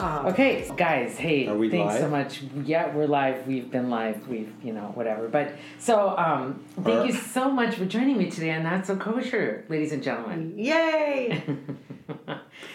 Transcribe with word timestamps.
Oh. 0.00 0.28
Okay, 0.28 0.70
guys. 0.76 1.18
Hey, 1.18 1.48
Are 1.48 1.56
we 1.56 1.68
thanks 1.68 1.98
so 1.98 2.08
much. 2.08 2.42
Yeah, 2.64 2.94
we're 2.94 3.06
live. 3.06 3.46
We've 3.48 3.68
been 3.70 3.90
live. 3.90 4.28
We've 4.28 4.52
you 4.62 4.72
know 4.72 4.92
whatever. 4.94 5.26
But 5.28 5.54
so 5.78 6.16
um, 6.16 6.64
thank 6.84 7.00
Are- 7.00 7.06
you 7.06 7.12
so 7.12 7.50
much 7.50 7.74
for 7.74 7.84
joining 7.84 8.16
me 8.16 8.30
today 8.30 8.52
on 8.52 8.62
Not 8.62 8.86
So 8.86 8.96
Kosher, 8.96 9.64
ladies 9.68 9.92
and 9.92 10.02
gentlemen. 10.02 10.54
Yay! 10.56 11.42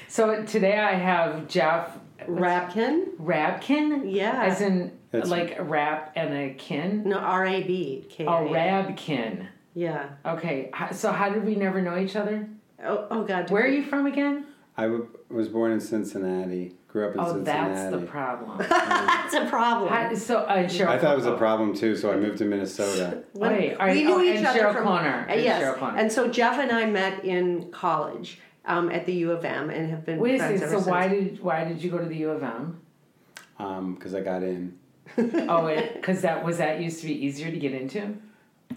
So 0.08 0.44
today 0.46 0.78
I 0.78 0.94
have 0.94 1.48
Jeff 1.48 1.98
Rapkin? 2.28 3.16
Rabkin. 3.20 4.14
Yeah. 4.14 4.44
As 4.44 4.62
in 4.62 4.92
That's- 5.12 5.30
like 5.30 5.58
a 5.58 5.64
rap 5.64 6.14
and 6.16 6.34
a 6.34 6.54
kin. 6.54 7.04
No, 7.10 7.18
R 7.18 7.46
A 7.48 7.64
B 7.64 8.06
K. 8.10 8.26
Oh, 8.28 8.48
Rabkin. 8.48 9.48
Yeah. 9.74 10.10
Okay. 10.24 10.70
So 10.92 11.12
how 11.12 11.30
did 11.30 11.44
we 11.46 11.56
never 11.56 11.82
know 11.82 11.98
each 11.98 12.16
other? 12.16 12.48
Oh, 12.84 13.08
oh 13.10 13.24
God. 13.24 13.50
Where 13.50 13.64
are 13.64 13.68
you 13.68 13.84
from 13.84 14.06
again? 14.06 14.46
I 14.78 14.84
w- 14.84 15.08
was 15.30 15.50
born 15.50 15.72
in 15.72 15.80
Cincinnati. 15.82 16.76
Grew 16.94 17.08
up 17.08 17.16
in 17.16 17.20
Oh, 17.22 17.34
Cincinnati. 17.34 17.74
that's 17.74 17.92
the 17.92 18.06
problem. 18.06 18.58
That's 18.70 19.34
a 19.34 19.46
problem. 19.48 19.90
How, 19.92 20.14
so 20.14 20.38
uh, 20.42 20.58
Cheryl. 20.66 20.90
I 20.90 21.00
thought 21.00 21.14
it 21.14 21.16
was 21.16 21.26
a 21.26 21.36
problem 21.36 21.74
too, 21.74 21.96
so 21.96 22.14
I 22.14 22.18
moved 22.18 22.38
to 22.38 22.46
Minnesota. 22.46 23.24
Wait, 23.34 23.74
are 23.80 23.90
we 23.90 24.02
you- 24.02 24.06
knew 24.10 24.14
oh, 24.14 24.22
each 24.22 24.38
and 24.38 24.46
other 24.46 24.60
Cheryl 24.60 24.74
from 24.74 24.86
Cloner. 24.86 25.24
Uh, 25.28 25.32
And 25.32 25.42
yes, 25.42 25.64
Cheryl 25.64 25.78
Cloner. 25.80 25.98
and 26.00 26.12
so 26.12 26.28
Jeff 26.28 26.60
and 26.60 26.72
I 26.72 26.86
met 26.86 27.26
in 27.26 27.72
college 27.72 28.40
um, 28.66 28.92
at 28.92 29.08
the 29.08 29.14
U 29.14 29.32
of 29.32 29.44
M 29.44 29.72
and 29.72 29.90
have 29.90 30.06
been 30.06 30.20
Wait 30.20 30.36
a 30.36 30.38
friends 30.38 30.60
second. 30.60 30.76
ever 30.76 30.84
So 30.84 30.92
why 30.92 31.10
since. 31.10 31.30
did 31.32 31.44
why 31.44 31.64
did 31.66 31.84
you 31.84 31.90
go 31.90 31.98
to 31.98 32.06
the 32.06 32.16
U 32.18 32.30
of 32.30 32.44
M? 32.44 32.80
Because 33.58 34.14
Um, 34.14 34.20
I 34.20 34.24
got 34.24 34.44
in. 34.44 34.78
Oh, 35.50 35.76
because 35.96 36.22
that 36.22 36.46
was 36.46 36.60
that 36.60 36.80
used 36.80 37.02
to 37.02 37.08
be 37.08 37.26
easier 37.26 37.50
to 37.50 37.58
get 37.58 37.74
into. 37.74 38.18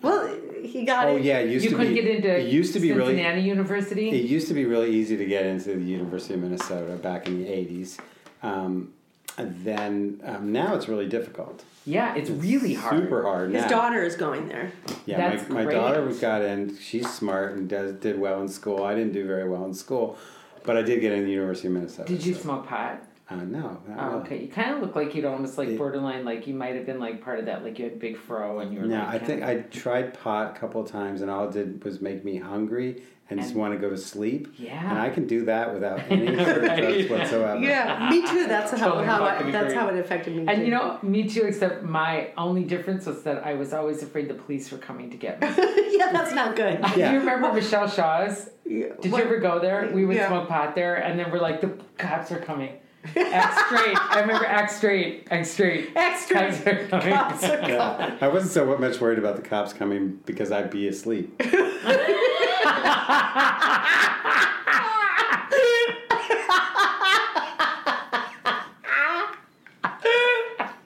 Well, 0.03 0.29
he 0.62 0.84
got 0.84 1.09
Oh 1.09 1.17
it. 1.17 1.23
yeah, 1.23 1.39
it 1.39 1.51
used 1.51 1.65
you 1.65 1.70
to 1.70 1.77
couldn't 1.77 1.95
be. 1.95 2.01
get 2.03 2.11
into 2.17 2.37
it 2.39 2.48
used 2.53 2.73
to 2.75 2.81
be 2.81 2.92
really. 2.92 3.20
University. 3.41 4.11
It 4.11 4.25
used 4.27 4.48
to 4.48 4.55
be 4.55 4.65
really 4.65 4.91
easy 4.91 5.17
to 5.17 5.25
get 5.25 5.47
into 5.47 5.75
the 5.75 5.84
University 5.84 6.34
of 6.34 6.41
Minnesota 6.41 6.97
back 6.97 7.27
in 7.27 7.43
the 7.43 7.48
'80s. 7.48 7.98
Um, 8.43 8.93
then 9.39 10.20
um, 10.25 10.53
now 10.53 10.75
it's 10.75 10.89
really 10.89 11.06
difficult. 11.09 11.62
yeah, 11.84 12.15
it's 12.15 12.31
really 12.31 12.75
hard. 12.75 13.03
Super 13.03 13.23
hard 13.23 13.53
His 13.53 13.62
now. 13.62 13.69
daughter 13.69 14.03
is 14.03 14.17
going 14.17 14.48
there. 14.48 14.73
Yeah, 15.05 15.31
That's 15.37 15.48
my, 15.48 15.56
my 15.56 15.65
great. 15.65 15.75
daughter 15.75 16.06
got 16.21 16.43
in. 16.43 16.77
She's 16.78 17.09
smart 17.12 17.56
and 17.56 17.69
does 17.69 17.93
did 17.95 18.19
well 18.19 18.41
in 18.41 18.48
school. 18.48 18.83
I 18.84 18.95
didn't 18.95 19.12
do 19.12 19.27
very 19.27 19.48
well 19.48 19.65
in 19.67 19.75
school, 19.75 20.17
but 20.65 20.77
I 20.77 20.83
did 20.83 21.00
get 21.00 21.12
in 21.12 21.25
the 21.25 21.31
University 21.31 21.69
of 21.69 21.75
Minnesota. 21.75 22.09
Did 22.12 22.25
you 22.25 22.34
so- 22.34 22.41
smoke 22.43 22.67
pot? 22.67 23.03
Uh, 23.28 23.36
no. 23.36 23.80
Not 23.88 23.98
Oh, 23.98 24.06
really. 24.10 24.20
okay. 24.20 24.42
You 24.42 24.48
kind 24.48 24.74
of 24.74 24.80
look 24.80 24.94
like 24.94 25.14
you'd 25.14 25.24
almost 25.24 25.58
like 25.58 25.69
It- 25.70 25.78
borderline, 25.78 26.24
like 26.24 26.46
you 26.46 26.55
might 26.55 26.77
have 26.77 26.86
been 26.86 27.00
like 27.00 27.22
part 27.24 27.41
of 27.41 27.46
that, 27.46 27.64
like 27.64 27.77
you 27.78 27.84
had 27.86 27.98
big 27.98 28.16
fro 28.16 28.60
and 28.60 28.72
you 28.72 28.80
were. 28.80 28.86
No, 28.86 28.98
like, 28.98 29.08
I 29.08 29.19
think 29.19 29.42
I 29.42 29.56
tried 29.62 30.14
pot 30.20 30.56
a 30.56 30.58
couple 30.60 30.80
of 30.80 30.88
times, 30.88 31.22
and 31.22 31.30
all 31.30 31.48
it 31.48 31.52
did 31.52 31.82
was 31.82 32.00
make 32.00 32.24
me 32.24 32.36
hungry 32.36 33.02
and, 33.28 33.41
just 33.41 33.56
want 33.56 33.74
to 33.74 33.80
go 33.80 33.91
to 33.91 33.97
sleep. 33.97 34.54
Yeah. 34.56 34.88
And 34.91 35.00
I 35.00 35.10
can 35.10 35.27
do 35.27 35.44
that 35.47 35.74
without 35.74 35.98
any 36.08 36.27
sort 36.36 36.62
drugs 36.62 37.10
whatsoever. 37.10 37.60
Yeah, 37.60 38.08
me 38.08 38.24
too. 38.24 38.47
That's 38.47 38.70
how, 38.70 38.86
Totally 38.91 39.06
how 39.06 39.19
fucking 39.19 39.48
I, 39.48 39.50
that's 39.50 39.74
how 39.74 39.88
it 39.88 39.98
affected 39.98 40.36
me. 40.36 40.44
And 40.47 40.58
too. 40.60 40.64
you 40.66 40.70
know, 40.70 40.97
me 41.02 41.28
too. 41.28 41.42
Except 41.42 41.82
my 41.82 42.28
only 42.38 42.62
difference 42.62 43.06
was 43.06 43.24
that 43.24 43.44
I 43.44 43.54
was 43.54 43.72
always 43.72 44.04
afraid 44.04 44.28
the 44.28 44.34
police 44.34 44.70
were 44.70 44.78
coming 44.78 45.10
to 45.10 45.16
get 45.16 45.41
me. 45.41 45.48
yeah, 45.97 46.12
that's 46.12 46.32
not 46.32 46.54
good. 46.54 46.78
Yeah. 46.97 47.08
Do 47.08 47.14
you 47.14 47.19
remember 47.19 47.52
Michelle 47.52 47.88
Shaw's? 47.88 48.50
Yeah, 48.64 48.91
Did 49.00 49.10
what- 49.10 49.19
you 49.19 49.24
ever 49.24 49.38
go 49.38 49.58
there? 49.58 49.91
We 49.92 50.04
would 50.06 50.15
Yeah. 50.15 50.28
smoke 50.28 50.48
pot 50.48 50.76
there, 50.76 50.94
and 50.94 51.19
then 51.19 51.32
we're 51.32 51.41
like, 51.41 51.60
the 51.60 51.76
cops 51.98 52.31
are 52.31 52.38
coming. 52.38 52.75
Act 53.17 53.67
straight. 53.67 53.97
I 53.99 54.21
remember 54.21 54.47
act 54.47 54.72
straight. 54.72 55.27
Act 55.31 55.47
straight. 55.47 55.91
Extra. 55.94 56.50
Cops 56.50 56.67
are 56.67 56.87
coming. 56.89 57.15
Cops 57.15 57.44
are 57.44 57.69
Yeah. 57.69 58.17
I 58.21 58.28
wasn't 58.28 58.53
so 58.53 58.77
much 58.78 59.00
worried 59.00 59.19
about 59.19 59.37
the 59.37 59.43
cops 59.43 59.72
coming 59.72 60.21
because 60.27 60.50
I'd 60.53 60.71
be 60.71 60.89
asleep. 60.89 61.41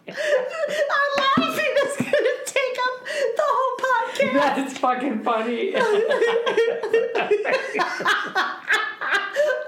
I'm 0.09 1.10
laughing. 1.16 1.72
It's 1.76 1.97
gonna 1.97 2.36
take 2.47 2.76
up 2.86 2.97
the 3.36 3.42
whole 3.47 3.76
podcast. 3.78 4.32
That's 4.56 4.78
fucking 4.78 5.22
funny. 5.22 5.75
All 5.76 5.82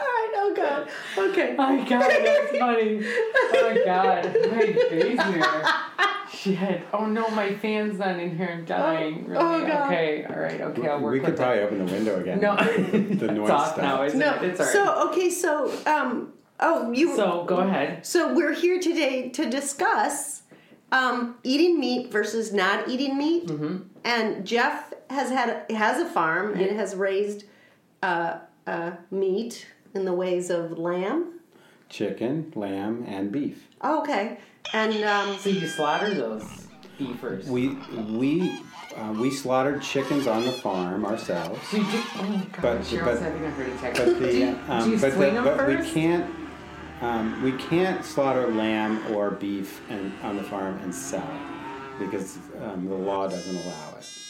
right, 0.08 0.32
oh 0.36 0.52
god. 0.56 0.88
Okay. 1.18 1.18
Oh 1.18 1.41
my 1.56 1.76
god, 1.88 2.10
that's 2.10 2.58
funny. 2.58 3.00
Oh 3.04 3.74
my 3.74 3.84
god, 3.84 4.24
my 4.50 4.72
face 4.72 5.22
here. 5.22 5.64
Shit. 6.32 6.82
Oh 6.92 7.06
no, 7.06 7.28
my 7.30 7.54
fan's 7.54 7.98
not 7.98 8.18
in 8.18 8.36
here. 8.36 8.50
I'm 8.52 8.64
dying. 8.64 9.26
Really? 9.26 9.44
oh, 9.44 9.66
God. 9.66 9.86
Okay. 9.86 10.24
All 10.24 10.36
right. 10.40 10.60
Okay, 10.60 10.88
I'll 10.88 11.00
work 11.00 11.12
we 11.12 11.20
could 11.20 11.34
it. 11.34 11.36
probably 11.36 11.60
open 11.60 11.86
the 11.86 11.92
window 11.92 12.20
again. 12.20 12.40
No, 12.40 12.56
the 12.56 12.96
it's 13.12 13.22
noise 13.22 13.50
off 13.50 13.76
now, 13.76 14.02
isn't 14.02 14.18
No. 14.18 14.34
it? 14.34 14.42
It's 14.44 14.60
alright. 14.60 14.72
So 14.72 15.08
okay, 15.10 15.30
so 15.30 15.72
um 15.86 16.32
oh 16.58 16.90
you 16.90 17.14
So 17.14 17.44
go 17.44 17.56
ahead. 17.58 18.04
So 18.04 18.34
we're 18.34 18.54
here 18.54 18.80
today 18.80 19.28
to 19.30 19.48
discuss 19.48 20.42
um, 20.90 21.36
eating 21.42 21.80
meat 21.80 22.10
versus 22.12 22.52
not 22.52 22.88
eating 22.88 23.16
meat. 23.16 23.46
Mm-hmm. 23.46 23.76
And 24.04 24.46
Jeff 24.46 24.92
has 25.10 25.30
had 25.30 25.70
has 25.70 26.00
a 26.00 26.08
farm 26.08 26.54
and 26.54 26.76
has 26.76 26.94
raised 26.94 27.44
uh, 28.02 28.38
uh, 28.66 28.92
meat 29.10 29.66
in 29.94 30.04
the 30.04 30.12
ways 30.12 30.50
of 30.50 30.78
lamb. 30.78 31.31
Chicken, 31.92 32.50
lamb, 32.56 33.04
and 33.06 33.30
beef. 33.30 33.68
Oh, 33.82 34.00
okay, 34.00 34.38
and 34.72 35.04
um, 35.04 35.36
So 35.36 35.50
you 35.50 35.66
slaughter 35.66 36.14
those 36.14 36.66
beefers. 36.98 37.46
We 37.46 37.68
we 38.08 38.58
uh, 38.96 39.12
we 39.12 39.30
slaughtered 39.30 39.82
chickens 39.82 40.26
on 40.26 40.44
the 40.44 40.52
farm 40.52 41.04
ourselves. 41.04 41.60
So 41.68 41.76
you 41.76 41.82
do. 41.84 42.02
Oh 42.16 42.22
my 42.22 42.36
god, 42.46 42.62
But- 42.62 42.80
Cheryl's 42.80 43.04
but- 43.04 43.22
having 43.22 43.44
a 43.44 43.50
heart 43.50 43.68
attack. 43.68 43.94
But 43.94 44.04
do 44.18 44.36
you, 44.38 44.58
um, 44.68 44.84
do 44.84 44.90
you 44.92 45.00
but, 45.00 45.12
swing 45.12 45.34
the, 45.34 45.42
them 45.42 45.56
but 45.56 45.68
we 45.68 45.90
can't 45.90 46.34
um, 47.02 47.42
we 47.42 47.52
can't 47.52 48.02
slaughter 48.04 48.46
lamb 48.48 49.14
or 49.14 49.30
beef 49.32 49.82
and, 49.90 50.12
on 50.22 50.36
the 50.36 50.44
farm 50.44 50.78
and 50.78 50.94
sell 50.94 51.20
it 51.20 51.98
because 51.98 52.38
um, 52.62 52.88
the 52.88 52.94
law 52.94 53.28
doesn't 53.28 53.56
allow 53.56 53.96
it. 53.98 54.21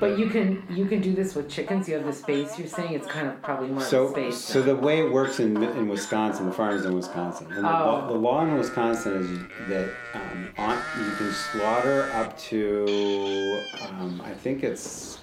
But 0.00 0.18
you 0.18 0.28
can 0.30 0.64
you 0.70 0.86
can 0.86 1.00
do 1.00 1.12
this 1.14 1.34
with 1.34 1.48
chickens. 1.50 1.88
You 1.88 1.94
have 1.94 2.04
the 2.04 2.12
space. 2.12 2.58
You're 2.58 2.68
saying 2.68 2.92
it's 2.92 3.06
kind 3.06 3.26
of 3.26 3.40
probably 3.42 3.68
more 3.68 3.78
of 3.78 3.82
a 3.86 3.90
So, 3.90 4.10
space. 4.12 4.36
so 4.38 4.62
the 4.62 4.76
way 4.76 5.00
it 5.00 5.10
works 5.12 5.40
in, 5.40 5.60
in 5.62 5.88
Wisconsin, 5.88 6.46
the 6.46 6.52
farms 6.52 6.84
in 6.84 6.94
Wisconsin, 6.94 7.46
and 7.48 7.58
the, 7.58 7.62
law, 7.62 8.04
Oh. 8.06 8.12
the 8.12 8.18
law 8.18 8.42
in 8.44 8.56
Wisconsin 8.56 9.14
is 9.60 9.68
that 9.68 9.90
um, 10.14 10.48
on, 10.56 10.76
you 11.04 11.10
can 11.16 11.32
slaughter 11.32 12.10
up 12.14 12.38
to, 12.38 13.60
um, 13.90 14.20
I 14.24 14.32
think 14.34 14.62
it's 14.62 15.18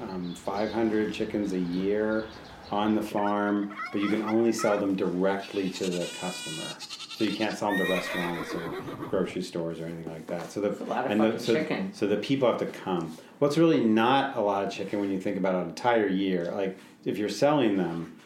um, 0.00 0.34
500 0.34 1.12
chickens 1.12 1.52
a 1.52 1.58
year 1.58 2.26
on 2.70 2.94
the 2.94 3.02
farm, 3.02 3.74
but 3.92 4.00
you 4.00 4.08
can 4.08 4.22
only 4.22 4.52
sell 4.52 4.78
them 4.78 4.94
directly 4.94 5.68
to 5.70 5.84
the 5.84 6.08
customer. 6.20 6.70
So 7.16 7.24
you 7.24 7.36
can't 7.36 7.56
sell 7.56 7.70
them 7.70 7.84
to 7.86 7.92
restaurants 7.92 8.54
or 8.54 8.68
grocery 9.10 9.42
stores 9.42 9.80
or 9.80 9.84
anything 9.86 10.10
like 10.12 10.26
that. 10.28 10.50
So 10.50 10.60
the 10.62 10.82
a 10.82 10.86
lot 10.86 11.04
of 11.04 11.10
and 11.10 11.20
the, 11.20 11.38
so, 11.38 11.54
chicken. 11.54 11.92
so 11.92 12.06
the 12.06 12.16
people 12.16 12.48
have 12.50 12.58
to 12.60 12.66
come. 12.66 13.16
What's 13.38 13.58
really 13.58 13.84
not 13.84 14.36
a 14.36 14.40
lot 14.40 14.64
of 14.64 14.72
chicken 14.72 14.98
when 15.00 15.10
you 15.10 15.20
think 15.20 15.36
about 15.36 15.54
an 15.54 15.68
entire 15.68 16.06
year. 16.06 16.50
Like 16.52 16.78
if 17.04 17.18
you're 17.18 17.28
selling 17.28 17.76
them, 17.76 18.16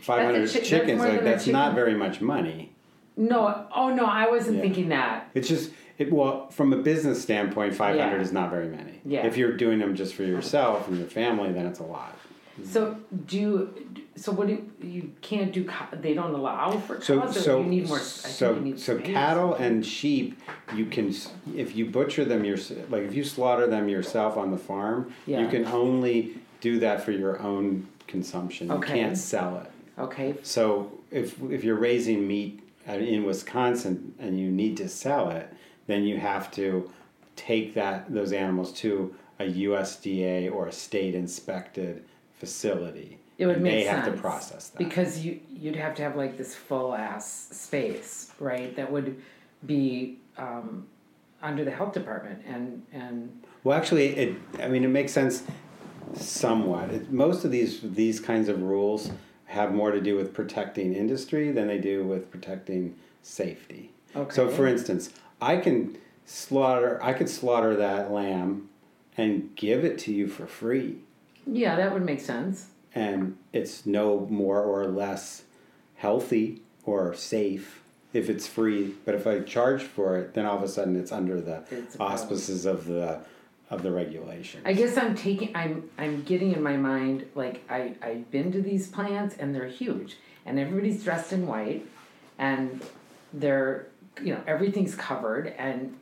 500 0.00 0.40
That's 0.40 0.52
chi- 0.52 0.60
chickens, 0.60 0.98
more 1.00 1.08
like 1.10 1.22
that's 1.22 1.46
not 1.46 1.74
very 1.74 1.94
much 1.94 2.20
money. 2.20 2.72
no, 3.16 3.66
oh 3.74 3.94
no, 3.94 4.04
I 4.04 4.28
wasn't 4.28 4.56
Yeah. 4.56 4.62
thinking 4.62 4.88
that. 4.88 5.30
It's 5.34 5.48
just 5.48 5.70
it. 5.98 6.12
Well, 6.12 6.48
from 6.50 6.72
a 6.72 6.76
business 6.78 7.22
standpoint, 7.22 7.74
500 7.74 8.16
Yeah. 8.16 8.20
is 8.20 8.32
not 8.32 8.50
very 8.50 8.68
many. 8.68 9.00
Yeah. 9.04 9.24
If 9.26 9.36
you're 9.36 9.56
doing 9.56 9.78
them 9.78 9.94
just 9.94 10.14
for 10.14 10.24
yourself 10.24 10.88
and 10.88 10.98
your 10.98 11.06
family, 11.06 11.52
then 11.52 11.66
it's 11.66 11.78
a 11.78 11.84
lot. 11.84 12.18
So 12.62 12.96
do? 13.26 13.74
So 14.16 14.30
what 14.30 14.46
do 14.46 14.52
you, 14.52 14.88
you 14.88 15.12
can't 15.22 15.52
do? 15.52 15.68
They 15.92 16.14
don't 16.14 16.34
allow 16.34 16.78
for 16.78 16.96
cows. 16.96 17.06
So 17.06 17.20
or 17.20 17.32
so 17.32 17.60
you 17.60 17.66
need 17.66 17.88
more. 17.88 17.98
So 17.98 18.76
so 18.76 18.98
cattle 18.98 19.54
and 19.54 19.84
sheep, 19.84 20.40
you 20.74 20.86
can 20.86 21.12
if 21.54 21.74
you 21.74 21.86
butcher 21.86 22.24
them 22.24 22.44
your 22.44 22.58
like 22.90 23.02
if 23.02 23.14
you 23.14 23.24
slaughter 23.24 23.66
them 23.66 23.88
yourself 23.88 24.36
on 24.36 24.50
the 24.50 24.58
farm, 24.58 25.12
Yeah. 25.26 25.40
you 25.40 25.48
can 25.48 25.66
only 25.66 26.36
do 26.60 26.78
that 26.80 27.02
for 27.02 27.10
your 27.10 27.40
own 27.40 27.88
consumption. 28.06 28.70
Okay. 28.70 28.98
You 28.98 29.04
can't 29.04 29.18
sell 29.18 29.58
it. 29.58 29.70
Okay. 29.98 30.34
So 30.42 30.92
if 31.10 31.40
if 31.50 31.64
you're 31.64 31.76
raising 31.78 32.26
meat 32.26 32.60
in 32.86 33.24
Wisconsin 33.24 34.14
and 34.18 34.38
you 34.38 34.50
need 34.50 34.76
to 34.76 34.88
sell 34.88 35.30
it, 35.30 35.52
then 35.86 36.04
you 36.04 36.18
have 36.18 36.50
to 36.52 36.90
take 37.36 37.74
that 37.74 38.12
those 38.12 38.32
animals 38.32 38.72
to 38.72 39.14
a 39.40 39.44
USDA 39.44 40.52
or 40.52 40.68
a 40.68 40.72
state 40.72 41.14
inspected 41.16 42.04
facility. 42.44 43.18
It 43.36 43.46
would 43.46 43.60
make 43.60 43.72
they 43.72 43.84
sense 43.84 44.06
have 44.06 44.14
to 44.14 44.20
process 44.20 44.68
that. 44.68 44.78
because 44.78 45.24
you 45.24 45.40
you'd 45.48 45.76
have 45.76 45.94
to 45.96 46.02
have 46.02 46.14
like 46.16 46.36
this 46.38 46.54
full 46.54 46.94
ass 46.94 47.48
space, 47.50 48.30
right? 48.38 48.74
That 48.76 48.90
would 48.92 49.20
be 49.66 50.18
um, 50.38 50.86
under 51.42 51.64
the 51.64 51.70
health 51.70 51.92
department 51.94 52.42
and 52.46 52.86
and 52.92 53.42
Well, 53.64 53.76
actually, 53.76 54.08
it. 54.16 54.36
I 54.60 54.68
mean, 54.68 54.84
it 54.84 54.88
makes 54.88 55.12
sense 55.12 55.42
somewhat. 56.14 56.90
It, 56.90 57.12
most 57.12 57.44
of 57.44 57.50
these 57.50 57.80
these 57.82 58.20
kinds 58.20 58.48
of 58.48 58.62
rules 58.62 59.10
have 59.46 59.72
more 59.72 59.90
to 59.90 60.00
do 60.00 60.16
with 60.16 60.32
protecting 60.34 60.94
industry 60.94 61.50
than 61.50 61.66
they 61.66 61.78
do 61.78 62.04
with 62.04 62.30
protecting 62.30 62.94
safety. 63.22 63.92
Okay. 64.14 64.34
So, 64.34 64.48
for 64.48 64.66
instance, 64.66 65.10
I 65.40 65.56
can 65.56 65.96
slaughter. 66.24 67.00
I 67.02 67.12
could 67.14 67.28
slaughter 67.28 67.74
that 67.76 68.12
lamb 68.12 68.68
and 69.16 69.54
give 69.56 69.84
it 69.84 69.98
to 69.98 70.12
you 70.12 70.26
for 70.28 70.46
free, 70.46 70.98
yeah, 71.46 71.76
that 71.76 71.92
would 71.92 72.04
make 72.04 72.20
sense. 72.20 72.66
and 72.94 73.36
it's 73.52 73.86
no 73.86 74.26
more 74.30 74.62
or 74.62 74.86
less 74.86 75.42
healthy 75.96 76.62
or 76.84 77.14
safe 77.14 77.82
if 78.12 78.28
it's 78.30 78.46
free. 78.46 78.94
But 79.04 79.14
if 79.14 79.26
I 79.26 79.40
charge 79.40 79.82
for 79.82 80.16
it, 80.18 80.34
then 80.34 80.46
all 80.46 80.56
of 80.56 80.62
a 80.62 80.68
sudden 80.68 80.94
it's 80.96 81.10
under 81.12 81.40
the 81.40 81.64
It's 81.70 81.96
auspices 81.98 82.66
of 82.66 82.86
the 82.86 83.20
of 83.70 83.82
the 83.82 83.90
regulation. 83.90 84.60
I 84.64 84.74
guess 84.74 84.96
I'm 84.96 85.14
taking 85.16 85.54
I'm 85.56 85.90
I'm 85.98 86.22
getting 86.22 86.52
in 86.52 86.62
my 86.62 86.76
mind 86.76 87.26
like 87.34 87.64
I 87.70 87.94
I've 88.02 88.30
been 88.30 88.52
to 88.52 88.60
these 88.62 88.88
plants 88.88 89.36
and 89.38 89.54
they're 89.54 89.66
huge 89.66 90.16
and 90.46 90.58
everybody's 90.58 91.02
dressed 91.02 91.32
in 91.32 91.46
white 91.46 91.86
and 92.38 92.80
they're 93.32 93.86
you 94.22 94.32
know 94.34 94.42
everything's 94.46 94.94
covered 94.94 95.48
and 95.58 95.96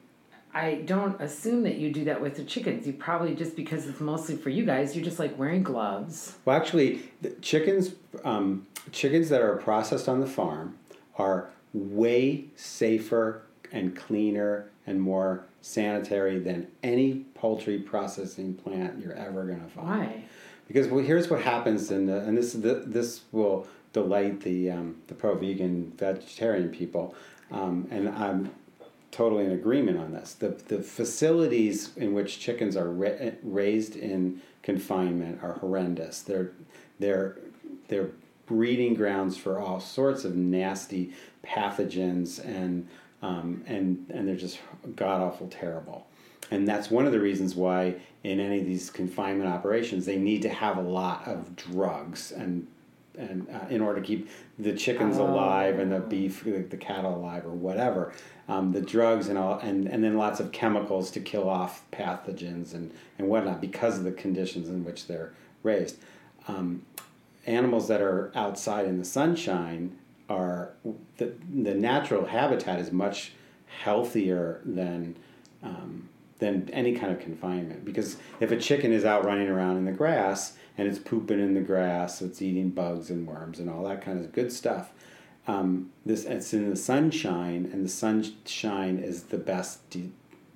I 0.54 0.74
don't 0.84 1.18
assume 1.20 1.62
that 1.62 1.76
you 1.76 1.92
do 1.92 2.04
that 2.04 2.20
with 2.20 2.36
the 2.36 2.44
chickens. 2.44 2.86
You 2.86 2.92
probably 2.92 3.34
just 3.34 3.56
because 3.56 3.86
it's 3.86 4.00
mostly 4.00 4.36
for 4.36 4.50
you 4.50 4.66
guys, 4.66 4.94
you're 4.94 5.04
just 5.04 5.18
like 5.18 5.38
wearing 5.38 5.62
gloves. 5.62 6.36
Well, 6.44 6.56
actually, 6.56 7.10
the 7.22 7.30
chickens 7.40 7.94
um, 8.24 8.66
chickens 8.90 9.28
that 9.30 9.40
are 9.40 9.56
processed 9.56 10.08
on 10.08 10.20
the 10.20 10.26
farm 10.26 10.76
are 11.16 11.48
way 11.72 12.44
safer 12.54 13.42
and 13.70 13.96
cleaner 13.96 14.68
and 14.86 15.00
more 15.00 15.46
sanitary 15.62 16.38
than 16.38 16.66
any 16.82 17.24
poultry 17.34 17.78
processing 17.78 18.54
plant 18.54 19.00
you're 19.00 19.14
ever 19.14 19.44
going 19.44 19.62
to 19.62 19.68
find. 19.68 19.88
Why? 19.88 20.24
Because 20.68 20.88
well, 20.88 21.02
here's 21.02 21.30
what 21.30 21.42
happens, 21.42 21.90
in 21.90 22.06
the, 22.06 22.20
and 22.20 22.36
this 22.36 22.52
this 22.52 23.22
will 23.32 23.66
delight 23.92 24.40
the 24.40 24.70
um, 24.70 24.96
the 25.06 25.14
pro 25.14 25.34
vegan 25.34 25.92
vegetarian 25.96 26.68
people, 26.68 27.14
um, 27.50 27.86
and 27.90 28.08
I'm 28.08 28.50
totally 29.12 29.44
in 29.44 29.52
agreement 29.52 29.98
on 29.98 30.10
this. 30.12 30.34
The 30.34 30.48
the 30.48 30.82
facilities 30.82 31.96
in 31.96 32.12
which 32.14 32.40
chickens 32.40 32.76
are 32.76 32.90
ra- 32.90 33.30
raised 33.44 33.94
in 33.94 34.40
confinement 34.64 35.38
are 35.42 35.52
horrendous. 35.54 36.22
They're 36.22 36.50
they're 36.98 37.36
they're 37.88 38.10
breeding 38.46 38.94
grounds 38.94 39.36
for 39.36 39.60
all 39.60 39.78
sorts 39.78 40.24
of 40.24 40.34
nasty 40.34 41.12
pathogens 41.46 42.44
and 42.44 42.88
um, 43.22 43.62
and 43.66 44.04
and 44.12 44.26
they're 44.26 44.34
just 44.34 44.58
god 44.96 45.20
awful 45.20 45.46
terrible. 45.48 46.06
And 46.50 46.66
that's 46.68 46.90
one 46.90 47.06
of 47.06 47.12
the 47.12 47.20
reasons 47.20 47.54
why 47.54 47.94
in 48.24 48.38
any 48.40 48.60
of 48.60 48.66
these 48.66 48.90
confinement 48.90 49.48
operations 49.48 50.04
they 50.06 50.16
need 50.18 50.42
to 50.42 50.48
have 50.50 50.76
a 50.76 50.82
lot 50.82 51.26
of 51.28 51.54
drugs 51.56 52.32
and 52.32 52.66
and 53.18 53.46
uh, 53.50 53.66
in 53.68 53.82
order 53.82 54.00
to 54.00 54.06
keep 54.06 54.28
the 54.58 54.72
chickens 54.72 55.18
Oh. 55.18 55.26
alive 55.26 55.78
and 55.78 55.92
the 55.92 56.00
beef, 56.00 56.44
the, 56.44 56.62
the 56.62 56.78
cattle 56.78 57.14
alive 57.14 57.44
or 57.44 57.50
whatever, 57.52 58.12
um, 58.52 58.72
the 58.72 58.82
drugs 58.82 59.28
and 59.28 59.38
all, 59.38 59.58
and, 59.60 59.88
and 59.88 60.04
then 60.04 60.16
lots 60.18 60.38
of 60.38 60.52
chemicals 60.52 61.10
to 61.12 61.20
kill 61.20 61.48
off 61.48 61.84
pathogens 61.90 62.74
and, 62.74 62.92
and 63.18 63.28
whatnot 63.28 63.60
because 63.60 63.96
of 63.96 64.04
the 64.04 64.12
conditions 64.12 64.68
in 64.68 64.84
which 64.84 65.06
they're 65.06 65.32
raised. 65.62 65.96
Um, 66.48 66.84
animals 67.46 67.88
that 67.88 68.02
are 68.02 68.30
outside 68.34 68.84
in 68.84 68.98
the 68.98 69.04
sunshine 69.06 69.98
are 70.28 70.72
the, 71.16 71.32
the 71.50 71.74
natural 71.74 72.26
habitat 72.26 72.78
is 72.78 72.92
much 72.92 73.32
healthier 73.66 74.60
than 74.64 75.16
um, 75.62 76.08
than 76.38 76.68
any 76.72 76.92
kind 76.92 77.12
of 77.12 77.20
confinement 77.20 77.84
because 77.84 78.16
if 78.40 78.50
a 78.50 78.56
chicken 78.56 78.92
is 78.92 79.04
out 79.04 79.24
running 79.24 79.48
around 79.48 79.76
in 79.76 79.84
the 79.84 79.92
grass 79.92 80.56
and 80.76 80.88
it's 80.88 80.98
pooping 80.98 81.38
in 81.38 81.54
the 81.54 81.60
grass 81.60 82.20
it's 82.20 82.42
eating 82.42 82.68
bugs 82.70 83.10
and 83.10 83.26
worms 83.26 83.60
and 83.60 83.70
all 83.70 83.84
that 83.84 84.02
kind 84.02 84.18
of 84.18 84.32
good 84.32 84.52
stuff 84.52 84.92
um, 85.46 85.90
this 86.06 86.24
it's 86.24 86.52
in 86.52 86.70
the 86.70 86.76
sunshine 86.76 87.68
and 87.72 87.84
the 87.84 87.88
sunshine 87.88 88.98
is 88.98 89.24
the 89.24 89.38
best 89.38 89.88
de- 89.90 90.12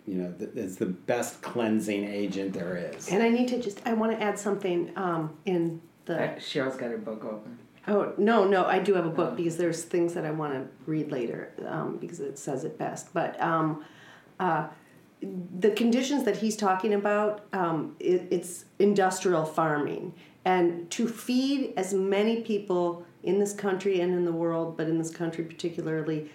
you 0.06 0.14
know 0.14 0.32
th- 0.32 0.50
is 0.54 0.76
the 0.76 0.86
best 0.86 1.42
cleansing 1.42 2.04
agent 2.04 2.52
there 2.52 2.76
is 2.76 3.08
And 3.08 3.22
I 3.22 3.28
need 3.28 3.48
to 3.48 3.60
just, 3.60 3.84
I 3.86 3.92
want 3.94 4.12
to 4.12 4.22
add 4.22 4.38
something 4.38 4.92
um, 4.96 5.36
in 5.44 5.80
the. 6.04 6.22
Uh, 6.22 6.34
Cheryl's 6.36 6.76
got 6.76 6.90
her 6.90 6.98
book 6.98 7.24
open. 7.24 7.58
Oh, 7.88 8.12
no, 8.16 8.44
no, 8.44 8.64
I 8.64 8.80
do 8.80 8.94
have 8.94 9.06
a 9.06 9.10
book 9.10 9.36
because 9.36 9.56
there's 9.56 9.84
things 9.84 10.14
that 10.14 10.24
I 10.24 10.32
want 10.32 10.54
to 10.54 10.66
read 10.90 11.12
later 11.12 11.52
um, 11.66 11.98
because 11.98 12.18
it 12.18 12.36
says 12.36 12.64
it 12.64 12.78
best. 12.78 13.14
But 13.14 13.40
um, 13.40 13.84
uh, 14.40 14.66
the 15.22 15.70
conditions 15.70 16.24
that 16.24 16.38
he's 16.38 16.56
talking 16.56 16.94
about, 16.94 17.46
um, 17.52 17.94
it, 18.00 18.26
it's 18.30 18.64
industrial 18.80 19.44
farming. 19.44 20.14
And 20.44 20.90
to 20.92 21.06
feed 21.06 21.74
as 21.76 21.94
many 21.94 22.40
people 22.40 23.05
in 23.26 23.38
this 23.38 23.52
country 23.52 24.00
and 24.00 24.14
in 24.14 24.24
the 24.24 24.32
world, 24.32 24.76
but 24.76 24.88
in 24.88 24.98
this 24.98 25.10
country 25.10 25.44
particularly, 25.44 26.30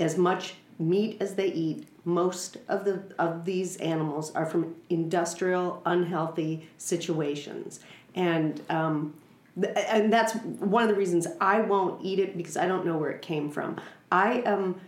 as 0.00 0.16
much 0.16 0.54
meat 0.78 1.18
as 1.20 1.34
they 1.34 1.52
eat, 1.52 1.86
most 2.04 2.56
of 2.68 2.84
the 2.84 3.02
of 3.18 3.44
these 3.44 3.76
animals 3.76 4.34
are 4.34 4.46
from 4.46 4.74
industrial, 4.88 5.82
unhealthy 5.84 6.66
situations, 6.78 7.80
and 8.14 8.62
um, 8.70 9.14
th- 9.60 9.76
and 9.76 10.12
that's 10.12 10.34
one 10.34 10.82
of 10.82 10.88
the 10.88 10.94
reasons 10.94 11.26
I 11.40 11.60
won't 11.60 12.02
eat 12.02 12.18
it 12.18 12.36
because 12.36 12.56
I 12.56 12.66
don't 12.66 12.86
know 12.86 12.96
where 12.96 13.10
it 13.10 13.20
came 13.22 13.50
from. 13.50 13.78
I 14.10 14.40
um, 14.42 14.80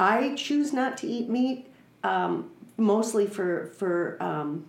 I 0.00 0.34
choose 0.34 0.72
not 0.72 0.96
to 0.98 1.06
eat 1.06 1.28
meat 1.28 1.66
um, 2.02 2.50
mostly 2.78 3.26
for 3.26 3.72
for 3.78 4.16
um, 4.20 4.64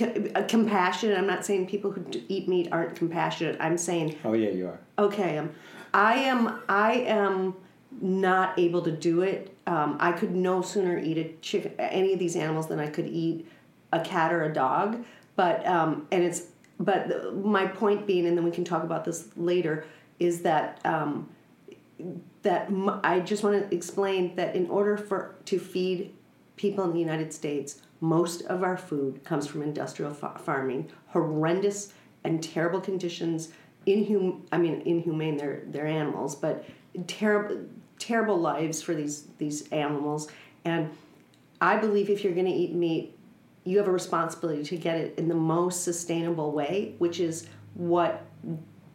uh, 0.00 0.42
compassion. 0.48 1.14
I'm 1.16 1.26
not 1.26 1.44
saying 1.44 1.66
people 1.66 1.90
who 1.90 2.04
eat 2.28 2.48
meat 2.48 2.68
aren't 2.72 2.96
compassionate. 2.96 3.56
I'm 3.60 3.78
saying 3.78 4.16
oh 4.24 4.32
yeah 4.32 4.50
you 4.50 4.66
are 4.68 4.78
okay 4.98 5.38
um, 5.38 5.50
i 5.94 6.14
am 6.14 6.60
i 6.68 6.92
am 6.94 7.54
not 8.00 8.58
able 8.58 8.82
to 8.82 8.90
do 8.92 9.22
it 9.22 9.56
um, 9.66 9.96
i 10.00 10.12
could 10.12 10.34
no 10.34 10.60
sooner 10.62 10.98
eat 10.98 11.16
a 11.18 11.32
chicken 11.40 11.72
any 11.78 12.12
of 12.12 12.18
these 12.18 12.36
animals 12.36 12.68
than 12.68 12.78
i 12.78 12.86
could 12.88 13.06
eat 13.06 13.46
a 13.92 14.00
cat 14.00 14.32
or 14.32 14.44
a 14.44 14.52
dog 14.52 15.04
but 15.36 15.66
um, 15.66 16.06
and 16.10 16.22
it's 16.24 16.48
but 16.78 17.08
the, 17.08 17.32
my 17.32 17.66
point 17.66 18.06
being 18.06 18.26
and 18.26 18.36
then 18.36 18.44
we 18.44 18.50
can 18.50 18.64
talk 18.64 18.82
about 18.82 19.04
this 19.04 19.28
later 19.36 19.84
is 20.18 20.42
that 20.42 20.80
um, 20.84 21.28
that 22.42 22.66
m- 22.66 23.00
I 23.02 23.20
just 23.20 23.42
want 23.42 23.68
to 23.68 23.74
explain 23.74 24.36
that 24.36 24.54
in 24.54 24.68
order 24.68 24.96
for 24.96 25.34
to 25.46 25.58
feed 25.58 26.12
people 26.56 26.84
in 26.84 26.92
the 26.92 27.00
United 27.00 27.32
States, 27.32 27.82
most 28.00 28.42
of 28.42 28.62
our 28.62 28.76
food 28.76 29.24
comes 29.24 29.46
from 29.46 29.62
industrial 29.62 30.12
fa- 30.12 30.38
farming, 30.38 30.90
horrendous 31.08 31.92
and 32.24 32.42
terrible 32.42 32.80
conditions. 32.80 33.50
Inhum, 33.86 34.42
I 34.52 34.58
mean, 34.58 34.82
inhumane. 34.84 35.36
They're 35.36 35.62
they're 35.66 35.86
animals, 35.86 36.34
but 36.34 36.64
terrible 37.06 37.66
terrible 37.98 38.38
lives 38.38 38.82
for 38.82 38.94
these 38.94 39.28
these 39.38 39.68
animals. 39.68 40.28
And 40.64 40.90
I 41.60 41.76
believe 41.76 42.10
if 42.10 42.24
you're 42.24 42.34
going 42.34 42.46
to 42.46 42.52
eat 42.52 42.74
meat, 42.74 43.16
you 43.64 43.78
have 43.78 43.88
a 43.88 43.92
responsibility 43.92 44.62
to 44.64 44.76
get 44.76 44.96
it 44.98 45.18
in 45.18 45.28
the 45.28 45.34
most 45.34 45.84
sustainable 45.84 46.52
way, 46.52 46.94
which 46.98 47.20
is 47.20 47.48
what 47.74 48.24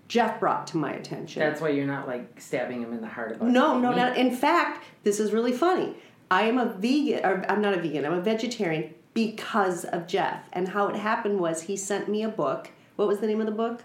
Jeff 0.08 0.40
brought 0.40 0.68
to 0.68 0.78
my 0.78 0.92
attention. 0.92 1.40
That's 1.40 1.62
why 1.62 1.70
you're 1.70 1.88
not 1.88 2.08
like 2.08 2.40
stabbing 2.40 2.82
him 2.82 2.94
in 2.94 3.02
the 3.02 3.08
heart 3.08 3.32
about 3.32 3.48
No, 3.48 3.80
no, 3.80 3.94
not. 3.94 4.18
In 4.18 4.36
fact, 4.36 4.84
this 5.04 5.20
is 5.20 5.32
really 5.32 5.54
funny. 5.54 5.96
I 6.32 6.44
am 6.44 6.58
a 6.58 6.66
vegan, 6.66 7.26
or 7.26 7.46
I'm 7.50 7.62
not 7.62 7.74
a 7.74 7.82
vegan. 7.82 8.06
I'm 8.06 8.14
a 8.14 8.22
vegetarian 8.22 8.94
because 9.14 9.84
of 9.84 10.08
Jeff. 10.08 10.48
And 10.54 10.70
how 10.70 10.88
it 10.88 10.96
happened 10.96 11.42
was 11.42 11.64
he 11.64 11.76
sent 11.76 12.08
me 12.08 12.24
a 12.24 12.30
book. 12.30 12.72
What 12.96 13.10
was 13.10 13.20
the 13.20 13.28
name 13.28 13.42
of 13.42 13.46
the 13.46 13.52
book? 13.52 13.84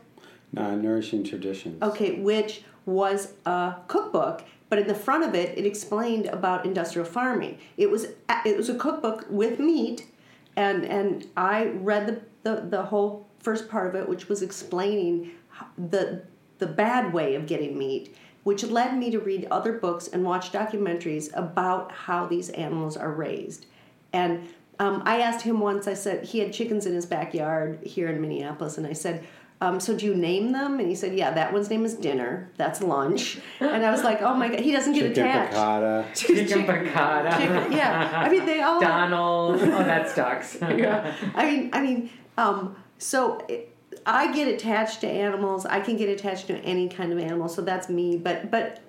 uh, 0.56 0.76
nourishing 0.76 1.24
traditions 1.24 1.82
Okay, 1.82 2.20
which 2.20 2.62
was 2.86 3.32
a 3.44 3.74
cookbook, 3.88 4.44
but 4.68 4.78
in 4.78 4.86
the 4.86 4.94
front 4.94 5.24
of 5.24 5.34
it, 5.34 5.58
it 5.58 5.66
explained 5.66 6.26
about 6.26 6.64
industrial 6.64 7.06
farming. 7.06 7.58
It 7.76 7.90
was 7.90 8.06
it 8.44 8.56
was 8.56 8.68
a 8.68 8.76
cookbook 8.76 9.26
with 9.28 9.58
meat, 9.58 10.06
and 10.54 10.84
and 10.84 11.26
I 11.36 11.66
read 11.66 12.06
the 12.06 12.20
the, 12.44 12.60
the 12.62 12.82
whole 12.84 13.26
first 13.40 13.68
part 13.68 13.88
of 13.88 13.96
it, 13.96 14.08
which 14.08 14.28
was 14.28 14.40
explaining 14.40 15.32
the 15.76 16.22
the 16.58 16.66
bad 16.66 17.12
way 17.12 17.34
of 17.34 17.46
getting 17.46 17.76
meat, 17.76 18.16
which 18.46 18.62
led 18.62 18.96
me 18.96 19.10
to 19.10 19.18
read 19.18 19.48
other 19.50 19.72
books 19.72 20.06
and 20.06 20.24
watch 20.24 20.52
documentaries 20.52 21.30
about 21.34 21.90
how 21.90 22.26
these 22.26 22.48
animals 22.50 22.96
are 22.96 23.12
raised, 23.12 23.66
and. 24.12 24.48
Um, 24.78 25.02
I 25.06 25.22
asked 25.22 25.40
him 25.40 25.60
once. 25.60 25.88
I 25.88 25.94
said 25.94 26.26
he 26.26 26.38
had 26.38 26.52
chickens 26.52 26.84
in 26.84 26.92
his 26.92 27.06
backyard 27.06 27.78
here 27.82 28.10
in 28.10 28.20
Minneapolis, 28.20 28.76
and 28.76 28.86
I 28.86 28.92
said, 28.92 29.24
um, 29.60 29.80
so 29.80 29.96
do 29.96 30.04
you 30.04 30.14
name 30.14 30.52
them? 30.52 30.78
And 30.78 30.88
he 30.88 30.94
said, 30.94 31.14
yeah, 31.16 31.30
that 31.30 31.52
one's 31.52 31.70
name 31.70 31.84
is 31.84 31.94
dinner. 31.94 32.50
That's 32.58 32.82
lunch. 32.82 33.38
And 33.60 33.86
I 33.86 33.90
was 33.90 34.04
like, 34.04 34.20
oh 34.20 34.34
my 34.34 34.48
god, 34.48 34.60
he 34.60 34.70
doesn't 34.70 34.92
get 34.92 35.14
chicken 35.14 35.24
attached. 35.24 35.54
piccata 35.54 36.14
Chicken 36.14 36.66
piccata. 36.66 37.38
Chicken- 37.38 37.72
yeah, 37.72 38.12
I 38.14 38.28
mean 38.28 38.44
they 38.44 38.60
all. 38.60 38.80
Donald. 38.92 39.60
Oh, 39.62 39.66
that 39.66 40.10
sucks. 40.10 40.58
yeah. 40.60 41.14
I 41.34 41.50
mean, 41.50 41.70
I 41.72 41.80
mean, 41.80 42.10
um, 42.36 42.76
so 42.98 43.44
it, 43.48 43.74
I 44.06 44.32
get 44.32 44.48
attached 44.48 45.00
to 45.00 45.08
animals. 45.08 45.66
I 45.66 45.80
can 45.80 45.96
get 45.96 46.08
attached 46.08 46.46
to 46.46 46.56
any 46.58 46.88
kind 46.88 47.12
of 47.12 47.18
animal. 47.18 47.48
So 47.48 47.60
that's 47.60 47.88
me. 47.88 48.16
But 48.16 48.50
but 48.50 48.80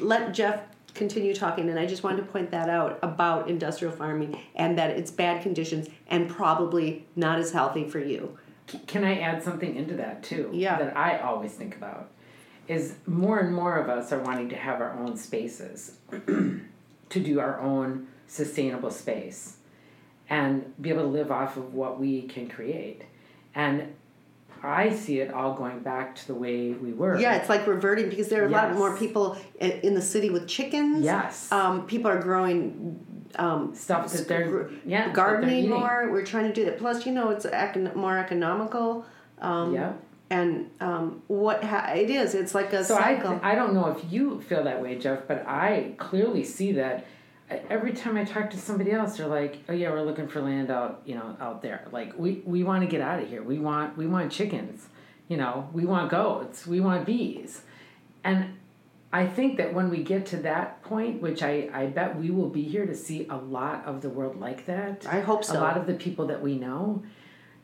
let 0.00 0.32
Jeff 0.32 0.62
continue 0.94 1.34
talking. 1.34 1.68
And 1.68 1.78
I 1.78 1.86
just 1.86 2.02
wanted 2.02 2.18
to 2.18 2.22
point 2.24 2.50
that 2.50 2.68
out 2.68 2.98
about 3.02 3.48
industrial 3.48 3.94
farming 3.94 4.40
and 4.54 4.78
that 4.78 4.90
it's 4.90 5.10
bad 5.10 5.42
conditions 5.42 5.88
and 6.08 6.28
probably 6.28 7.06
not 7.16 7.38
as 7.38 7.52
healthy 7.52 7.88
for 7.88 7.98
you. 7.98 8.38
Can 8.86 9.04
I 9.04 9.20
add 9.20 9.42
something 9.42 9.74
into 9.76 9.94
that 9.96 10.22
too? 10.22 10.50
Yeah. 10.52 10.78
That 10.78 10.96
I 10.96 11.18
always 11.18 11.52
think 11.52 11.76
about 11.76 12.10
is 12.66 12.94
more 13.06 13.40
and 13.40 13.54
more 13.54 13.76
of 13.76 13.88
us 13.90 14.10
are 14.10 14.20
wanting 14.20 14.48
to 14.48 14.56
have 14.56 14.80
our 14.80 14.98
own 14.98 15.16
spaces, 15.16 15.98
to 16.10 16.60
do 17.10 17.38
our 17.38 17.60
own 17.60 18.06
sustainable 18.26 18.90
space, 18.90 19.58
and 20.30 20.72
be 20.80 20.88
able 20.88 21.02
to 21.02 21.08
live 21.08 21.30
off 21.30 21.58
of 21.58 21.74
what 21.74 22.00
we 22.00 22.22
can 22.22 22.48
create. 22.48 23.02
And 23.54 23.94
I 24.64 24.94
see 24.94 25.20
it 25.20 25.32
all 25.32 25.54
going 25.54 25.80
back 25.80 26.14
to 26.16 26.26
the 26.26 26.34
way 26.34 26.72
we 26.72 26.92
were. 26.92 27.18
Yeah, 27.18 27.36
it's 27.36 27.48
like 27.48 27.66
reverting 27.66 28.08
because 28.08 28.28
there 28.28 28.42
are 28.42 28.46
a 28.46 28.50
lot 28.50 28.74
more 28.74 28.96
people 28.96 29.36
in 29.60 29.94
the 29.94 30.02
city 30.02 30.30
with 30.30 30.48
chickens. 30.48 31.04
Yes. 31.04 31.52
Um, 31.52 31.86
people 31.86 32.10
are 32.10 32.20
growing 32.20 33.04
um, 33.36 33.74
Stuff 33.74 34.12
that 34.12 34.28
they're 34.28 34.70
yeah 34.86 35.06
that 35.06 35.06
they're 35.06 35.12
gardening 35.14 35.68
more. 35.68 36.08
We're 36.10 36.24
trying 36.24 36.46
to 36.48 36.52
do 36.52 36.64
that. 36.66 36.78
Plus, 36.78 37.04
you 37.04 37.12
know, 37.12 37.30
it's 37.30 37.46
econ- 37.46 37.94
more 37.94 38.16
economical. 38.18 39.04
Um, 39.40 39.74
Yeah. 39.74 39.92
And 40.30 40.70
um, 40.80 41.22
what 41.28 41.62
ha- 41.62 41.92
it 41.94 42.08
is, 42.10 42.34
it's 42.34 42.54
like 42.54 42.72
a 42.72 42.82
So 42.82 42.96
I, 42.96 43.16
cycle. 43.16 43.38
I 43.42 43.54
don't 43.54 43.74
know 43.74 43.88
if 43.88 44.10
you 44.10 44.40
feel 44.40 44.64
that 44.64 44.82
way, 44.82 44.98
Jeff, 44.98 45.28
but 45.28 45.46
I 45.46 45.94
clearly 45.98 46.44
see 46.44 46.72
that. 46.72 47.06
Every 47.50 47.92
time 47.92 48.16
I 48.16 48.24
talk 48.24 48.50
to 48.50 48.58
somebody 48.58 48.92
else, 48.92 49.18
they're 49.18 49.26
like, 49.26 49.58
"Oh 49.68 49.72
yeah, 49.72 49.90
we're 49.90 50.02
looking 50.02 50.28
for 50.28 50.40
land 50.40 50.70
out, 50.70 51.02
you 51.04 51.14
know, 51.14 51.36
out 51.40 51.62
there. 51.62 51.86
Like 51.92 52.18
we, 52.18 52.42
we 52.44 52.64
want 52.64 52.82
to 52.82 52.88
get 52.88 53.00
out 53.00 53.22
of 53.22 53.28
here. 53.28 53.42
We 53.42 53.58
want 53.58 53.96
we 53.96 54.06
want 54.06 54.32
chickens, 54.32 54.88
you 55.28 55.36
know, 55.36 55.68
we 55.72 55.84
want 55.84 56.10
goats, 56.10 56.66
we 56.66 56.80
want 56.80 57.04
bees," 57.04 57.62
and 58.24 58.54
I 59.14 59.28
think 59.28 59.58
that 59.58 59.72
when 59.72 59.90
we 59.90 60.02
get 60.02 60.26
to 60.26 60.38
that 60.38 60.82
point, 60.82 61.22
which 61.22 61.40
I, 61.44 61.70
I 61.72 61.86
bet 61.86 62.18
we 62.18 62.32
will 62.32 62.48
be 62.48 62.62
here 62.64 62.84
to 62.84 62.96
see 62.96 63.28
a 63.30 63.36
lot 63.36 63.84
of 63.86 64.02
the 64.02 64.08
world 64.08 64.40
like 64.40 64.66
that. 64.66 65.06
I 65.08 65.20
hope 65.20 65.44
so. 65.44 65.56
A 65.56 65.60
lot 65.60 65.76
of 65.76 65.86
the 65.86 65.94
people 65.94 66.26
that 66.26 66.42
we 66.42 66.56
know, 66.56 67.04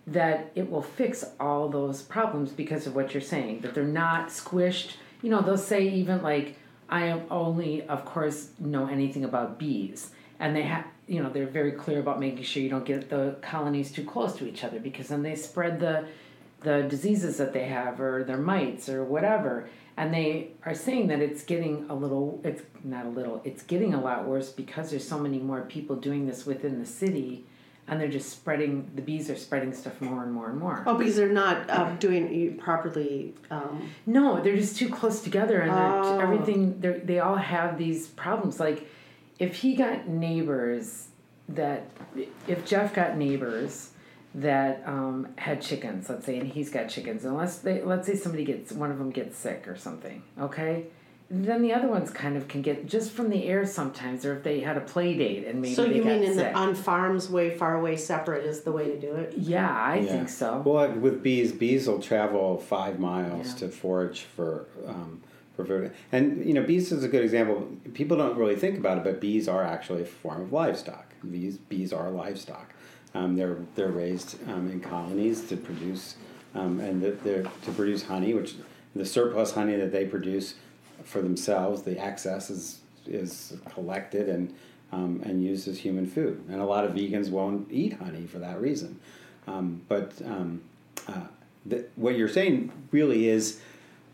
that 0.06 0.52
it 0.54 0.70
will 0.70 0.80
fix 0.80 1.24
all 1.40 1.68
those 1.68 2.02
problems 2.02 2.52
because 2.52 2.86
of 2.86 2.94
what 2.94 3.12
you're 3.14 3.20
saying, 3.20 3.62
that 3.62 3.74
they're 3.74 3.82
not 3.82 4.28
squished. 4.28 4.92
You 5.22 5.30
know, 5.30 5.40
they'll 5.40 5.58
say 5.58 5.88
even 5.88 6.22
like, 6.22 6.56
I 6.90 7.22
only, 7.30 7.86
of 7.86 8.04
course, 8.04 8.50
know 8.58 8.86
anything 8.88 9.24
about 9.24 9.58
bees. 9.58 10.10
And 10.40 10.56
they 10.56 10.62
have, 10.62 10.86
you 11.06 11.22
know, 11.22 11.30
they're 11.30 11.46
very 11.46 11.72
clear 11.72 12.00
about 12.00 12.18
making 12.18 12.42
sure 12.42 12.62
you 12.62 12.70
don't 12.70 12.84
get 12.84 13.10
the 13.10 13.36
colonies 13.42 13.92
too 13.92 14.04
close 14.04 14.34
to 14.36 14.48
each 14.48 14.64
other 14.64 14.80
because 14.80 15.08
then 15.08 15.22
they 15.22 15.36
spread 15.36 15.78
the, 15.78 16.06
the 16.62 16.82
diseases 16.82 17.36
that 17.36 17.52
they 17.52 17.64
have 17.64 18.00
or 18.00 18.24
their 18.24 18.38
mites 18.38 18.88
or 18.88 19.04
whatever. 19.04 19.68
And 19.96 20.14
they 20.14 20.48
are 20.64 20.74
saying 20.74 21.08
that 21.08 21.20
it's 21.20 21.42
getting 21.42 21.86
a 21.90 21.94
little, 21.94 22.40
it's 22.42 22.62
not 22.82 23.06
a 23.06 23.10
little, 23.10 23.42
it's 23.44 23.62
getting 23.62 23.92
a 23.92 24.00
lot 24.00 24.26
worse 24.26 24.50
because 24.50 24.90
there's 24.90 25.06
so 25.06 25.18
many 25.18 25.38
more 25.38 25.62
people 25.62 25.96
doing 25.96 26.26
this 26.26 26.46
within 26.46 26.80
the 26.80 26.86
city 26.86 27.44
and 27.88 28.00
they're 28.00 28.08
just 28.08 28.30
spreading, 28.30 28.90
the 28.94 29.02
bees 29.02 29.28
are 29.30 29.36
spreading 29.36 29.72
stuff 29.72 30.00
more 30.00 30.22
and 30.22 30.32
more 30.32 30.48
and 30.50 30.58
more. 30.58 30.82
oh, 30.86 30.96
because 30.96 31.16
they're 31.16 31.28
not 31.28 31.68
um, 31.70 31.96
doing 31.98 32.56
properly. 32.58 33.34
Um, 33.50 33.88
No, 34.06 34.40
they're 34.42 34.56
just 34.56 34.76
too 34.76 34.88
close 34.88 35.22
together, 35.22 35.60
and 35.60 35.70
Oh. 35.72 36.16
they're, 36.16 36.22
everything. 36.22 36.80
They 36.80 36.92
they 37.04 37.18
all 37.18 37.36
have 37.36 37.78
these 37.78 38.06
problems. 38.08 38.60
Like, 38.60 38.88
if 39.38 39.56
he 39.56 39.74
got 39.74 40.06
neighbors 40.08 41.08
that, 41.48 41.90
if 42.46 42.64
Jeff 42.64 42.94
got 42.94 43.16
neighbors 43.16 43.90
that 44.36 44.82
um, 44.86 45.26
had 45.36 45.60
chickens, 45.60 46.08
let's 46.08 46.24
say, 46.24 46.38
and 46.38 46.46
he's 46.46 46.70
got 46.70 46.88
chickens, 46.88 47.24
unless 47.24 47.58
they, 47.58 47.82
let's 47.82 48.06
say 48.06 48.14
somebody 48.14 48.44
gets 48.44 48.70
one 48.70 48.92
of 48.92 48.98
them 48.98 49.10
gets 49.10 49.36
sick 49.36 49.66
or 49.66 49.76
something, 49.76 50.22
okay. 50.38 50.86
Then 51.32 51.62
the 51.62 51.72
other 51.72 51.86
ones 51.86 52.10
kind 52.10 52.36
of 52.36 52.48
can 52.48 52.60
get 52.60 52.86
just 52.86 53.12
from 53.12 53.30
the 53.30 53.44
air 53.44 53.64
sometimes, 53.64 54.24
or 54.24 54.36
if 54.36 54.42
they 54.42 54.58
had 54.60 54.76
a 54.76 54.80
play 54.80 55.16
date 55.16 55.46
and 55.46 55.62
maybe 55.62 55.74
so 55.74 55.84
they 55.86 55.94
you 55.96 56.02
got 56.02 56.08
mean 56.18 56.24
in 56.24 56.36
the, 56.36 56.52
on 56.52 56.74
farms 56.74 57.30
way 57.30 57.56
far 57.56 57.76
away, 57.76 57.96
separate 57.96 58.44
is 58.44 58.62
the 58.62 58.72
way 58.72 58.86
to 58.86 58.98
do 59.00 59.14
it? 59.14 59.34
yeah, 59.36 59.70
I 59.70 59.98
Yeah. 60.00 60.10
think 60.10 60.28
so. 60.28 60.60
Well, 60.66 60.90
with 60.90 61.22
bees, 61.22 61.52
bees 61.52 61.86
will 61.86 62.00
travel 62.00 62.58
five 62.58 62.98
miles 62.98 63.48
Yeah. 63.52 63.54
to 63.60 63.68
forage 63.68 64.22
for 64.22 64.66
um, 64.88 65.20
for 65.54 65.64
food. 65.64 65.92
And 66.10 66.44
you 66.44 66.52
know, 66.52 66.64
bees 66.64 66.90
is 66.90 67.04
a 67.04 67.08
good 67.08 67.22
example. 67.22 67.68
People 67.94 68.16
don't 68.16 68.36
really 68.36 68.56
think 68.56 68.76
about 68.76 68.98
it, 68.98 69.04
but 69.04 69.20
bees 69.20 69.46
are 69.46 69.62
actually 69.62 70.02
a 70.02 70.06
form 70.06 70.42
of 70.42 70.52
livestock. 70.52 71.12
Bees 71.30 71.58
bees 71.58 71.92
are 71.92 72.10
livestock. 72.10 72.74
Um, 73.14 73.36
they're 73.36 73.58
they're 73.76 73.92
raised 73.92 74.36
um, 74.48 74.68
in 74.68 74.80
colonies 74.80 75.44
to 75.48 75.56
produce 75.56 76.16
um, 76.56 76.80
and 76.80 77.00
that 77.02 77.22
they're 77.22 77.44
to 77.44 77.70
produce 77.70 78.02
honey, 78.06 78.34
which 78.34 78.56
the 78.96 79.06
surplus 79.06 79.52
honey 79.52 79.76
that 79.76 79.92
they 79.92 80.06
produce 80.06 80.54
for 81.10 81.20
themselves, 81.20 81.82
the 81.82 81.98
excess 81.98 82.50
is 82.50 82.80
is 83.06 83.56
collected 83.72 84.28
and 84.28 84.54
um, 84.92 85.20
and 85.24 85.42
used 85.42 85.68
as 85.68 85.78
human 85.78 86.06
food. 86.06 86.42
And 86.48 86.60
a 86.60 86.64
lot 86.64 86.84
of 86.84 86.92
vegans 86.92 87.30
won't 87.30 87.70
eat 87.70 87.94
honey 87.94 88.26
for 88.26 88.38
that 88.38 88.60
reason. 88.60 88.98
Um, 89.46 89.82
but 89.88 90.12
um, 90.24 90.62
uh, 91.08 91.26
what 91.96 92.16
you're 92.16 92.28
saying 92.28 92.72
really 92.90 93.28
is 93.28 93.60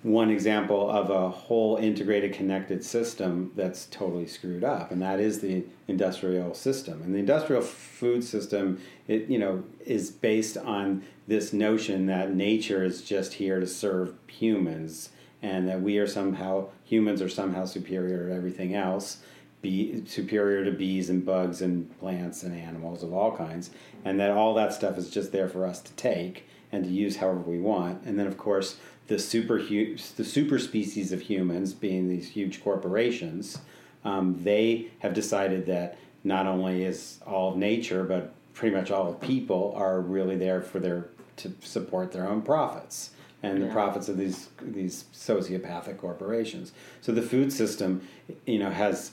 one 0.03 0.31
example 0.31 0.89
of 0.89 1.11
a 1.11 1.29
whole 1.29 1.77
integrated 1.77 2.33
connected 2.33 2.85
system 2.85 3.51
that's 3.57 3.87
totally 3.87 4.27
screwed 4.27 4.63
up 4.63 4.93
and 4.93 5.03
that 5.03 5.19
is 5.19 5.41
the 5.41 5.65
industrial 5.89 6.55
system 6.55 7.03
and 7.03 7.13
the 7.13 7.19
industrial 7.19 7.63
food 7.63 8.23
system 8.23 8.81
it 9.09 9.27
you 9.27 9.39
know 9.39 9.65
is 9.85 10.11
based 10.11 10.57
on 10.59 11.03
this 11.27 11.53
notion 11.53 12.07
that 12.07 12.33
nature 12.33 12.85
is 12.85 13.03
just 13.03 13.35
here 13.35 13.59
to 13.59 13.67
serve 13.67 14.15
humans 14.29 15.09
and 15.43 15.69
that 15.69 15.81
we 15.81 15.99
are 15.99 16.07
somehow 16.07 16.67
humans 16.85 17.21
are 17.21 17.29
somehow 17.29 17.65
superior 17.65 18.29
to 18.29 18.35
everything 18.35 18.75
else 18.75 19.19
be 19.63 20.05
superior 20.07 20.65
to 20.65 20.71
bees 20.71 21.11
and 21.11 21.25
bugs 21.25 21.63
and 21.63 21.99
plants 21.99 22.43
and 22.43 22.55
animals 22.55 23.03
of 23.03 23.13
all 23.13 23.37
kinds 23.37 23.71
and 24.05 24.21
that 24.21 24.31
all 24.31 24.55
that 24.55 24.73
stuff 24.73 24.97
is 24.99 25.11
just 25.11 25.33
there 25.33 25.49
for 25.49 25.67
us 25.67 25.81
to 25.81 25.93
take 25.95 26.45
and 26.73 26.85
to 26.85 26.91
use 26.91 27.17
however 27.17 27.39
we 27.41 27.59
want. 27.59 28.03
And 28.05 28.19
then 28.19 28.27
of 28.27 28.37
course 28.37 28.77
the 29.09 29.19
super 29.19 29.59
the 29.59 30.25
super 30.25 30.59
species 30.59 31.13
of 31.13 31.23
humans 31.23 31.73
being 31.73 32.09
these 32.09 32.29
huge 32.29 32.63
corporations 32.63 33.59
um, 34.05 34.41
they 34.45 34.89
have 35.01 35.15
decided 35.15 35.67
that 35.67 35.99
not 36.23 36.47
only 36.47 36.85
is 36.85 37.19
all 37.27 37.53
of 37.53 37.57
nature 37.57 38.05
but 38.05 38.35
pretty 38.55 38.75
much 38.75 38.91
all 38.91 39.09
of 39.09 39.21
people 39.21 39.73
are 39.77 40.01
really 40.01 40.37
there 40.37 40.61
for 40.61 40.79
their 40.79 41.09
to 41.37 41.53
support 41.61 42.13
their 42.13 42.29
own 42.29 42.43
profits 42.43 43.11
and 43.43 43.61
the 43.63 43.67
Yeah. 43.67 43.73
profits 43.73 44.09
of 44.09 44.17
these 44.17 44.49
these 44.63 45.05
sociopathic 45.13 45.99
corporations. 45.99 46.73
So 47.01 47.13
the 47.13 47.23
food 47.23 47.53
system, 47.53 48.03
you 48.47 48.59
know, 48.59 48.71
has 48.71 49.13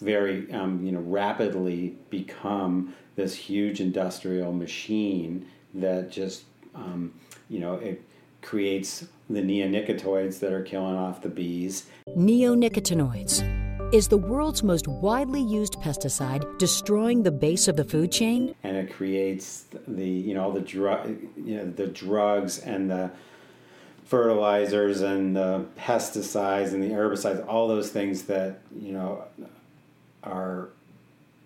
very 0.00 0.50
um, 0.52 0.84
you 0.84 0.92
know 0.92 1.00
rapidly 1.00 1.96
become 2.10 2.94
this 3.16 3.34
huge 3.34 3.80
industrial 3.80 4.52
machine 4.52 5.44
that 5.74 6.10
just 6.10 6.44
um, 6.74 7.12
you 7.48 7.58
know 7.58 7.74
it 7.74 8.02
creates 8.40 9.06
the 9.28 9.40
neonicotinoids 9.42 10.38
that 10.38 10.52
are 10.52 10.62
killing 10.62 10.94
off 10.94 11.20
the 11.20 11.28
bees 11.28 11.86
Neonicotinoids 12.16 13.42
is 13.92 14.06
the 14.08 14.16
world's 14.16 14.62
most 14.62 14.86
widely 14.86 15.42
used 15.42 15.74
pesticide 15.74 16.58
destroying 16.58 17.22
the 17.22 17.30
base 17.32 17.68
of 17.68 17.76
the 17.76 17.84
food 17.84 18.12
chain 18.12 18.54
and 18.62 18.76
it 18.76 18.92
creates 18.92 19.64
the 19.88 20.06
you 20.06 20.34
know 20.34 20.44
all 20.44 20.52
the 20.52 20.60
drug 20.60 21.08
you 21.36 21.56
know 21.56 21.64
the 21.64 21.88
drugs 21.88 22.60
and 22.60 22.88
the 22.90 23.10
fertilizers 24.08 25.02
and 25.02 25.36
the 25.36 25.66
pesticides 25.78 26.72
and 26.72 26.82
the 26.82 26.88
herbicides 26.88 27.46
all 27.46 27.68
those 27.68 27.90
things 27.90 28.22
that 28.22 28.58
you 28.80 28.90
know 28.90 29.22
are 30.24 30.70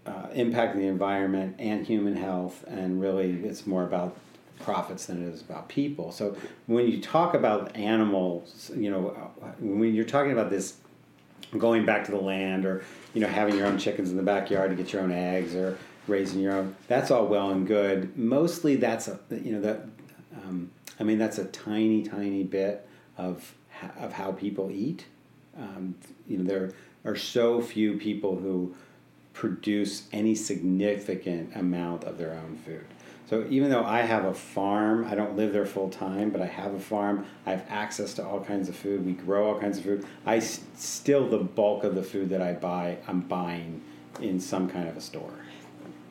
uh, 0.06 0.28
impacting 0.28 0.76
the 0.76 0.86
environment 0.86 1.56
and 1.58 1.84
human 1.84 2.14
health 2.14 2.64
and 2.68 3.00
really 3.00 3.32
it's 3.44 3.66
more 3.66 3.82
about 3.82 4.16
profits 4.60 5.06
than 5.06 5.26
it 5.26 5.34
is 5.34 5.40
about 5.40 5.68
people. 5.68 6.12
So 6.12 6.36
when 6.68 6.86
you 6.86 7.00
talk 7.00 7.34
about 7.34 7.74
animals 7.74 8.70
you 8.76 8.92
know 8.92 9.32
when 9.58 9.92
you're 9.92 10.04
talking 10.04 10.30
about 10.30 10.48
this 10.48 10.76
going 11.58 11.84
back 11.84 12.04
to 12.04 12.12
the 12.12 12.20
land 12.20 12.64
or 12.64 12.84
you 13.12 13.20
know 13.20 13.26
having 13.26 13.56
your 13.56 13.66
own 13.66 13.76
chickens 13.76 14.12
in 14.12 14.16
the 14.16 14.22
backyard 14.22 14.70
to 14.70 14.76
get 14.76 14.92
your 14.92 15.02
own 15.02 15.10
eggs 15.10 15.56
or 15.56 15.76
raising 16.06 16.40
your 16.40 16.52
own 16.52 16.76
that's 16.86 17.10
all 17.10 17.26
well 17.26 17.50
and 17.50 17.66
good. 17.66 18.16
Mostly 18.16 18.76
that's 18.76 19.08
a 19.08 19.18
you 19.30 19.50
know 19.50 19.60
that 19.62 19.80
um, 20.36 20.70
i 21.02 21.04
mean 21.04 21.18
that's 21.18 21.38
a 21.38 21.44
tiny 21.46 22.02
tiny 22.04 22.44
bit 22.44 22.86
of 23.18 23.54
of 23.98 24.12
how 24.12 24.30
people 24.30 24.70
eat 24.70 25.06
um, 25.58 25.94
you 26.28 26.38
know 26.38 26.44
there 26.44 26.70
are 27.04 27.16
so 27.16 27.60
few 27.60 27.98
people 27.98 28.36
who 28.36 28.72
produce 29.34 30.06
any 30.12 30.34
significant 30.34 31.54
amount 31.56 32.04
of 32.04 32.16
their 32.18 32.32
own 32.32 32.56
food 32.64 32.84
so 33.28 33.46
even 33.48 33.70
though 33.70 33.82
I 33.82 34.02
have 34.02 34.26
a 34.26 34.34
farm, 34.34 35.06
I 35.06 35.14
don't 35.14 35.36
live 35.38 35.54
there 35.54 35.64
full 35.64 35.88
time, 35.88 36.28
but 36.28 36.42
I 36.42 36.46
have 36.46 36.74
a 36.74 36.78
farm. 36.78 37.24
I 37.46 37.52
have 37.52 37.64
access 37.70 38.12
to 38.14 38.26
all 38.26 38.44
kinds 38.44 38.68
of 38.68 38.76
food. 38.76 39.06
We 39.06 39.12
grow 39.12 39.48
all 39.48 39.58
kinds 39.58 39.78
of 39.78 39.84
food. 39.84 40.04
I 40.26 40.36
s- 40.36 40.60
still 40.76 41.26
the 41.26 41.38
bulk 41.38 41.82
of 41.82 41.94
the 41.94 42.02
food 42.02 42.28
that 42.28 42.42
I 42.42 42.52
buy, 42.52 42.98
I'm 43.08 43.20
buying 43.20 43.80
in 44.20 44.38
some 44.38 44.68
kind 44.68 44.86
of 44.86 44.98
a 44.98 45.00
store. 45.00 45.32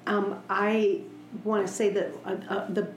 Um, 0.08 0.42
I 0.50 1.02
want 1.44 1.68
to 1.68 1.72
say 1.72 1.90
that 1.90 2.12
uh, 2.26 2.38
uh, 2.50 2.74
the 2.74 2.92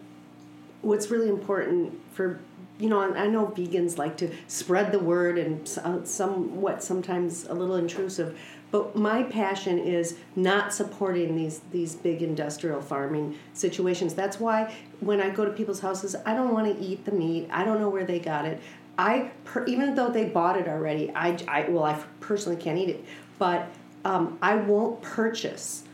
what's 0.85 1.11
really 1.11 1.29
important 1.29 2.01
for 2.13 2.41
you 2.79 2.89
know 2.89 3.01
I 3.01 3.27
know 3.27 3.47
vegans 3.47 3.99
like 3.99 4.17
to 4.19 4.31
spread 4.49 4.93
the 4.93 4.99
word 4.99 5.39
and 5.39 5.79
uh, 5.83 6.05
somewhat 6.05 6.83
sometimes 6.83 7.45
a 7.47 7.55
little 7.55 7.77
intrusive, 7.77 8.39
but 8.71 8.97
my 8.97 9.23
passion 9.23 9.79
is 9.79 10.17
not 10.35 10.75
supporting 10.75 11.37
these 11.37 11.61
these 11.71 11.95
big 11.95 12.23
industrial 12.23 12.81
farming 12.81 13.39
situations. 13.53 14.15
That's 14.15 14.41
why 14.41 14.75
when 15.01 15.21
I 15.21 15.31
go 15.31 15.45
to 15.45 15.53
people's 15.53 15.81
houses, 15.81 16.17
I 16.27 16.35
don't 16.35 16.53
want 16.53 16.77
to 16.77 16.85
eat 16.85 17.05
the 17.05 17.13
meat. 17.13 17.49
I 17.51 17.65
don't 17.65 17.81
know 17.81 17.89
where 17.89 18.05
they 18.05 18.19
got 18.19 18.45
it. 18.45 18.61
I 18.99 19.31
per, 19.45 19.65
even 19.67 19.95
though 19.95 20.11
they 20.11 20.25
bought 20.25 20.57
it 20.59 20.69
already, 20.69 21.11
I, 21.15 21.39
I 21.49 21.69
well 21.69 21.85
I 21.85 22.01
personally 22.21 22.61
can't 22.61 22.79
eat 22.79 22.89
it, 22.89 23.05
but 23.39 23.69
um, 24.05 24.39
I 24.43 24.57
won't 24.57 25.01
purchase 25.01 25.85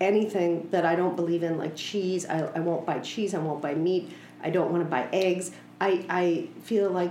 anything 0.00 0.68
that 0.70 0.84
I 0.84 0.96
don't 0.96 1.16
believe 1.16 1.42
in, 1.42 1.56
like 1.58 1.76
cheese. 1.76 2.26
I, 2.26 2.40
I 2.54 2.60
won't 2.60 2.84
buy 2.84 2.98
cheese. 2.98 3.34
I 3.34 3.38
won't 3.38 3.62
buy 3.62 3.74
meat. 3.74 4.10
I 4.44 4.50
don't 4.50 4.70
want 4.70 4.84
to 4.84 4.88
buy 4.90 5.08
eggs. 5.12 5.50
I 5.80 6.04
I 6.08 6.48
feel 6.62 6.90
like 6.90 7.10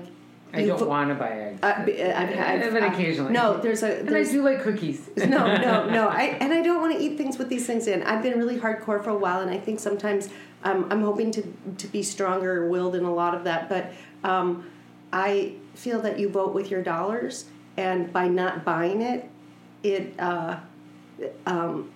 I 0.53 0.67
don't 0.67 0.87
want 0.87 1.09
to 1.09 1.15
buy 1.15 1.31
eggs. 1.31 1.59
Uh, 1.63 1.73
I've, 1.77 1.89
I've, 1.89 2.29
I've, 2.29 2.75
I've- 2.75 2.95
occasionally. 2.95 3.33
No, 3.33 3.57
there's 3.57 3.81
a 3.81 4.01
and 4.01 4.15
I 4.15 4.23
do 4.23 4.43
like 4.43 4.61
cookies. 4.61 5.09
no, 5.17 5.25
no, 5.25 5.89
no. 5.97 6.07
I 6.07 6.37
and 6.39 6.53
I 6.53 6.61
don't 6.61 6.79
want 6.79 6.95
to 6.95 7.03
eat 7.03 7.17
things 7.17 7.39
with 7.39 7.49
these 7.49 7.65
things 7.65 7.87
in. 7.87 8.03
I've 8.03 8.21
been 8.21 8.37
really 8.37 8.57
hardcore 8.57 9.03
for 9.03 9.09
a 9.09 9.17
while, 9.17 9.41
and 9.41 9.49
I 9.49 9.57
think 9.57 9.79
sometimes 9.79 10.29
um, 10.63 10.87
I'm 10.91 11.01
hoping 11.01 11.31
to 11.31 11.41
to 11.77 11.87
be 11.87 12.03
stronger 12.03 12.69
willed 12.69 12.95
in 12.95 13.03
a 13.03 13.13
lot 13.13 13.33
of 13.33 13.43
that. 13.45 13.67
But 13.67 13.91
um, 14.23 14.69
I 15.11 15.53
feel 15.73 15.99
that 16.01 16.19
you 16.19 16.29
vote 16.29 16.53
with 16.53 16.69
your 16.69 16.83
dollars, 16.83 17.45
and 17.75 18.13
by 18.13 18.27
not 18.27 18.63
buying 18.63 19.01
it, 19.01 19.27
it 19.81 20.13
uh, 20.19 20.57
um, 21.47 21.91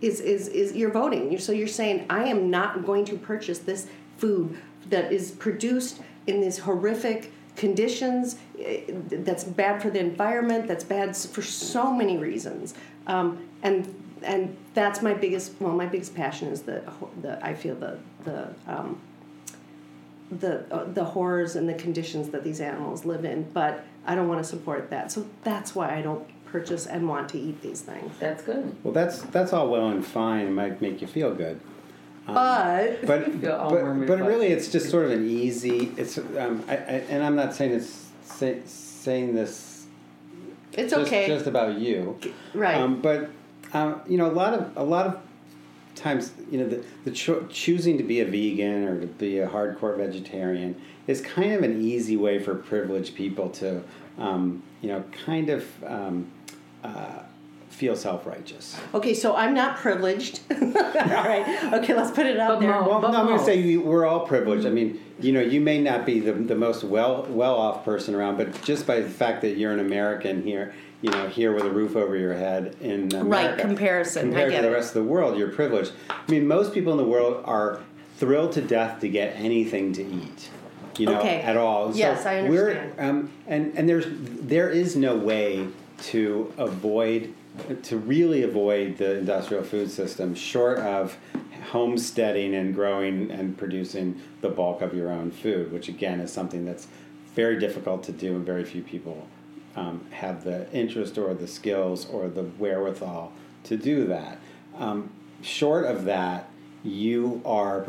is 0.00 0.20
is 0.20 0.46
is 0.46 0.76
you're 0.76 0.92
voting. 0.92 1.32
You're, 1.32 1.40
so 1.40 1.50
you're 1.50 1.66
saying 1.66 2.06
I 2.08 2.24
am 2.24 2.48
not 2.48 2.86
going 2.86 3.04
to 3.06 3.16
purchase 3.16 3.58
this 3.58 3.88
food 4.22 4.56
that 4.88 5.12
is 5.12 5.32
produced 5.32 6.00
in 6.28 6.40
these 6.40 6.58
horrific 6.58 7.32
conditions. 7.56 8.36
eh, 8.58 8.82
That's 9.28 9.44
bad 9.44 9.82
for 9.82 9.90
the 9.90 9.98
environment. 9.98 10.68
That's 10.70 10.84
bad 10.84 11.16
for 11.16 11.42
so 11.42 11.92
many 11.92 12.16
reasons. 12.18 12.74
Um, 13.08 13.28
and 13.62 13.78
and 14.22 14.56
that's 14.74 15.02
my 15.02 15.14
biggest 15.24 15.46
well, 15.60 15.74
my 15.84 15.86
biggest 15.94 16.14
passion 16.14 16.46
is 16.54 16.62
the 16.62 16.78
the 17.24 17.32
I 17.50 17.52
feel 17.62 17.74
the 17.86 17.98
the 18.28 18.40
um, 18.74 18.88
the 20.42 20.54
uh, 20.72 20.84
the 20.98 21.04
horrors 21.04 21.56
and 21.56 21.68
the 21.68 21.74
conditions 21.86 22.28
that 22.30 22.42
these 22.44 22.60
animals 22.60 23.04
live 23.04 23.24
in. 23.32 23.38
But 23.52 23.74
I 24.06 24.14
don't 24.14 24.28
want 24.28 24.40
to 24.44 24.48
support 24.48 24.82
that. 24.90 25.10
So 25.14 25.26
that's 25.42 25.74
why 25.74 25.88
I 25.98 26.00
don't 26.02 26.24
purchase 26.46 26.86
and 26.86 27.08
want 27.08 27.28
to 27.30 27.38
eat 27.38 27.60
these 27.66 27.80
things. 27.80 28.12
That's 28.20 28.42
good. 28.44 28.64
Well, 28.84 28.94
that's 28.94 29.16
that's 29.36 29.52
all 29.52 29.68
well 29.68 29.88
and 29.88 30.06
fine. 30.06 30.46
It 30.46 30.54
might 30.62 30.80
make 30.80 31.00
you 31.02 31.08
feel 31.08 31.34
good. 31.34 31.58
But 32.26 33.00
but 33.06 33.40
but, 33.40 34.06
but 34.06 34.18
really 34.20 34.48
it's 34.48 34.68
just 34.70 34.90
sort 34.90 35.06
of 35.06 35.12
an 35.12 35.28
easy 35.28 35.92
it's 35.96 36.18
um, 36.18 36.64
I, 36.68 36.74
I, 36.74 36.76
and 37.10 37.24
i'm 37.24 37.34
not 37.34 37.52
saying 37.52 37.72
it's 37.72 38.10
say, 38.24 38.60
saying 38.64 39.34
this 39.34 39.86
it's 40.72 40.92
just, 40.92 41.06
okay. 41.06 41.26
just 41.26 41.46
about 41.46 41.78
you 41.78 42.18
right. 42.54 42.76
um, 42.76 43.02
but 43.02 43.30
um, 43.72 44.00
you 44.06 44.16
know 44.16 44.30
a 44.30 44.32
lot 44.32 44.54
of 44.54 44.76
a 44.76 44.84
lot 44.84 45.06
of 45.06 45.20
times 45.94 46.32
you 46.50 46.58
know 46.58 46.68
the, 46.68 46.84
the 47.04 47.10
cho- 47.10 47.46
choosing 47.50 47.98
to 47.98 48.04
be 48.04 48.20
a 48.20 48.24
vegan 48.24 48.84
or 48.84 49.00
to 49.00 49.06
be 49.06 49.38
a 49.38 49.48
hardcore 49.48 49.96
vegetarian 49.96 50.80
is 51.06 51.20
kind 51.20 51.52
of 51.52 51.62
an 51.62 51.82
easy 51.82 52.16
way 52.16 52.38
for 52.38 52.54
privileged 52.54 53.14
people 53.14 53.50
to 53.50 53.82
um, 54.18 54.62
you 54.80 54.88
know 54.88 55.04
kind 55.24 55.50
of 55.50 55.66
um, 55.84 56.30
uh, 56.84 57.20
feel 57.82 57.96
self-righteous 57.96 58.76
Okay, 58.94 59.12
so 59.12 59.34
I'm 59.34 59.54
not 59.54 59.76
privileged. 59.76 60.38
all 60.52 60.58
right. 60.60 61.72
Okay, 61.74 61.94
let's 61.94 62.12
put 62.12 62.26
it 62.26 62.38
out 62.38 62.50
But 62.50 62.60
there. 62.60 62.70
Mo- 62.80 62.88
Well, 62.88 63.00
no, 63.10 63.18
I'm 63.18 63.26
going 63.26 63.38
to 63.40 63.44
say 63.44 63.60
we, 63.60 63.76
we're 63.76 64.06
all 64.06 64.20
privileged. 64.20 64.64
I 64.66 64.70
mean, 64.70 65.02
you 65.18 65.32
know, 65.32 65.40
you 65.40 65.60
may 65.60 65.80
not 65.80 66.06
be 66.06 66.20
the, 66.20 66.32
the 66.32 66.54
most 66.54 66.84
well 66.84 67.26
well 67.28 67.56
off 67.56 67.84
person 67.84 68.14
around, 68.14 68.36
but 68.36 68.62
just 68.62 68.86
by 68.86 69.00
the 69.00 69.08
fact 69.10 69.40
that 69.42 69.56
you're 69.56 69.72
an 69.72 69.80
American 69.80 70.44
here, 70.44 70.74
you 71.00 71.10
know, 71.10 71.26
here 71.26 71.52
with 71.52 71.64
a 71.64 71.70
roof 71.70 71.96
over 71.96 72.14
your 72.16 72.34
head 72.34 72.76
in 72.80 73.12
America, 73.16 73.60
comparison. 73.60 74.20
I 74.28 74.30
compared 74.30 74.50
get 74.52 74.56
to 74.58 74.62
the 74.62 74.68
it. 74.72 74.76
rest 74.76 74.88
of 74.94 75.02
the 75.02 75.08
world, 75.10 75.36
you're 75.36 75.48
privileged. 75.50 75.90
I 76.08 76.30
mean, 76.30 76.46
most 76.46 76.72
people 76.72 76.92
in 76.92 76.98
the 76.98 77.04
world 77.16 77.42
are 77.46 77.80
thrilled 78.18 78.52
to 78.52 78.62
death 78.62 79.00
to 79.00 79.08
get 79.08 79.34
anything 79.34 79.92
to 79.94 80.04
eat. 80.04 80.50
You 80.98 81.06
know, 81.06 81.18
Okay. 81.18 81.40
at 81.40 81.56
all. 81.56 81.90
Yes, 81.96 82.26
I 82.26 82.38
understand. 82.38 82.94
We're, 82.96 83.04
um, 83.04 83.30
and 83.48 83.72
and 83.76 83.88
there's 83.88 84.06
there 84.54 84.68
is 84.70 84.94
no 84.94 85.16
way 85.16 85.66
to 86.12 86.52
avoid 86.58 87.32
to 87.82 87.98
really 87.98 88.42
avoid 88.42 88.96
the 88.96 89.18
industrial 89.18 89.62
food 89.62 89.90
system 89.90 90.34
short 90.34 90.78
of 90.78 91.16
homesteading 91.70 92.54
and 92.54 92.74
growing 92.74 93.30
and 93.30 93.56
producing 93.56 94.20
the 94.40 94.48
bulk 94.48 94.82
of 94.82 94.94
your 94.94 95.10
own 95.10 95.30
food, 95.30 95.72
which 95.72 95.88
again 95.88 96.20
is 96.20 96.32
something 96.32 96.64
that's 96.64 96.88
very 97.34 97.58
difficult 97.58 98.02
to 98.04 98.12
do 98.12 98.36
and 98.36 98.44
very 98.44 98.64
few 98.64 98.82
people 98.82 99.26
um, 99.76 100.04
have 100.10 100.44
the 100.44 100.70
interest 100.72 101.16
or 101.16 101.34
the 101.34 101.46
skills 101.46 102.06
or 102.06 102.28
the 102.28 102.42
wherewithal 102.42 103.32
to 103.64 103.76
do 103.76 104.06
that. 104.06 104.38
Um, 104.76 105.10
short 105.40 105.86
of 105.86 106.04
that, 106.04 106.48
you 106.84 107.40
are 107.44 107.80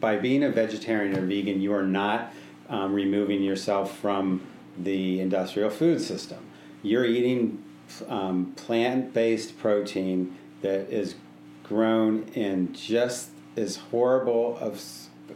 by 0.00 0.16
being 0.16 0.44
a 0.44 0.50
vegetarian 0.50 1.16
or 1.16 1.22
vegan, 1.22 1.60
you 1.60 1.72
are 1.72 1.82
not 1.82 2.32
um, 2.68 2.92
removing 2.92 3.42
yourself 3.42 3.96
from 3.96 4.42
the 4.76 5.20
industrial 5.20 5.70
food 5.70 6.00
system. 6.00 6.38
You're 6.82 7.06
eating 7.06 7.64
um, 8.08 8.52
plant-based 8.56 9.58
protein 9.58 10.36
that 10.62 10.90
is 10.92 11.14
grown 11.64 12.24
in 12.34 12.72
just 12.72 13.30
as 13.56 13.76
horrible 13.76 14.56
of 14.58 14.82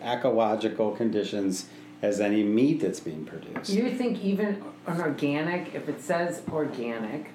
ecological 0.03 0.93
conditions 0.93 1.67
as 2.01 2.21
any 2.21 2.43
meat 2.43 2.81
that's 2.81 3.01
being 3.01 3.25
produced. 3.25 3.71
You 3.71 3.91
think 3.95 4.23
even 4.25 4.63
an 4.87 5.01
organic, 5.01 5.75
if 5.75 5.89
it 5.89 6.01
says 6.01 6.43
organic, 6.51 7.31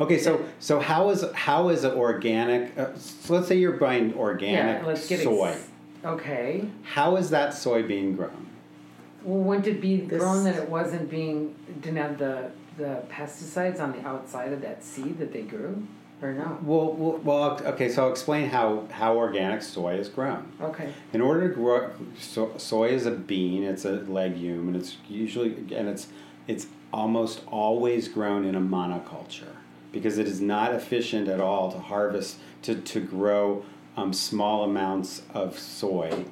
Okay, 0.00 0.18
so 0.18 0.44
so 0.58 0.80
how 0.80 1.10
is 1.10 1.24
how 1.34 1.68
is 1.68 1.84
it 1.84 1.92
organic? 1.92 2.76
Uh, 2.76 2.96
so 2.96 3.34
let's 3.34 3.46
say 3.46 3.56
you're 3.58 3.76
buying 3.76 4.14
organic 4.14 4.80
yeah, 4.82 4.86
let's 4.86 5.06
get 5.06 5.16
ex- 5.20 5.24
soy. 5.24 5.56
okay. 6.04 6.64
How 6.82 7.16
is 7.16 7.30
that 7.30 7.54
soy 7.54 7.82
being 7.82 8.16
grown? 8.16 8.48
Well, 9.22 9.38
wouldn't 9.40 9.66
it 9.68 9.80
be 9.80 9.98
This- 9.98 10.18
grown 10.18 10.42
that 10.44 10.56
it 10.56 10.68
wasn't 10.68 11.08
being 11.10 11.54
didn't 11.82 11.98
have 11.98 12.18
the 12.18 12.50
the 12.76 13.02
pesticides 13.10 13.80
on 13.80 13.92
the 13.92 14.06
outside 14.06 14.52
of 14.52 14.60
that 14.62 14.82
seed 14.82 15.18
that 15.18 15.32
they 15.32 15.42
grew, 15.42 15.86
or 16.20 16.32
no? 16.32 16.58
Well, 16.62 16.92
well, 16.92 17.18
well 17.18 17.60
okay. 17.66 17.88
So 17.88 18.04
I'll 18.04 18.10
explain 18.10 18.48
how 18.48 18.86
how 18.90 19.16
organic 19.16 19.62
soy 19.62 19.94
is 19.94 20.08
grown. 20.08 20.52
Okay. 20.60 20.92
In 21.12 21.20
order 21.20 21.48
to 21.48 21.54
grow, 21.54 21.90
so, 22.18 22.52
soy 22.56 22.90
is 22.90 23.06
a 23.06 23.10
bean. 23.10 23.64
It's 23.64 23.84
a 23.84 23.92
legume, 23.92 24.68
and 24.68 24.76
it's 24.76 24.96
usually 25.08 25.54
and 25.74 25.88
it's 25.88 26.08
it's 26.46 26.66
almost 26.92 27.42
always 27.46 28.08
grown 28.08 28.44
in 28.44 28.54
a 28.54 28.60
monoculture 28.60 29.56
because 29.92 30.18
it 30.18 30.26
is 30.26 30.40
not 30.40 30.74
efficient 30.74 31.28
at 31.28 31.40
all 31.40 31.72
to 31.72 31.78
harvest 31.78 32.38
to 32.62 32.76
to 32.76 33.00
grow 33.00 33.64
um, 33.96 34.12
small 34.12 34.64
amounts 34.64 35.22
of 35.34 35.58
soy 35.58 36.24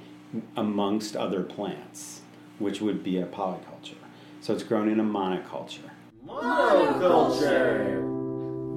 amongst 0.56 1.16
other 1.16 1.42
plants, 1.42 2.20
which 2.58 2.80
would 2.80 3.02
be 3.02 3.18
a 3.18 3.26
polyculture. 3.26 3.94
So 4.40 4.54
it's 4.54 4.62
grown 4.62 4.88
in 4.88 5.00
a 5.00 5.04
monoculture. 5.04 5.90
Monoculture. 6.30 8.00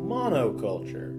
Monoculture. 0.08 1.14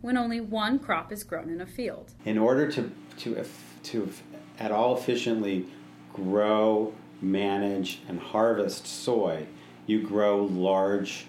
when 0.00 0.16
only 0.16 0.40
one 0.40 0.78
crop 0.78 1.12
is 1.12 1.22
grown 1.24 1.50
in 1.50 1.60
a 1.60 1.66
field. 1.66 2.12
in 2.24 2.36
order 2.38 2.70
to 2.70 2.90
to 3.16 3.44
to 3.82 4.10
at 4.58 4.72
all 4.72 4.96
efficiently 4.96 5.66
grow, 6.12 6.92
manage, 7.22 8.00
and 8.08 8.18
harvest 8.18 8.86
soy, 8.86 9.46
you 9.86 10.02
grow 10.02 10.44
large 10.44 11.26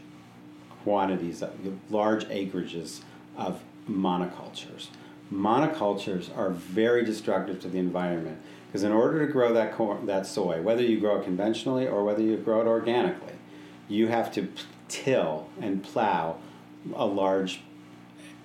quantities, 0.83 1.43
of, 1.43 1.51
large 1.91 2.25
acreages 2.25 3.01
of 3.37 3.61
monocultures. 3.87 4.87
Monocultures 5.31 6.35
are 6.35 6.49
very 6.49 7.05
destructive 7.05 7.59
to 7.61 7.67
the 7.67 7.77
environment 7.77 8.39
because 8.67 8.83
in 8.83 8.91
order 8.91 9.25
to 9.25 9.31
grow 9.31 9.53
that 9.53 9.73
corn, 9.73 10.07
that 10.07 10.25
soy, 10.25 10.61
whether 10.61 10.81
you 10.81 10.99
grow 10.99 11.19
it 11.19 11.23
conventionally 11.23 11.87
or 11.87 12.03
whether 12.03 12.21
you 12.21 12.35
grow 12.37 12.61
it 12.61 12.67
organically, 12.67 13.33
you 13.89 14.07
have 14.07 14.31
to 14.33 14.47
till 14.87 15.49
and 15.59 15.83
plow 15.83 16.37
a 16.95 17.05
large 17.05 17.61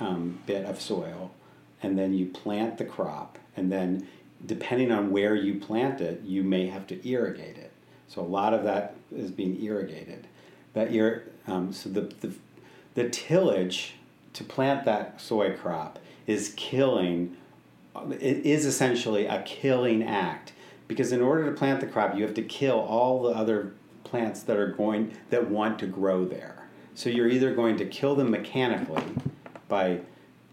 um, 0.00 0.40
bit 0.46 0.64
of 0.64 0.80
soil, 0.80 1.30
and 1.82 1.96
then 1.96 2.12
you 2.12 2.26
plant 2.26 2.78
the 2.78 2.84
crop, 2.84 3.38
and 3.56 3.70
then 3.70 4.08
depending 4.44 4.90
on 4.90 5.10
where 5.10 5.34
you 5.34 5.60
plant 5.60 6.00
it, 6.00 6.22
you 6.22 6.42
may 6.42 6.66
have 6.66 6.86
to 6.88 7.08
irrigate 7.08 7.56
it. 7.56 7.72
So 8.08 8.20
a 8.20 8.22
lot 8.22 8.52
of 8.52 8.64
that 8.64 8.96
is 9.14 9.30
being 9.30 9.62
irrigated. 9.62 10.26
That 10.72 10.92
ir- 10.92 11.24
um, 11.46 11.72
so 11.72 11.88
the, 11.88 12.02
the 12.20 12.32
the 12.94 13.08
tillage 13.08 13.94
to 14.34 14.44
plant 14.44 14.84
that 14.84 15.20
soy 15.20 15.56
crop 15.56 15.98
is 16.26 16.52
killing. 16.56 17.36
It 18.10 18.44
is 18.44 18.66
essentially 18.66 19.26
a 19.26 19.42
killing 19.42 20.02
act 20.02 20.52
because 20.88 21.12
in 21.12 21.22
order 21.22 21.46
to 21.46 21.56
plant 21.56 21.80
the 21.80 21.86
crop, 21.86 22.16
you 22.16 22.22
have 22.24 22.34
to 22.34 22.42
kill 22.42 22.78
all 22.78 23.22
the 23.22 23.30
other 23.30 23.72
plants 24.14 24.44
that 24.44 24.56
are 24.56 24.68
going 24.68 25.12
that 25.30 25.50
want 25.50 25.76
to 25.76 25.88
grow 25.88 26.24
there. 26.24 26.68
So 26.94 27.10
you're 27.10 27.26
either 27.26 27.52
going 27.52 27.76
to 27.78 27.84
kill 27.84 28.14
them 28.14 28.30
mechanically 28.30 29.02
by 29.66 30.02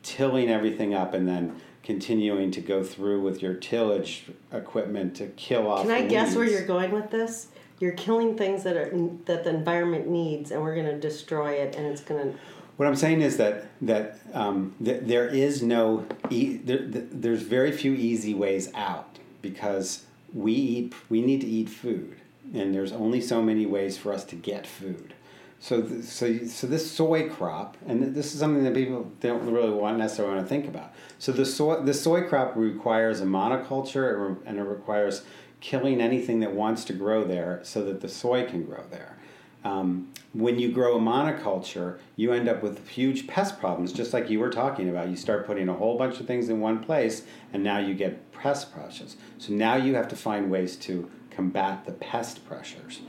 tilling 0.01 0.49
everything 0.49 0.95
up 0.95 1.13
and 1.13 1.27
then 1.27 1.61
continuing 1.83 2.49
to 2.49 2.59
go 2.59 2.83
through 2.83 3.21
with 3.21 3.43
your 3.43 3.53
tillage 3.53 4.31
equipment 4.51 5.15
to 5.17 5.27
kill 5.27 5.67
off. 5.67 5.83
Can 5.83 5.91
I 5.91 6.01
the 6.01 6.07
guess 6.07 6.35
where 6.35 6.45
you're 6.45 6.65
going 6.65 6.89
with 6.89 7.11
this? 7.11 7.49
You're 7.79 7.91
killing 7.91 8.35
things 8.35 8.63
that 8.63 8.75
are 8.75 8.89
that 9.25 9.43
the 9.43 9.51
environment 9.51 10.07
needs, 10.07 10.49
and 10.49 10.63
we're 10.63 10.73
going 10.73 10.87
to 10.87 10.99
destroy 10.99 11.51
it, 11.51 11.75
and 11.75 11.85
it's 11.85 12.01
going 12.01 12.31
to. 12.31 12.39
What 12.77 12.87
I'm 12.87 12.95
saying 12.95 13.21
is 13.21 13.37
that 13.37 13.65
that 13.83 14.17
um, 14.33 14.73
th- 14.83 15.03
there 15.03 15.27
is 15.27 15.61
no 15.61 16.07
e- 16.31 16.57
there, 16.57 16.79
th- 16.79 17.05
there's 17.11 17.43
very 17.43 17.71
few 17.71 17.93
easy 17.93 18.33
ways 18.33 18.71
out 18.73 19.19
because 19.43 20.05
we 20.33 20.53
eat 20.53 20.95
we 21.09 21.21
need 21.21 21.41
to 21.41 21.47
eat 21.47 21.69
food 21.69 22.21
and 22.53 22.73
there's 22.73 22.91
only 22.91 23.21
so 23.21 23.41
many 23.41 23.65
ways 23.65 23.97
for 23.97 24.13
us 24.13 24.23
to 24.25 24.35
get 24.35 24.67
food. 24.67 25.13
So 25.59 25.81
th- 25.81 26.03
so 26.03 26.45
so 26.45 26.65
this 26.67 26.91
soy 26.91 27.29
crop 27.29 27.77
and 27.85 28.15
this 28.15 28.33
is 28.33 28.39
something 28.39 28.63
that 28.63 28.73
people 28.73 29.11
don't 29.19 29.45
really 29.45 29.69
want 29.69 29.97
necessarily 29.97 30.35
want 30.35 30.45
to 30.45 30.49
think 30.49 30.67
about. 30.67 30.93
So 31.19 31.31
the 31.31 31.45
soy 31.45 31.81
the 31.81 31.93
soy 31.93 32.27
crop 32.27 32.55
requires 32.55 33.21
a 33.21 33.25
monoculture 33.25 34.37
and 34.45 34.57
it 34.57 34.63
requires 34.63 35.23
killing 35.59 36.01
anything 36.01 36.39
that 36.39 36.53
wants 36.53 36.83
to 36.85 36.93
grow 36.93 37.23
there 37.23 37.59
so 37.63 37.85
that 37.85 38.01
the 38.01 38.09
soy 38.09 38.45
can 38.45 38.65
grow 38.65 38.83
there. 38.89 39.17
Um, 39.63 40.11
when 40.33 40.57
you 40.57 40.71
grow 40.71 40.97
a 40.97 40.99
monoculture, 40.99 41.99
you 42.15 42.33
end 42.33 42.49
up 42.49 42.63
with 42.63 42.87
huge 42.89 43.27
pest 43.27 43.59
problems, 43.59 43.93
just 43.93 44.11
like 44.11 44.29
you 44.29 44.39
were 44.39 44.49
talking 44.49 44.89
about. 44.89 45.09
You 45.09 45.15
start 45.15 45.45
putting 45.45 45.69
a 45.69 45.73
whole 45.73 45.97
bunch 45.99 46.19
of 46.19 46.25
things 46.25 46.49
in 46.49 46.59
one 46.59 46.83
place, 46.83 47.23
and 47.53 47.63
now 47.63 47.77
you 47.77 47.93
get 47.93 48.31
pest 48.31 48.73
pressures. 48.73 49.17
So 49.37 49.53
now 49.53 49.75
you 49.75 49.93
have 49.93 50.07
to 50.07 50.15
find 50.15 50.49
ways 50.49 50.75
to 50.77 51.09
combat 51.41 51.85
the 51.85 51.93
pest 51.93 52.45
pressures. 52.47 52.99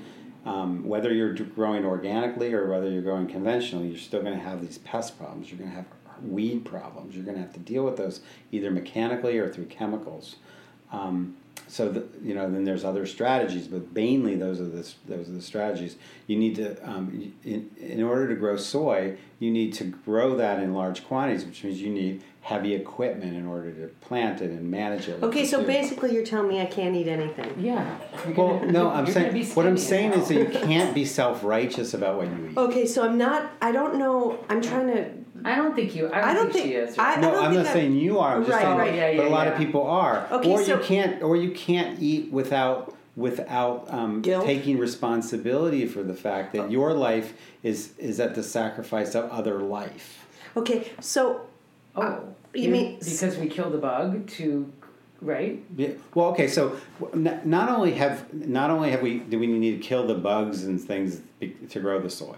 Um, 0.47 0.89
whether 0.89 1.13
you're 1.13 1.35
growing 1.35 1.85
organically 1.85 2.53
or 2.53 2.69
whether 2.69 2.91
you're 2.91 3.03
growing 3.03 3.29
conventionally, 3.29 3.89
you're 3.89 3.99
still 3.99 4.23
going 4.23 4.37
to 4.37 4.43
have 4.43 4.61
these 4.61 4.79
pest 4.79 5.19
problems. 5.19 5.51
You're 5.51 5.59
going 5.59 5.71
to 5.71 5.77
have 5.77 5.87
weed 6.23 6.65
problems. 6.65 7.15
You're 7.15 7.25
going 7.25 7.37
to 7.37 7.43
have 7.43 7.53
to 7.53 7.61
deal 7.61 7.85
with 7.85 7.97
those 7.97 8.21
either 8.51 8.71
mechanically 8.71 9.37
or 9.39 9.49
through 9.49 9.67
chemicals. 9.67 10.37
Um, 10.93 11.37
so 11.69 11.89
the, 11.91 12.05
you 12.23 12.35
know 12.35 12.51
then 12.51 12.65
there's 12.65 12.85
other 12.85 13.07
strategies, 13.07 13.67
but 13.69 13.95
mainly 13.95 14.35
those 14.37 14.61
are 14.61 14.65
the 14.65 14.87
those 15.07 15.29
are 15.29 15.33
the 15.33 15.43
strategies. 15.43 15.97
You 16.27 16.37
need 16.37 16.57
to 16.57 16.77
um, 16.89 17.33
in, 17.45 17.71
in 17.79 18.03
order 18.03 18.29
to 18.29 18.35
grow 18.35 18.57
soy, 18.57 19.17
you 19.39 19.51
need 19.51 19.73
to 19.75 19.85
grow 19.85 20.37
that 20.37 20.59
in 20.59 20.75
large 20.75 21.05
quantities, 21.05 21.47
which 21.47 21.63
means 21.65 21.81
you 21.81 21.91
need 21.91 22.25
heavy 22.43 22.75
equipment 22.75 23.37
in 23.37 23.47
order 23.47 23.71
to 23.71 23.87
plant 24.07 24.43
it 24.43 24.51
and 24.51 24.69
manage 24.69 25.09
it. 25.09 25.23
Okay, 25.23 25.47
so 25.47 25.63
basically 25.65 26.13
you're 26.13 26.25
telling 26.27 26.49
me 26.49 26.61
I 26.61 26.67
can't 26.67 26.95
eat 26.97 27.07
anything. 27.07 27.55
Yeah. 27.59 27.97
You're 28.27 28.35
Well, 28.35 28.65
no, 28.67 28.91
I'm 28.91 29.07
saying 29.07 29.47
what 29.55 29.65
I'm 29.67 29.79
saying 29.79 30.13
as 30.13 30.23
is 30.23 30.29
that 30.29 30.35
you 30.39 30.47
can't 30.67 30.93
be 30.95 31.05
self 31.21 31.45
righteous 31.45 31.95
about 31.95 32.17
what 32.17 32.27
you 32.27 32.49
eat. 32.51 32.57
Okay, 32.57 32.87
so 32.87 33.05
I'm 33.05 33.17
not. 33.17 33.51
I 33.63 33.71
don't 33.73 33.97
know. 33.97 34.45
I'm 34.49 34.61
trying 34.61 34.89
to. 34.89 35.11
I 35.45 35.55
don't 35.57 35.75
think 35.75 35.95
you. 35.95 36.09
I 36.13 36.21
don't, 36.21 36.25
I 36.31 36.35
don't 36.35 36.53
think, 36.53 36.67
she 36.67 36.73
think- 36.75 36.89
is. 36.91 36.99
I, 36.99 37.15
I 37.15 37.21
no, 37.21 37.41
I'm 37.41 37.55
not 37.55 37.67
I- 37.67 37.73
saying 37.73 37.95
you 37.97 38.19
are. 38.19 38.37
I'm 38.37 38.43
just 38.43 38.53
Right, 38.53 38.63
saying 38.63 38.79
right. 38.79 38.95
Yeah, 38.95 39.11
yeah, 39.11 39.17
but 39.19 39.27
a 39.27 39.29
yeah, 39.29 39.35
lot 39.35 39.49
of 39.49 39.57
people 39.57 39.87
are. 39.87 40.27
Okay, 40.33 40.51
or 40.51 40.63
so- 40.63 40.77
you 40.79 40.83
can't 40.85 41.23
or 41.23 41.37
you 41.37 41.53
can't 41.53 42.01
eat 42.03 42.33
without 42.33 42.95
without 43.15 43.87
um, 43.93 44.23
taking 44.23 44.79
responsibility 44.79 45.87
for 45.87 46.03
the 46.03 46.15
fact 46.15 46.53
that 46.55 46.71
your 46.73 46.93
life 46.93 47.35
is 47.63 47.93
is 47.99 48.19
at 48.19 48.35
the 48.35 48.43
sacrifice 48.43 49.15
of 49.15 49.31
other 49.31 49.61
life. 49.61 50.27
Okay, 50.57 50.91
so 51.01 51.43
oh, 51.97 52.03
uh, 52.03 52.21
you 52.55 52.69
mean- 52.71 52.99
because 52.99 53.37
we 53.39 53.49
killed 53.49 53.75
a 53.75 53.79
bug 53.79 54.27
to, 54.29 54.71
right? 55.21 55.63
Yeah. 55.77 55.91
Well, 56.15 56.29
okay. 56.29 56.49
So 56.49 56.77
w- 57.01 57.29
n- 57.29 57.41
not 57.45 57.69
only 57.71 57.93
have 57.93 58.33
not 58.33 58.71
only 58.71 58.91
have 58.91 59.03
we 59.03 59.19
do 59.21 59.39
we 59.39 59.47
need 59.47 59.81
to 59.83 59.87
kill 59.89 60.07
the 60.07 60.15
bugs 60.15 60.65
and 60.65 60.81
things 60.81 61.21
to 61.71 61.81
grow 61.81 62.01
the 62.01 62.11
soy, 62.11 62.37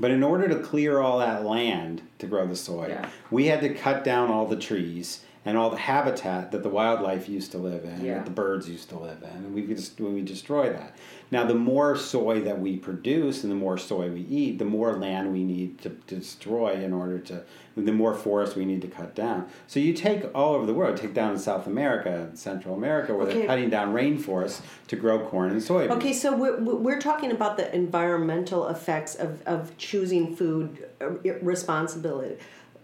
but 0.00 0.10
in 0.10 0.22
order 0.22 0.48
to 0.48 0.56
clear 0.60 1.00
all 1.00 1.18
that 1.18 1.44
land 1.44 2.02
to 2.18 2.26
grow 2.26 2.46
the 2.46 2.56
soy, 2.56 2.88
Yeah. 2.88 3.08
we 3.30 3.46
had 3.46 3.60
to 3.60 3.72
cut 3.74 4.04
down 4.04 4.30
all 4.30 4.46
the 4.46 4.56
trees 4.56 5.24
and 5.44 5.58
all 5.58 5.70
the 5.70 5.76
habitat 5.76 6.52
that 6.52 6.62
the 6.62 6.68
wildlife 6.68 7.28
used 7.28 7.50
to 7.52 7.58
live 7.58 7.84
in, 7.84 8.04
Yeah. 8.04 8.14
that 8.14 8.24
the 8.26 8.30
birds 8.30 8.68
used 8.68 8.88
to 8.90 8.98
live 8.98 9.22
in, 9.22 9.44
and 9.44 9.54
we 9.54 9.62
just 9.62 10.00
when 10.00 10.14
we 10.14 10.22
destroy 10.22 10.70
that. 10.72 10.96
Now, 11.32 11.44
the 11.46 11.54
more 11.54 11.96
soy 11.96 12.42
that 12.42 12.60
we 12.60 12.76
produce 12.76 13.42
and 13.42 13.50
the 13.50 13.56
more 13.56 13.78
soy 13.78 14.10
we 14.10 14.20
eat, 14.20 14.58
the 14.58 14.64
more 14.66 14.92
land 14.98 15.32
we 15.32 15.44
need 15.44 15.80
to 15.80 15.88
destroy 15.88 16.72
in 16.74 16.92
order 16.92 17.18
to, 17.20 17.42
the 17.74 17.90
more 17.92 18.12
forest 18.14 18.54
we 18.54 18.66
need 18.66 18.82
to 18.82 18.86
cut 18.88 19.14
down. 19.14 19.46
So 19.66 19.80
you 19.80 19.94
take 19.94 20.26
all 20.34 20.54
over 20.54 20.66
the 20.66 20.74
world, 20.74 20.98
take 20.98 21.14
down 21.14 21.32
in 21.32 21.38
South 21.38 21.66
America 21.66 22.10
and 22.28 22.38
Central 22.38 22.74
America, 22.74 23.14
where 23.14 23.26
Okay. 23.26 23.38
they're 23.38 23.46
cutting 23.46 23.70
down 23.70 23.94
rainforests 23.94 24.60
to 24.88 24.96
grow 24.96 25.26
corn 25.26 25.50
and 25.50 25.62
soy. 25.62 25.88
Okay, 25.88 26.12
so 26.12 26.36
we're, 26.36 26.60
we're 26.60 27.00
talking 27.00 27.32
about 27.32 27.56
the 27.56 27.74
environmental 27.74 28.68
effects 28.68 29.14
of, 29.14 29.40
of 29.46 29.76
choosing 29.78 30.36
food 30.36 30.86
uh, 31.00 31.08
responsibility. 31.40 32.36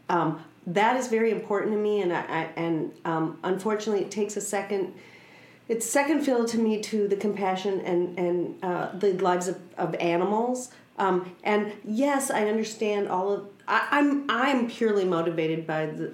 Um, 0.08 0.42
that 0.74 0.96
is 0.96 1.08
very 1.08 1.30
important 1.30 1.72
to 1.72 1.78
me, 1.78 2.02
and 2.02 2.12
I, 2.12 2.20
I 2.20 2.48
and 2.56 2.92
um, 3.04 3.38
unfortunately, 3.42 4.04
it 4.04 4.10
takes 4.10 4.36
a 4.36 4.40
second. 4.40 4.94
It's 5.68 5.88
second 5.88 6.22
fiddle 6.22 6.46
to 6.46 6.58
me 6.58 6.80
to 6.82 7.08
the 7.08 7.16
compassion 7.16 7.80
and 7.80 8.18
and 8.18 8.64
uh, 8.64 8.90
the 8.94 9.12
lives 9.14 9.48
of, 9.48 9.58
of 9.76 9.94
animals. 9.96 10.70
Um, 10.98 11.34
and 11.44 11.72
yes, 11.84 12.30
I 12.30 12.48
understand 12.48 13.08
all 13.08 13.32
of. 13.32 13.48
I, 13.66 13.88
I'm 13.90 14.30
I'm 14.30 14.68
purely 14.68 15.04
motivated 15.04 15.66
by 15.66 15.86
the 15.86 16.12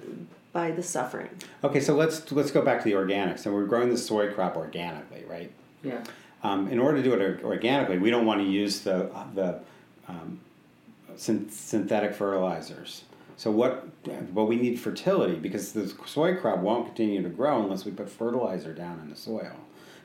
by 0.53 0.71
the 0.71 0.83
suffering. 0.83 1.29
Okay, 1.63 1.81
so 1.81 1.95
let's 1.95 2.31
let's 2.31 2.51
go 2.51 2.61
back 2.61 2.79
to 2.79 2.85
the 2.85 2.93
organics, 2.93 3.45
and 3.45 3.53
we're 3.53 3.65
growing 3.65 3.89
the 3.89 3.97
soy 3.97 4.31
crop 4.31 4.55
organically, 4.55 5.23
right? 5.27 5.51
Yeah. 5.83 6.03
Um, 6.43 6.67
in 6.67 6.79
order 6.79 6.97
to 6.97 7.03
do 7.03 7.13
it 7.13 7.43
organically, 7.43 7.97
we 7.97 8.09
don't 8.09 8.25
want 8.25 8.39
to 8.39 8.47
use 8.47 8.81
the 8.81 9.09
the 9.33 9.59
um, 10.07 10.39
synthetic 11.17 12.13
fertilizers. 12.13 13.03
So 13.37 13.51
what? 13.51 13.87
Well, 14.33 14.47
we 14.47 14.55
need 14.55 14.79
fertility 14.79 15.35
because 15.35 15.73
the 15.73 15.93
soy 16.05 16.35
crop 16.35 16.59
won't 16.59 16.87
continue 16.87 17.21
to 17.21 17.29
grow 17.29 17.61
unless 17.61 17.85
we 17.85 17.91
put 17.91 18.09
fertilizer 18.09 18.73
down 18.73 18.99
in 18.99 19.09
the 19.09 19.15
soil. 19.15 19.55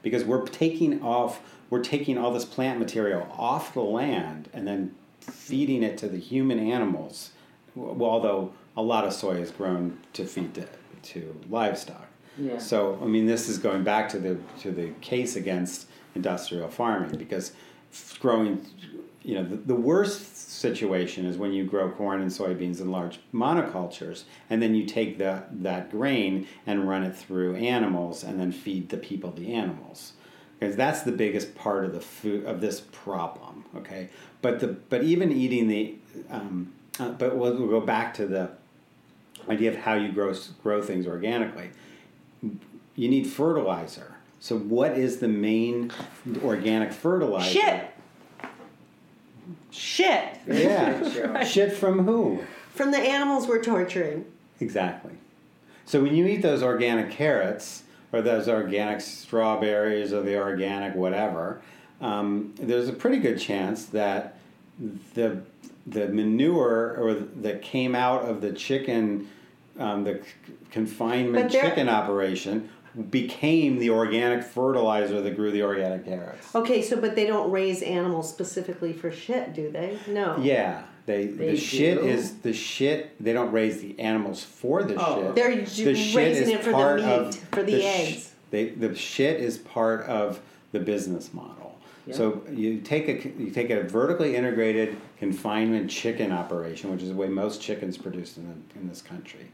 Because 0.03 0.25
we're 0.25 0.47
taking 0.47 1.03
off, 1.03 1.41
we're 1.69 1.83
taking 1.83 2.19
all 2.19 2.33
this 2.33 2.45
plant 2.45 2.79
material 2.79 3.29
off 3.37 3.75
the 3.75 3.83
land 3.83 4.49
and 4.53 4.67
then 4.67 4.95
feeding 5.21 5.83
it 5.83 5.99
to 5.99 6.09
the 6.09 6.19
human 6.19 6.59
animals. 6.59 7.31
Well, 7.75 8.11
although 8.11 8.53
a 8.77 8.83
lot 8.83 9.05
of 9.05 9.13
soy 9.13 9.37
is 9.37 9.51
grown 9.51 9.99
to 10.15 10.25
feed 10.25 10.55
to, 10.55 10.67
to 11.03 11.41
livestock. 11.49 12.09
Yeah. 12.37 12.59
So 12.59 12.99
I 13.03 13.07
mean, 13.07 13.27
this 13.27 13.49
is 13.49 13.59
going 13.59 13.85
back 13.85 14.09
to 14.11 14.19
the 14.19 14.39
to 14.61 14.73
the 14.73 14.91
case 15.01 15.37
against 15.37 15.87
industrial 16.15 16.69
farming 16.69 17.17
because 17.17 17.53
growing, 18.19 18.67
you 19.23 19.35
know, 19.35 19.45
the, 19.45 19.57
the 19.57 19.75
worst 19.75 20.40
situation 20.61 21.25
is 21.25 21.39
when 21.39 21.53
you 21.53 21.65
grow 21.65 21.91
corn 21.91 22.21
and 22.21 22.31
soybeans 22.31 22.81
in 22.81 22.91
large 22.91 23.19
monocultures, 23.33 24.25
and 24.49 24.61
then 24.63 24.75
you 24.75 24.85
take 24.85 25.19
that 25.19 25.63
that 25.63 25.91
grain 25.91 26.47
and 26.67 26.89
run 26.89 27.03
it 27.03 27.17
through 27.17 27.57
animals, 27.57 28.23
and 28.23 28.39
then 28.39 28.53
feed 28.53 28.89
the 28.89 28.97
people 28.97 29.31
the 29.31 29.55
animals, 29.55 30.13
because 30.59 30.77
that's 30.77 31.03
the 31.03 31.13
biggest 31.13 31.55
part 31.55 31.85
of 31.85 31.93
the 31.93 32.01
food 32.01 32.45
of 32.45 32.61
this 32.61 32.81
problem. 32.93 33.65
Okay, 33.77 34.11
but 34.43 34.61
the 34.61 34.69
but 34.69 35.03
even 35.03 35.33
eating 35.33 35.69
the, 35.69 35.95
um, 36.29 36.73
uh, 36.99 37.11
but 37.11 37.37
we'll, 37.37 37.57
we'll 37.57 37.69
go 37.69 37.81
back 37.81 38.15
to 38.15 38.27
the 38.27 38.51
idea 39.49 39.71
of 39.71 39.77
how 39.77 39.95
you 39.95 40.13
grow 40.13 40.35
grow 40.63 40.83
things 40.83 41.07
organically 41.07 41.71
you 43.01 43.09
need 43.09 43.27
fertilizer. 43.27 44.15
So, 44.41 44.59
what 44.59 44.97
is 44.97 45.19
the 45.19 45.29
main 45.29 45.91
organic 46.43 46.93
fertilizer? 46.93 47.51
Shit. 47.51 47.90
Shit. 49.71 50.39
Yeah. 50.47 51.45
Shit 51.45 51.73
from 51.73 52.05
who? 52.05 52.45
From 52.75 52.91
the 52.91 52.99
animals 52.99 53.47
we're 53.47 53.63
torturing. 53.63 54.25
Exactly. 54.61 55.13
So, 55.85 56.03
when 56.03 56.15
you 56.15 56.27
eat 56.27 56.43
those 56.43 56.63
organic 56.63 57.11
carrots 57.11 57.83
or 58.13 58.23
those 58.23 58.49
organic 58.49 59.01
strawberries 59.01 60.13
or 60.13 60.23
the 60.23 60.39
organic 60.39 60.95
whatever, 60.95 61.63
um, 62.01 62.55
there's 62.57 62.89
a 62.89 62.93
pretty 62.93 63.19
good 63.19 63.39
chance 63.39 63.87
that 63.87 64.39
the 65.15 65.43
the 65.87 66.09
manure 66.09 66.97
or 66.99 67.15
that 67.15 67.63
came 67.63 67.95
out 67.95 68.23
of 68.23 68.41
the 68.41 68.53
chicken, 68.53 69.29
um, 69.79 70.05
the 70.05 70.21
confinement 70.71 71.51
chicken 71.51 71.89
operation, 71.89 72.71
became 73.11 73.79
the 73.79 73.91
organic 73.91 74.43
fertilizer 74.45 75.21
that 75.21 75.37
grew 75.37 75.51
the 75.51 75.63
organic 75.63 76.05
carrots. 76.05 76.55
Okay, 76.55 76.83
so 76.83 77.01
but 77.01 77.15
they 77.15 77.27
don't 77.27 77.51
raise 77.51 77.83
animals 77.83 78.29
specifically 78.29 78.93
for 78.93 79.11
shit, 79.11 79.55
do 79.55 79.71
they? 79.71 79.99
No. 80.09 80.37
Yeah, 80.41 80.83
they, 81.07 81.27
They 81.27 81.51
the 81.53 81.57
shit 81.57 82.01
do. 82.01 82.07
is 82.07 82.39
the 82.39 82.53
shit. 82.53 83.23
They 83.23 83.33
don't 83.33 83.53
raise 83.53 83.81
the 83.81 83.99
animals 84.01 84.43
for 84.43 84.83
the 84.83 84.97
Oh. 84.99 85.23
shit. 85.23 85.35
They're 85.35 85.57
the 85.61 85.67
shit 85.95 86.17
raising 86.17 86.43
is 86.45 86.49
it 86.49 86.63
for 86.65 86.71
the 86.71 86.75
part 86.77 86.97
meat, 87.01 87.05
of 87.07 87.35
for 87.37 87.63
the 87.63 87.81
sh- 87.81 87.85
eggs. 87.85 88.35
they 88.51 88.69
the 88.71 88.95
shit 88.95 89.41
is 89.41 89.59
part 89.59 90.03
of 90.07 90.41
the 90.73 90.81
business 90.81 91.33
model. 91.33 91.79
Yeah. 92.07 92.15
So 92.17 92.43
you 92.51 92.81
take 92.81 93.09
a 93.09 93.29
you 93.43 93.51
take 93.51 93.71
a 93.71 93.83
vertically 93.85 94.35
integrated 94.35 94.97
confinement 95.19 95.91
chicken 95.91 96.33
operation, 96.33 96.91
which 96.91 97.03
is 97.03 97.11
the 97.11 97.15
way 97.15 97.29
most 97.29 97.61
chickens 97.61 97.97
produced 97.99 98.37
in 98.37 98.49
the, 98.49 98.81
in 98.81 98.89
this 98.89 99.01
country. 99.03 99.51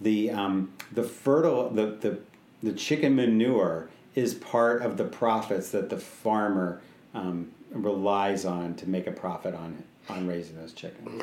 The 0.00 0.30
um, 0.30 0.72
the 0.92 1.02
fertile 1.02 1.70
the, 1.70 1.86
the 2.00 2.18
the 2.62 2.72
chicken 2.72 3.16
manure 3.16 3.88
is 4.14 4.34
part 4.34 4.82
of 4.82 4.96
the 4.96 5.04
profits 5.04 5.70
that 5.70 5.88
the 5.90 5.98
farmer 5.98 6.80
um, 7.14 7.50
relies 7.70 8.44
on 8.44 8.74
to 8.74 8.88
make 8.88 9.06
a 9.06 9.12
profit 9.12 9.54
on 9.54 9.82
on 10.08 10.26
raising 10.26 10.56
those 10.56 10.72
chickens. 10.72 11.22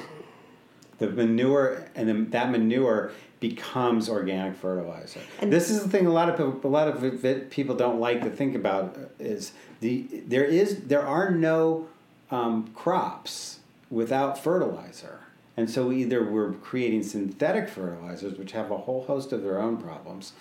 The 1.00 1.10
manure 1.10 1.86
and 1.96 2.08
then 2.08 2.30
that 2.32 2.50
manure 2.52 3.12
becomes 3.40 4.10
organic 4.10 4.56
fertilizer. 4.56 5.20
And- 5.40 5.52
this 5.52 5.70
is 5.70 5.84
the 5.84 5.90
thing 5.90 6.08
a 6.08 6.12
lot 6.12 6.30
of 6.30 6.38
people, 6.38 6.60
a 6.64 6.72
lot 6.72 6.88
of 6.88 7.50
people 7.50 7.76
don't 7.76 8.00
like 8.00 8.22
to 8.24 8.30
think 8.30 8.56
about 8.56 8.98
is 9.20 9.52
the 9.82 10.08
there 10.26 10.46
is 10.46 10.84
there 10.84 11.06
are 11.06 11.30
no 11.30 11.88
um, 12.32 12.70
crops 12.74 13.60
without 13.90 14.38
fertilizer. 14.38 15.20
And 15.56 15.70
so 15.70 15.92
either 15.92 16.24
we're 16.24 16.54
creating 16.54 17.02
synthetic 17.02 17.68
fertilizers, 17.68 18.38
which 18.38 18.52
have 18.52 18.70
a 18.70 18.78
whole 18.78 19.06
host 19.06 19.32
of 19.34 19.42
their 19.42 19.60
own 19.60 19.78
problems, 19.78 20.34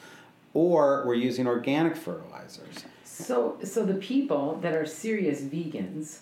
or 0.57 1.05
we're 1.07 1.14
using 1.14 1.47
organic 1.47 1.95
fertilizers. 1.95 2.87
So, 3.05 3.59
so 3.62 3.85
the 3.85 3.95
people 3.95 4.59
that 4.62 4.75
are 4.75 4.87
serious 4.87 5.42
vegans, 5.42 6.21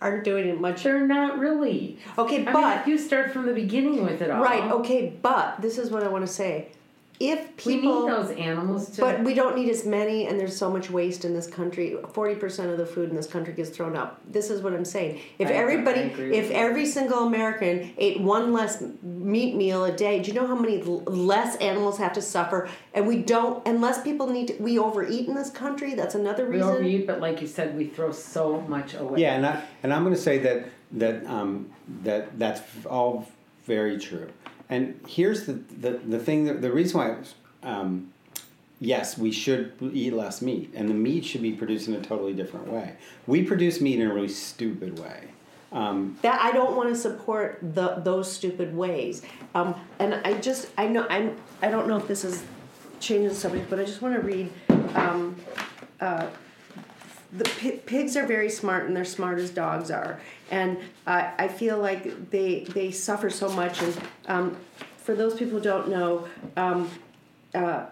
Aren't 0.00 0.24
doing 0.24 0.48
it 0.48 0.60
much. 0.60 0.82
they're 0.82 1.06
not 1.06 1.38
really. 1.38 1.98
Okay, 2.18 2.46
I 2.46 2.52
but 2.52 2.60
mean, 2.60 2.78
if 2.80 2.86
you 2.86 2.98
start 2.98 3.30
from 3.32 3.44
the 3.46 3.52
beginning 3.52 4.02
with 4.04 4.22
it 4.22 4.30
all, 4.30 4.42
right. 4.42 4.70
Okay, 4.72 5.12
but 5.22 5.60
this 5.60 5.76
is 5.78 5.90
what 5.90 6.02
I 6.02 6.08
want 6.08 6.26
to 6.26 6.32
say. 6.32 6.68
If 7.30 7.64
We 7.66 7.76
people 7.76 8.06
need 8.06 8.12
those 8.12 8.30
animals 8.36 8.90
to. 8.90 9.00
but 9.00 9.22
we 9.24 9.34
don't 9.34 9.56
need 9.56 9.68
as 9.68 9.84
many, 9.86 10.26
and 10.26 10.38
there's 10.38 10.56
so 10.56 10.70
much 10.70 10.90
waste 10.90 11.24
in 11.24 11.32
this 11.34 11.46
country. 11.46 11.96
Forty 12.12 12.34
percent 12.34 12.70
of 12.70 12.78
the 12.78 12.86
food 12.86 13.10
in 13.10 13.16
this 13.16 13.26
country 13.26 13.52
gets 13.54 13.70
thrown 13.70 13.96
out. 13.96 14.20
This 14.32 14.50
is 14.50 14.62
what 14.62 14.72
I'm 14.72 14.84
saying. 14.84 15.20
If 15.38 15.48
I- 15.48 15.52
I 15.52 15.54
everybody, 15.54 16.00
agree 16.00 16.36
if 16.36 16.46
you. 16.50 16.52
every 16.56 16.86
single 16.86 17.20
American 17.26 17.92
ate 17.98 18.20
one 18.20 18.52
less 18.52 18.82
meat 19.02 19.54
meal 19.56 19.84
a 19.84 19.92
day, 19.92 20.20
do 20.20 20.30
you 20.30 20.34
know 20.40 20.46
how 20.46 20.54
many 20.56 20.82
less 20.82 21.56
animals 21.56 21.98
have 21.98 22.12
to 22.14 22.22
suffer? 22.22 22.68
And 22.92 23.06
we 23.06 23.16
don't, 23.18 23.66
unless 23.66 24.02
people 24.02 24.26
need 24.28 24.48
to. 24.48 24.54
We 24.62 24.78
overeat 24.78 25.28
in 25.28 25.34
this 25.34 25.50
country. 25.50 25.94
That's 25.94 26.14
another 26.14 26.44
we 26.46 26.56
reason. 26.56 26.68
overeat, 26.68 27.06
but 27.06 27.20
like 27.20 27.40
you 27.40 27.46
said, 27.46 27.76
we 27.76 27.86
throw 27.86 28.12
so 28.12 28.60
much 28.62 28.94
away. 28.94 29.20
Yeah, 29.20 29.34
and 29.34 29.46
I 29.46 29.62
and 29.82 29.92
I'm 29.92 30.02
going 30.02 30.14
to 30.14 30.20
say 30.20 30.38
that 30.38 30.66
that 30.92 31.24
um, 31.26 31.70
that 32.02 32.38
that's 32.38 32.60
all 32.86 33.26
very 33.66 33.98
true. 33.98 34.28
And 34.68 35.00
here's 35.06 35.46
the 35.46 35.54
the, 35.54 35.92
the 35.92 36.18
thing 36.18 36.44
that 36.44 36.62
the 36.62 36.72
reason 36.72 36.98
why. 36.98 37.16
Um, 37.62 38.10
Yes, 38.80 39.16
we 39.16 39.30
should 39.32 39.72
eat 39.94 40.12
less 40.12 40.42
meat, 40.42 40.70
and 40.74 40.90
the 40.90 40.94
meat 40.94 41.24
should 41.24 41.40
be 41.40 41.52
produced 41.52 41.88
in 41.88 41.94
a 41.94 42.02
totally 42.02 42.34
different 42.34 42.68
way. 42.68 42.96
We 43.26 43.42
produce 43.42 43.80
meat 43.80 43.98
in 43.98 44.10
a 44.10 44.12
really 44.12 44.28
stupid 44.28 44.98
way. 44.98 45.28
Um, 45.72 46.18
that 46.22 46.40
I 46.42 46.52
don't 46.52 46.76
want 46.76 46.88
to 46.90 46.94
support 46.94 47.58
the 47.62 47.96
those 47.96 48.30
stupid 48.30 48.76
ways. 48.76 49.22
Um, 49.54 49.74
and 49.98 50.14
I 50.24 50.34
just 50.34 50.68
I 50.76 50.86
know 50.86 51.06
I'm 51.08 51.36
I 51.62 51.70
don't 51.70 51.88
know 51.88 51.96
if 51.96 52.06
this 52.06 52.24
is 52.24 52.44
changing 53.00 53.28
the 53.28 53.34
subject, 53.34 53.70
but 53.70 53.80
I 53.80 53.84
just 53.84 54.02
want 54.02 54.16
to 54.16 54.20
read. 54.20 54.52
Um, 54.94 55.36
uh, 56.00 56.26
the 57.36 57.44
pi- 57.44 57.80
pigs 57.84 58.16
are 58.16 58.26
very 58.26 58.48
smart, 58.48 58.86
and 58.86 58.96
they're 58.96 59.04
smart 59.04 59.38
as 59.38 59.50
dogs 59.50 59.90
are, 59.90 60.20
and 60.50 60.78
I 61.06 61.32
I 61.38 61.48
feel 61.48 61.78
like 61.78 62.30
they 62.30 62.64
they 62.64 62.90
suffer 62.90 63.28
so 63.28 63.48
much. 63.50 63.82
And 63.82 64.00
um, 64.26 64.56
for 64.96 65.14
those 65.14 65.34
people 65.34 65.58
who 65.58 65.64
don't 65.64 65.88
know, 65.88 66.28
um, 66.56 66.90
uh, 67.54 67.86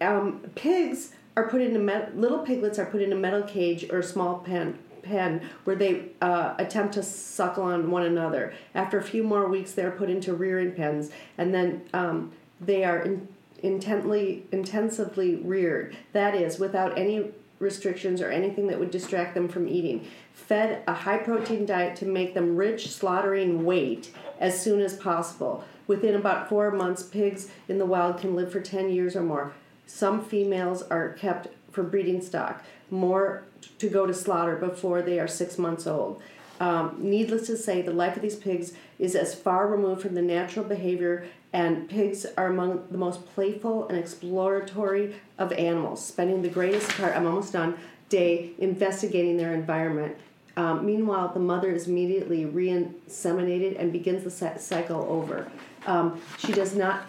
um, 0.00 0.40
pigs 0.54 1.12
are 1.36 1.48
put 1.48 1.60
in 1.60 1.88
a 1.88 2.10
little 2.14 2.40
piglets 2.40 2.78
are 2.78 2.86
put 2.86 3.02
in 3.02 3.12
a 3.12 3.16
metal 3.16 3.42
cage 3.42 3.90
or 3.90 3.98
a 3.98 4.02
small 4.04 4.38
pen 4.38 4.78
pen 5.02 5.48
where 5.64 5.74
they 5.74 6.10
uh, 6.20 6.54
attempt 6.58 6.94
to 6.94 7.02
suckle 7.02 7.64
on 7.64 7.90
one 7.90 8.04
another. 8.04 8.54
After 8.72 8.98
a 8.98 9.02
few 9.02 9.24
more 9.24 9.48
weeks, 9.48 9.72
they 9.72 9.82
are 9.82 9.90
put 9.90 10.08
into 10.08 10.32
rearing 10.32 10.72
pens, 10.72 11.10
and 11.36 11.52
then 11.52 11.82
um, 11.92 12.32
they 12.60 12.84
are 12.84 13.00
in, 13.00 13.26
intently 13.62 14.44
intensively 14.52 15.34
reared. 15.36 15.96
That 16.12 16.36
is, 16.36 16.60
without 16.60 16.96
any 16.96 17.32
restrictions 17.62 18.20
or 18.20 18.30
anything 18.30 18.66
that 18.66 18.78
would 18.78 18.90
distract 18.90 19.34
them 19.34 19.48
from 19.48 19.68
eating. 19.68 20.06
Fed 20.34 20.82
a 20.86 20.92
high 20.92 21.18
protein 21.18 21.64
diet 21.64 21.96
to 21.96 22.04
make 22.04 22.34
them 22.34 22.56
rich, 22.56 22.90
slaughtering 22.90 23.64
weight 23.64 24.10
as 24.38 24.60
soon 24.60 24.80
as 24.80 24.96
possible. 24.96 25.64
Within 25.86 26.14
about 26.14 26.48
four 26.48 26.70
months, 26.70 27.02
pigs 27.02 27.48
in 27.68 27.78
the 27.78 27.86
wild 27.86 28.18
can 28.18 28.34
live 28.34 28.52
for 28.52 28.60
10 28.60 28.90
years 28.90 29.16
or 29.16 29.22
more. 29.22 29.52
Some 29.86 30.24
females 30.24 30.82
are 30.82 31.10
kept 31.10 31.48
for 31.70 31.82
breeding 31.82 32.20
stock, 32.20 32.62
more 32.90 33.44
to 33.78 33.88
go 33.88 34.06
to 34.06 34.14
slaughter 34.14 34.56
before 34.56 35.02
they 35.02 35.18
are 35.18 35.28
six 35.28 35.58
months 35.58 35.86
old. 35.86 36.22
Um, 36.62 36.94
needless 37.00 37.48
to 37.48 37.56
say, 37.56 37.82
the 37.82 37.92
life 37.92 38.14
of 38.14 38.22
these 38.22 38.36
pigs 38.36 38.72
is 39.00 39.16
as 39.16 39.34
far 39.34 39.66
removed 39.66 40.02
from 40.02 40.14
the 40.14 40.22
natural 40.22 40.64
behavior, 40.64 41.26
and 41.52 41.90
pigs 41.90 42.24
are 42.36 42.46
among 42.46 42.86
the 42.88 42.98
most 42.98 43.26
playful 43.34 43.88
and 43.88 43.98
exploratory 43.98 45.16
of 45.38 45.50
animals, 45.54 46.06
spending 46.06 46.40
the 46.40 46.48
greatest 46.48 46.88
part, 46.90 47.16
I'm 47.16 47.26
almost 47.26 47.52
done, 47.52 47.76
day 48.08 48.52
investigating 48.58 49.38
their 49.38 49.52
environment. 49.52 50.16
Um, 50.56 50.86
meanwhile, 50.86 51.32
the 51.34 51.40
mother 51.40 51.72
is 51.72 51.88
immediately 51.88 52.44
re 52.44 52.68
inseminated 52.68 53.76
and 53.80 53.92
begins 53.92 54.22
the 54.22 54.30
cycle 54.30 55.02
over. 55.08 55.50
Um, 55.86 56.20
she 56.38 56.52
does 56.52 56.76
not 56.76 57.06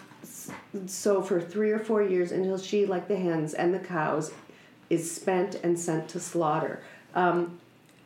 so 0.86 1.22
for 1.22 1.40
three 1.40 1.70
or 1.70 1.78
four 1.78 2.02
years 2.02 2.32
until 2.32 2.58
she, 2.58 2.86
like 2.86 3.06
the 3.06 3.16
hens 3.16 3.54
and 3.54 3.72
the 3.72 3.78
cows, 3.78 4.32
is 4.90 5.14
spent 5.14 5.54
and 5.62 5.78
sent 5.78 6.08
to 6.08 6.18
slaughter. 6.18 6.82
Um, 7.14 7.60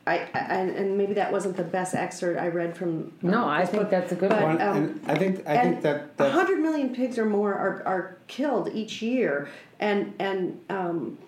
I, 0.09 0.29
I 0.33 0.39
and, 0.39 0.71
and 0.71 0.97
maybe 0.97 1.15
that 1.15 1.31
wasn't 1.31 1.57
the 1.57 1.65
best 1.65 1.95
excerpt 1.95 2.41
I 2.41 2.49
read 2.49 2.77
from. 2.77 2.89
um, 2.89 3.13
No, 3.23 3.47
I 3.47 3.65
think 3.67 3.83
book, 3.83 3.91
that's 3.91 4.13
a 4.13 4.15
good 4.15 4.31
but, 4.31 4.43
one. 4.43 4.59
one- 4.59 4.63
um, 4.69 4.77
and 4.77 5.01
I 5.07 5.15
think 5.19 5.47
I 5.47 5.55
and 5.55 5.83
think 5.83 5.83
that 6.17 6.27
a 6.27 6.31
hundred 6.31 6.61
million 6.61 6.95
pigs 6.95 7.19
or 7.19 7.27
more 7.27 7.55
are, 7.55 7.83
are 7.85 8.17
killed 8.27 8.71
each 8.73 9.03
year, 9.03 9.49
and 9.79 10.15
and 10.19 10.61
um, 10.71 11.19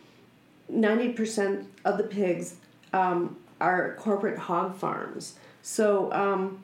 ninety 0.68 1.12
percent 1.12 1.68
of 1.84 1.98
the 1.98 2.04
pigs 2.04 2.54
um, 2.92 3.36
are 3.60 3.94
corporate 3.98 4.38
hog 4.38 4.76
farms. 4.76 5.34
So 5.62 6.10
um, 6.12 6.62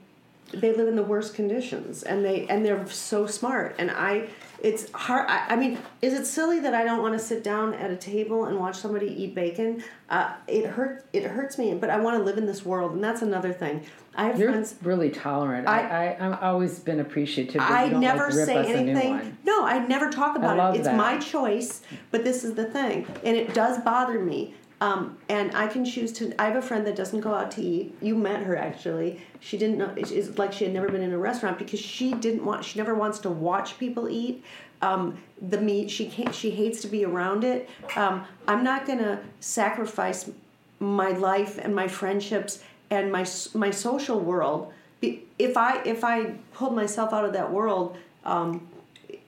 they 0.52 0.72
live 0.72 0.88
in 0.88 0.96
the 0.96 1.02
worst 1.02 1.34
conditions, 1.34 2.02
and 2.02 2.24
they 2.24 2.46
and 2.48 2.64
they're 2.64 2.86
so 2.88 3.26
smart. 3.26 3.74
And 3.78 3.90
I, 3.90 4.28
it's 4.66 4.90
hard. 4.90 5.28
I, 5.28 5.46
I 5.50 5.56
mean, 5.56 5.78
is 6.02 6.12
it 6.12 6.26
silly 6.26 6.58
that 6.60 6.74
I 6.74 6.82
don't 6.82 7.00
want 7.00 7.14
to 7.14 7.24
sit 7.24 7.44
down 7.44 7.72
at 7.74 7.90
a 7.92 7.96
table 7.96 8.46
and 8.46 8.58
watch 8.58 8.74
somebody 8.76 9.06
eat 9.06 9.32
bacon? 9.32 9.84
Uh, 10.10 10.34
it 10.48 10.66
hurt. 10.66 11.06
It 11.12 11.22
hurts 11.22 11.56
me, 11.56 11.74
but 11.74 11.88
I 11.88 12.00
want 12.00 12.18
to 12.18 12.24
live 12.24 12.36
in 12.36 12.46
this 12.46 12.64
world, 12.64 12.92
and 12.92 13.02
that's 13.02 13.22
another 13.22 13.52
thing. 13.52 13.82
I 14.16 14.24
have 14.26 14.40
You're 14.40 14.50
friends. 14.50 14.74
really 14.82 15.10
tolerant. 15.10 15.68
I, 15.68 16.14
I- 16.16 16.26
I've 16.26 16.42
always 16.42 16.80
been 16.80 16.98
appreciative. 16.98 17.60
I 17.60 17.88
never 17.90 18.24
like 18.24 18.32
say 18.32 18.56
anything. 18.74 19.36
No, 19.44 19.64
I 19.64 19.86
never 19.86 20.10
talk 20.10 20.36
about 20.36 20.74
it. 20.74 20.78
It's 20.78 20.88
that. 20.88 20.96
my 20.96 21.18
choice, 21.18 21.82
but 22.10 22.24
this 22.24 22.42
is 22.42 22.54
the 22.54 22.64
thing, 22.64 23.06
and 23.24 23.36
it 23.36 23.54
does 23.54 23.78
bother 23.78 24.18
me. 24.18 24.54
Um, 24.80 25.16
and 25.30 25.56
I 25.56 25.68
can 25.68 25.84
choose 25.84 26.12
to. 26.14 26.34
I 26.38 26.44
have 26.46 26.56
a 26.56 26.62
friend 26.62 26.86
that 26.86 26.96
doesn't 26.96 27.20
go 27.20 27.34
out 27.34 27.50
to 27.52 27.62
eat. 27.62 27.96
You 28.02 28.14
met 28.14 28.42
her 28.42 28.56
actually. 28.56 29.20
She 29.40 29.56
didn't 29.56 29.78
know. 29.78 29.92
It's 29.96 30.36
like 30.38 30.52
she 30.52 30.64
had 30.64 30.74
never 30.74 30.88
been 30.88 31.02
in 31.02 31.12
a 31.12 31.18
restaurant 31.18 31.58
because 31.58 31.80
she 31.80 32.12
didn't 32.12 32.44
want. 32.44 32.64
She 32.64 32.78
never 32.78 32.94
wants 32.94 33.18
to 33.20 33.30
watch 33.30 33.78
people 33.78 34.08
eat. 34.08 34.44
Um, 34.82 35.16
the 35.40 35.58
meat 35.58 35.90
she 35.90 36.08
can't. 36.08 36.34
She 36.34 36.50
hates 36.50 36.82
to 36.82 36.88
be 36.88 37.06
around 37.06 37.42
it. 37.42 37.70
Um, 37.96 38.26
I'm 38.46 38.62
not 38.62 38.86
gonna 38.86 39.22
sacrifice 39.40 40.30
my 40.78 41.08
life 41.10 41.58
and 41.58 41.74
my 41.74 41.88
friendships 41.88 42.62
and 42.90 43.10
my 43.10 43.24
my 43.54 43.70
social 43.70 44.20
world. 44.20 44.72
If 45.00 45.56
I 45.56 45.82
if 45.84 46.04
I 46.04 46.34
pulled 46.52 46.74
myself 46.74 47.14
out 47.14 47.24
of 47.24 47.32
that 47.32 47.50
world, 47.50 47.96
um, 48.24 48.66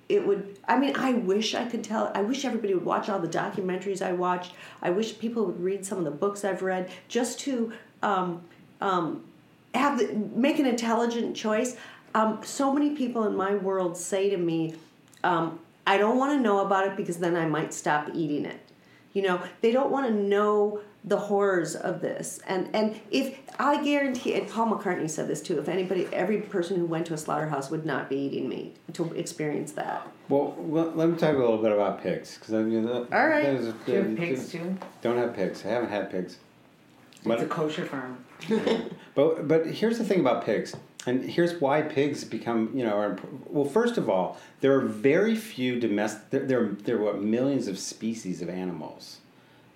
it 0.09 0.27
would. 0.27 0.59
I 0.67 0.79
mean, 0.79 0.95
I 0.97 1.13
wish 1.13 1.55
I 1.55 1.65
could 1.65 1.85
tell. 1.85 2.11
I 2.15 2.23
wish 2.23 2.45
everybody 2.45 2.75
would 2.75 2.85
watch 2.85 3.09
all 3.09 3.19
the 3.19 3.29
documentaries 3.29 4.01
I 4.01 4.13
watched. 4.13 4.55
I 4.83 4.91
wish 4.91 5.19
people 5.19 5.45
would 5.47 5.61
read 5.61 5.85
some 5.85 5.99
of 5.99 6.05
the 6.05 6.11
books 6.11 6.45
I've 6.45 6.63
read 6.63 6.91
just 7.09 7.41
to 7.41 7.73
um, 8.03 8.43
um, 8.81 9.25
have 9.75 9.99
the, 9.99 10.15
make 10.35 10.59
an 10.59 10.67
intelligent 10.67 11.37
choice. 11.37 11.77
Um, 12.15 12.41
so 12.43 12.73
many 12.73 12.97
people 12.97 13.25
in 13.25 13.37
my 13.37 13.55
world 13.55 13.97
say 13.97 14.31
to 14.31 14.37
me, 14.39 14.75
um, 15.25 15.59
"I 15.87 15.99
don't 15.99 16.17
want 16.17 16.33
to 16.33 16.41
know 16.41 16.65
about 16.65 16.87
it 16.87 16.97
because 16.97 17.19
then 17.19 17.37
I 17.37 17.47
might 17.47 17.75
stop 17.75 18.09
eating 18.15 18.47
it." 18.47 18.61
You 19.13 19.23
know, 19.23 19.43
they 19.61 19.73
don't 19.73 19.91
want 19.91 20.07
to 20.07 20.13
know 20.13 20.81
the 21.09 21.17
horrors 21.17 21.75
of 21.75 22.01
this. 22.01 22.41
And 22.47 22.69
and 22.75 23.01
if 23.11 23.39
I 23.59 23.83
guarantee, 23.83 24.35
and 24.35 24.49
Paul 24.49 24.67
McCartney 24.77 25.09
said 25.11 25.29
this 25.29 25.41
too. 25.43 25.59
If 25.59 25.69
anybody, 25.69 26.07
every 26.13 26.41
person 26.43 26.77
who 26.77 26.87
went 26.87 27.07
to 27.07 27.15
a 27.15 27.19
slaughterhouse 27.19 27.71
would 27.71 27.87
not 27.87 28.09
be 28.09 28.17
eating 28.17 28.49
meat 28.49 28.77
to 28.95 29.13
experience 29.15 29.73
that. 29.73 30.07
well, 30.29 30.55
well, 30.59 30.93
let 30.95 31.09
me 31.09 31.17
talk 31.17 31.35
a 31.35 31.39
little 31.39 31.59
bit 31.59 31.73
about 31.73 32.03
pigs 32.03 32.37
because 32.39 32.55
I 32.55 32.63
mean, 32.63 32.87
All 32.89 33.29
right. 33.29 33.61
Do 33.87 33.93
you 33.93 33.99
have 34.03 34.17
pigs 34.17 34.53
too? 34.53 34.77
Don't 35.03 35.17
have 35.17 35.35
pigs. 35.35 35.65
I 35.65 35.69
haven't 35.69 35.91
had 35.91 36.11
pigs. 36.11 36.39
It's 37.25 37.43
a 37.43 37.47
kosher 37.47 37.85
farm. 37.85 38.25
But 39.15 39.49
but 39.49 39.67
here's 39.67 39.99
the 39.99 40.05
thing 40.05 40.21
about 40.21 40.45
pigs, 40.45 40.77
and 41.05 41.25
here's 41.25 41.61
why 41.61 41.83
pigs 41.83 42.23
become 42.23 42.71
you 42.73 42.85
know 42.85 42.97
are 42.97 43.19
well. 43.49 43.65
First 43.65 43.99
of 43.99 44.09
all, 44.09 44.39
there 44.61 44.73
are 44.77 44.81
very 44.81 45.35
few 45.35 45.81
domestic. 45.81 46.31
There 46.31 46.47
there, 46.47 46.67
there 46.85 46.97
are 46.99 47.03
what 47.03 47.21
millions 47.21 47.67
of 47.67 47.81
species 47.81 48.41
of 48.43 48.49
animals, 48.49 49.19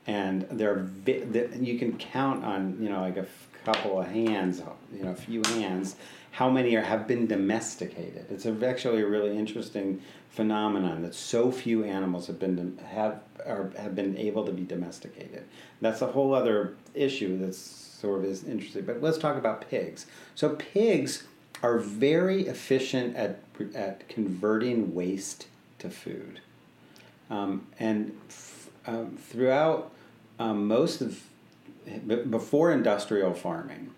and 0.07 0.43
that 0.51 1.57
you 1.61 1.79
can 1.79 1.97
count 1.97 2.45
on 2.45 2.77
you 2.81 2.88
know 2.88 3.01
like 3.01 3.17
a 3.17 3.21
f- 3.21 3.49
couple 3.65 4.01
of 4.01 4.09
hands, 4.09 4.61
you 4.93 5.05
know, 5.05 5.12
a 5.12 5.15
few 5.15 5.43
hands, 5.55 5.97
how 6.33 6.51
many 6.51 6.75
are 6.75 6.83
have 6.83 7.07
been 7.07 7.27
domesticated. 7.27 8.27
It's 8.31 8.47
actually 8.47 9.03
a 9.03 9.07
really 9.07 9.37
interesting 9.37 10.03
phenomenon 10.31 11.03
that 11.03 11.15
so 11.15 11.53
few 11.53 11.85
animals 11.85 12.27
have 12.27 12.38
been 12.38 12.79
have 12.91 13.21
are, 13.47 13.71
have 13.79 13.95
been 13.95 14.17
able 14.17 14.45
to 14.47 14.53
be 14.53 14.62
domesticated. 14.62 15.45
That's 15.81 16.03
a 16.03 16.07
whole 16.07 16.35
other 16.35 16.75
issue 16.95 17.38
that's 17.38 17.59
sort 17.59 18.21
of 18.21 18.25
is 18.25 18.45
interesting. 18.45 18.85
But 18.85 19.03
let's 19.03 19.19
talk 19.19 19.37
about 19.37 19.69
pigs. 19.69 20.07
So 20.35 20.51
pigs 20.57 21.25
are 21.62 21.79
very 21.79 22.47
efficient 22.47 23.15
at 23.17 23.41
at 23.75 24.09
converting 24.09 24.95
waste 24.95 25.47
to 25.79 25.91
food, 25.91 26.41
um, 27.31 27.67
and 27.79 28.19
f- 28.29 28.71
um, 28.87 29.17
throughout 29.17 29.91
um, 30.42 30.66
most 30.66 31.00
of 31.00 31.22
before 32.31 32.70
industrial 32.70 33.35
farming, 33.35 33.90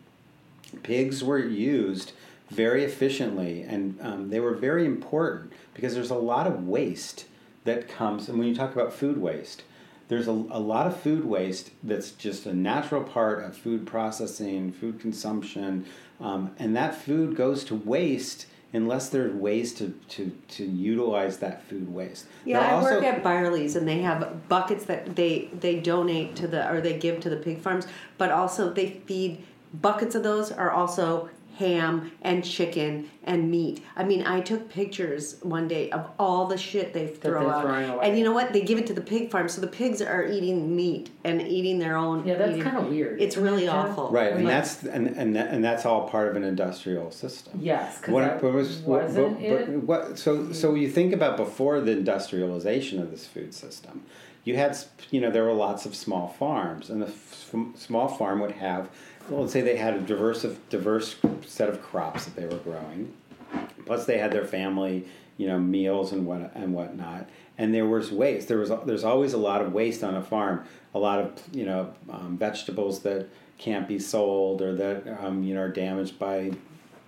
pigs 0.83 1.23
were 1.23 1.39
used 1.39 2.13
very 2.51 2.85
efficiently 2.85 3.63
and 3.63 3.99
um, 4.01 4.31
they 4.31 4.41
were 4.41 4.55
very 4.55 4.85
important 4.85 5.53
because 5.75 5.95
there's 5.95 6.11
a 6.11 6.15
lot 6.15 6.47
of 6.47 6.67
waste 6.67 7.27
that 7.65 7.89
comes 7.89 8.29
and 8.29 8.39
when 8.39 8.47
you 8.47 8.55
talk 8.55 8.73
about 8.73 8.93
food 8.93 9.17
waste 9.19 9.63
there's 10.09 10.29
a, 10.29 10.31
a 10.31 10.61
lot 10.61 10.87
of 10.87 10.95
food 11.01 11.25
waste 11.25 11.71
that's 11.83 12.11
just 12.11 12.45
a 12.45 12.53
natural 12.53 13.03
part 13.03 13.43
of 13.43 13.57
food 13.57 13.87
processing 13.87 14.71
food 14.71 15.01
consumption 15.01 15.87
um, 16.21 16.51
and 16.59 16.77
that 16.77 16.95
food 16.95 17.35
goes 17.35 17.65
to 17.65 17.75
waste 17.75 18.47
unless 18.75 19.09
there's 19.09 19.33
ways 19.33 19.73
to, 19.73 19.95
to, 20.09 20.33
to 20.49 20.65
utilize 20.65 21.39
that 21.39 21.63
food 21.69 21.93
waste. 21.93 22.27
Yeah, 22.45 22.61
I 22.61 22.73
also- 22.73 22.97
work 22.97 23.05
at 23.05 23.23
Byerly's 23.23 23.77
and 23.77 23.89
they 23.89 24.01
have 24.01 24.49
buckets 24.49 24.85
that 24.87 25.17
they 25.17 25.49
they 25.59 25.79
donate 25.79 26.37
to 26.37 26.49
the 26.49 26.71
or 26.71 26.81
they 26.81 26.99
give 26.99 27.21
to 27.21 27.31
the 27.31 27.37
pig 27.37 27.61
farms, 27.61 27.87
but 28.19 28.31
also 28.31 28.73
they 28.73 29.01
feed 29.07 29.45
buckets 29.73 30.15
of 30.15 30.23
those 30.23 30.53
are 30.53 30.71
also 30.71 31.31
ham 31.57 32.13
and 32.23 32.45
chicken 32.45 33.09
and 33.25 33.51
meat. 33.51 33.83
I 33.97 34.05
mean, 34.05 34.27
I 34.27 34.41
took 34.41 34.69
pictures 34.69 35.37
one 35.43 35.67
day 35.69 35.91
of 35.91 36.11
all 36.19 36.47
the 36.47 36.59
shit 36.59 36.93
they 36.93 37.07
throw 37.07 37.49
out, 37.49 37.65
away. 37.65 37.99
and 38.09 38.19
you 38.19 38.25
know 38.25 38.33
what? 38.33 38.53
They 38.53 38.61
give 38.63 38.79
it 38.79 38.87
to 38.89 38.93
the 38.93 39.01
pig 39.01 39.31
farm, 39.31 39.49
so 39.49 39.61
the 39.61 39.67
pigs 39.67 40.03
are 40.03 40.25
eating 40.27 40.75
meat 40.77 41.11
and 41.25 41.41
eating 41.41 41.79
their 41.79 41.97
own. 41.97 42.27
Yeah, 42.27 42.35
that's 42.35 42.63
kinda 42.63 42.83
weird, 42.83 43.21
It's 43.21 43.37
really 43.37 43.65
it, 43.65 43.69
awful. 43.69 44.11
Right, 44.11 44.33
and 44.33 44.45
Like- 44.45 44.53
that's 44.55 44.83
and 44.85 45.07
and 45.09 45.37
that, 45.37 45.51
and 45.53 45.65
that's 45.65 45.87
all 45.87 46.09
part 46.09 46.29
of 46.29 46.37
an 46.37 46.45
industrial 46.45 47.11
system. 47.11 47.59
Yes, 47.63 48.01
'cause 48.01 48.13
What- 48.13 48.41
that 48.41 48.43
was- 48.43 48.79
what- 48.81 49.05
wasn't 49.05 49.39
but- 49.41 49.49
but 49.49 49.61
it? 49.61 49.83
what- 49.85 50.19
so 50.19 50.53
so 50.53 50.75
you 50.75 50.89
think 50.89 51.13
about 51.13 51.37
before 51.37 51.81
the 51.81 51.93
industrialization 51.93 53.01
of 53.01 53.11
this 53.11 53.27
food 53.27 53.55
system, 53.55 54.03
you 54.45 54.57
had 54.57 54.77
you 55.11 55.21
know 55.21 55.31
there 55.31 55.45
were 55.45 55.53
lots 55.55 55.87
of 55.87 55.95
small 55.95 56.29
farms, 56.39 56.91
and 56.91 57.01
the 57.01 57.07
f- 57.07 57.55
f- 57.55 57.81
small 57.81 58.09
farm 58.09 58.41
would 58.41 58.53
have, 58.53 58.89
well, 59.29 59.43
let's 59.43 59.53
say 59.53 59.61
they 59.61 59.77
had 59.77 59.95
a 59.95 60.01
diverse 60.01 60.45
diverse 60.71 61.17
set 61.47 61.69
of 61.69 61.83
crops 61.83 62.27
that 62.27 62.37
they 62.37 62.47
were 62.47 62.63
growing, 62.63 63.13
plus 63.87 64.07
they 64.07 64.19
had 64.19 64.33
their 64.33 64.45
family 64.45 65.07
you 65.37 65.47
know 65.47 65.59
meals 65.59 66.13
and 66.13 66.27
what 66.27 66.53
and 66.55 66.75
whatnot. 66.75 67.29
And 67.57 67.73
there 67.73 67.87
was 67.87 68.11
waste. 68.11 68.49
There 68.49 68.59
was 68.59 68.71
there's 68.85 69.05
always 69.05 69.33
a 69.33 69.39
lot 69.39 69.63
of 69.63 69.73
waste 69.73 70.03
on 70.03 70.15
a 70.15 70.23
farm. 70.23 70.65
A 70.95 70.99
lot 70.99 71.21
of 71.21 71.33
you 71.53 71.65
know 71.65 71.93
um, 72.11 72.37
vegetables 72.39 73.01
that 73.01 73.29
can't 73.59 73.87
be 73.87 73.99
sold 73.99 74.63
or 74.63 74.75
that 74.75 75.25
um, 75.25 75.43
you 75.43 75.55
know 75.55 75.63
are 75.63 75.69
damaged 75.69 76.19
by 76.19 76.53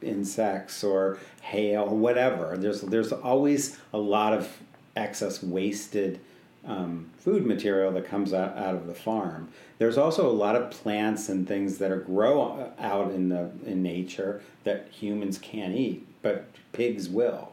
insects 0.03 0.85
or 0.85 1.19
hail 1.43 1.83
or 1.83 1.97
whatever. 1.97 2.57
There's 2.57 2.83
there's 2.83 3.13
always 3.13 3.79
a 3.93 3.99
lot 3.99 4.33
of 4.33 4.57
excess 4.95 5.43
wasted 5.43 6.21
um, 6.67 7.11
food 7.19 7.47
material 7.47 7.93
that 7.93 8.05
comes 8.05 8.33
out, 8.33 8.57
out 8.57 8.75
of 8.75 8.87
the 8.87 8.95
farm. 8.95 9.49
There's 9.79 9.97
also 9.97 10.29
a 10.29 10.33
lot 10.33 10.57
of 10.57 10.71
plants 10.71 11.29
and 11.29 11.47
things 11.47 11.79
that 11.79 11.91
are 11.91 12.01
grow 12.01 12.73
out 12.79 13.13
in 13.13 13.29
the 13.29 13.51
in 13.65 13.83
nature 13.83 14.43
that 14.65 14.89
humans 14.91 15.39
can't 15.39 15.75
eat, 15.75 16.07
but 16.23 16.47
pigs 16.73 17.09
will. 17.09 17.53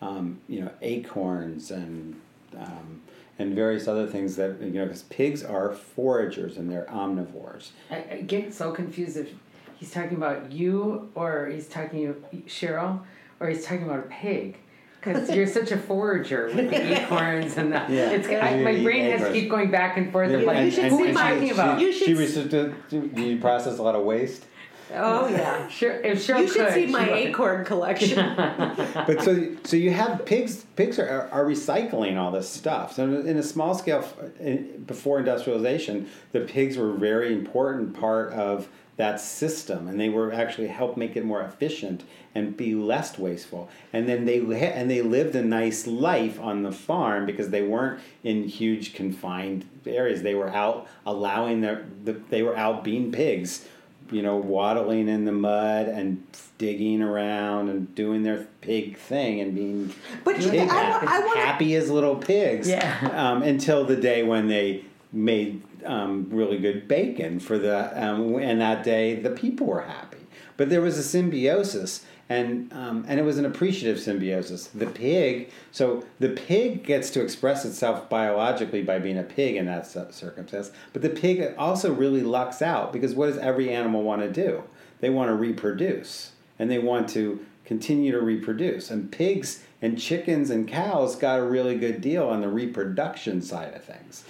Um, 0.00 0.40
you 0.48 0.60
know, 0.60 0.70
acorns 0.82 1.70
and 1.70 2.20
um, 2.56 3.02
and 3.38 3.54
various 3.54 3.88
other 3.88 4.06
things 4.06 4.36
that 4.36 4.60
you 4.60 4.70
know, 4.70 4.84
because 4.84 5.02
pigs 5.04 5.42
are 5.42 5.70
foragers 5.70 6.56
and 6.56 6.70
they're 6.70 6.86
omnivores. 6.86 7.70
I, 7.90 8.04
I 8.10 8.20
get 8.22 8.52
so 8.54 8.72
confused 8.72 9.16
if 9.16 9.30
he's 9.76 9.90
talking 9.90 10.16
about 10.16 10.52
you 10.52 11.10
or 11.14 11.46
he's 11.46 11.68
talking 11.68 12.14
Cheryl 12.46 13.00
or 13.40 13.48
he's 13.48 13.64
talking 13.64 13.84
about 13.84 14.00
a 14.00 14.08
pig. 14.08 14.58
Because 15.04 15.30
you're 15.34 15.46
such 15.46 15.70
a 15.70 15.76
forager 15.76 16.46
with 16.54 16.70
the 16.70 17.02
acorns 17.02 17.56
and 17.58 17.72
the. 17.72 17.76
Yeah. 17.88 18.10
It's, 18.10 18.26
I, 18.28 18.56
my 18.62 18.70
You 18.70 18.84
brain 18.84 19.10
has 19.10 19.20
to 19.20 19.32
keep 19.32 19.50
going 19.50 19.70
back 19.70 19.96
and 19.98 20.10
forth. 20.10 20.30
of 20.32 20.42
like, 20.42 20.56
and- 20.56 20.72
should 20.72 20.84
and- 20.84 20.92
who 20.92 21.04
are 21.04 21.06
you 21.08 21.12
my- 21.12 21.30
talking 21.32 21.50
about? 21.50 21.80
you 21.80 21.92
should 21.92 22.06
She 22.06 22.12
s- 22.12 22.36
was, 22.36 22.46
do, 22.46 22.74
do 22.90 23.22
you 23.22 23.38
process 23.38 23.78
a 23.78 23.82
lot 23.82 23.94
of 23.94 24.04
waste? 24.04 24.46
Oh 24.92 25.28
yeah. 25.30 25.68
Sure, 25.68 25.92
if 25.92 26.26
Cheryl 26.26 26.42
You 26.42 26.48
should 26.48 26.56
could, 26.66 26.74
see 26.74 26.86
my 26.86 27.08
would. 27.08 27.18
acorn 27.18 27.64
collection. 27.72 28.16
but 28.36 29.22
so 29.22 29.56
so 29.64 29.76
you 29.76 29.90
have 29.90 30.24
pigs 30.26 30.64
pigs 30.76 30.98
are, 30.98 31.28
are 31.32 31.44
recycling 31.44 32.16
all 32.18 32.30
this 32.32 32.48
stuff 32.48 32.92
so 32.94 33.04
in 33.04 33.36
a 33.36 33.42
small 33.42 33.74
scale 33.74 34.06
in, 34.40 34.82
before 34.86 35.18
industrialization 35.18 36.08
the 36.32 36.40
pigs 36.40 36.76
were 36.76 36.90
a 36.90 36.98
very 36.98 37.32
important 37.32 37.98
part 37.98 38.32
of 38.32 38.68
that 38.96 39.20
system 39.20 39.88
and 39.88 39.98
they 40.00 40.08
were 40.08 40.32
actually 40.32 40.68
help 40.68 40.96
make 40.96 41.16
it 41.16 41.24
more 41.24 41.42
efficient 41.42 42.04
and 42.34 42.56
be 42.56 42.74
less 42.74 43.18
wasteful 43.18 43.68
and 43.92 44.08
then 44.08 44.24
they 44.24 44.38
and 44.72 44.90
they 44.90 45.02
lived 45.02 45.34
a 45.34 45.42
nice 45.42 45.86
life 45.86 46.38
on 46.40 46.62
the 46.62 46.70
farm 46.72 47.26
because 47.26 47.50
they 47.50 47.62
weren't 47.62 48.00
in 48.22 48.44
huge 48.44 48.94
confined 48.94 49.64
areas 49.86 50.22
they 50.22 50.34
were 50.34 50.48
out 50.50 50.86
allowing 51.06 51.60
their 51.60 51.84
the, 52.04 52.12
they 52.30 52.42
were 52.42 52.56
out 52.56 52.84
being 52.84 53.10
pigs 53.10 53.66
you 54.14 54.22
know, 54.22 54.36
waddling 54.36 55.08
in 55.08 55.24
the 55.24 55.32
mud 55.32 55.88
and 55.88 56.22
digging 56.58 57.02
around 57.02 57.68
and 57.68 57.92
doing 57.94 58.22
their 58.22 58.46
pig 58.60 58.96
thing 58.96 59.40
and 59.40 59.54
being 59.54 59.92
But 60.24 60.36
pig 60.36 60.54
I- 60.60 60.64
happy, 60.74 61.06
I 61.08 61.18
wanna- 61.20 61.40
happy 61.40 61.74
as 61.74 61.90
little 61.90 62.16
pigs. 62.16 62.68
Yeah. 62.68 63.10
Um, 63.12 63.42
until 63.42 63.84
the 63.84 63.96
day 63.96 64.22
when 64.22 64.48
they 64.48 64.84
made 65.12 65.62
um, 65.84 66.28
really 66.30 66.58
good 66.58 66.88
bacon 66.88 67.38
for 67.40 67.58
the, 67.58 67.76
um, 68.02 68.36
and 68.36 68.60
that 68.60 68.82
day 68.84 69.16
the 69.16 69.30
people 69.30 69.66
were 69.66 69.82
happy. 69.82 70.18
But 70.56 70.70
there 70.70 70.80
was 70.80 70.96
a 70.96 71.02
symbiosis, 71.02 72.04
and 72.28 72.72
um, 72.72 73.04
and 73.06 73.20
it 73.20 73.22
was 73.22 73.38
an 73.38 73.44
appreciative 73.44 74.00
symbiosis. 74.00 74.68
The 74.68 74.86
pig, 74.86 75.50
so 75.72 76.04
the 76.18 76.30
pig 76.30 76.84
gets 76.84 77.10
to 77.10 77.22
express 77.22 77.64
itself 77.64 78.08
biologically 78.08 78.82
by 78.82 78.98
being 78.98 79.18
a 79.18 79.22
pig 79.22 79.56
in 79.56 79.66
that 79.66 79.86
circumstance. 79.86 80.70
But 80.92 81.02
the 81.02 81.10
pig 81.10 81.54
also 81.58 81.92
really 81.92 82.22
lucks 82.22 82.62
out 82.62 82.92
because 82.92 83.14
what 83.14 83.26
does 83.26 83.38
every 83.38 83.70
animal 83.70 84.02
want 84.02 84.22
to 84.22 84.30
do? 84.30 84.64
They 85.00 85.10
want 85.10 85.28
to 85.28 85.34
reproduce, 85.34 86.32
and 86.58 86.70
they 86.70 86.78
want 86.78 87.08
to 87.10 87.44
continue 87.64 88.12
to 88.12 88.20
reproduce. 88.20 88.90
And 88.90 89.10
pigs 89.10 89.62
and 89.82 89.98
chickens 89.98 90.50
and 90.50 90.66
cows 90.66 91.16
got 91.16 91.40
a 91.40 91.44
really 91.44 91.76
good 91.76 92.00
deal 92.00 92.26
on 92.28 92.40
the 92.40 92.48
reproduction 92.48 93.42
side 93.42 93.74
of 93.74 93.84
things. 93.84 94.24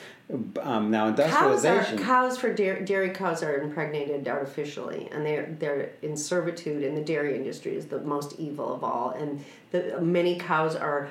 Um, 0.62 0.90
now 0.90 1.12
cows 1.14 1.66
are 1.66 1.68
industrialization. 1.68 1.98
cows 1.98 2.38
for 2.38 2.54
dairy, 2.54 2.82
dairy 2.86 3.10
cows 3.10 3.42
are 3.42 3.58
impregnated 3.58 4.26
artificially 4.26 5.06
and 5.12 5.24
they're 5.24 5.54
they're 5.58 5.90
in 6.00 6.16
servitude 6.16 6.82
in 6.82 6.94
the 6.94 7.02
dairy 7.02 7.36
industry 7.36 7.76
is 7.76 7.86
the 7.86 8.00
most 8.00 8.34
evil 8.38 8.72
of 8.74 8.82
all 8.82 9.10
and 9.10 9.44
the 9.70 10.00
many 10.00 10.38
cows 10.38 10.76
are 10.76 11.10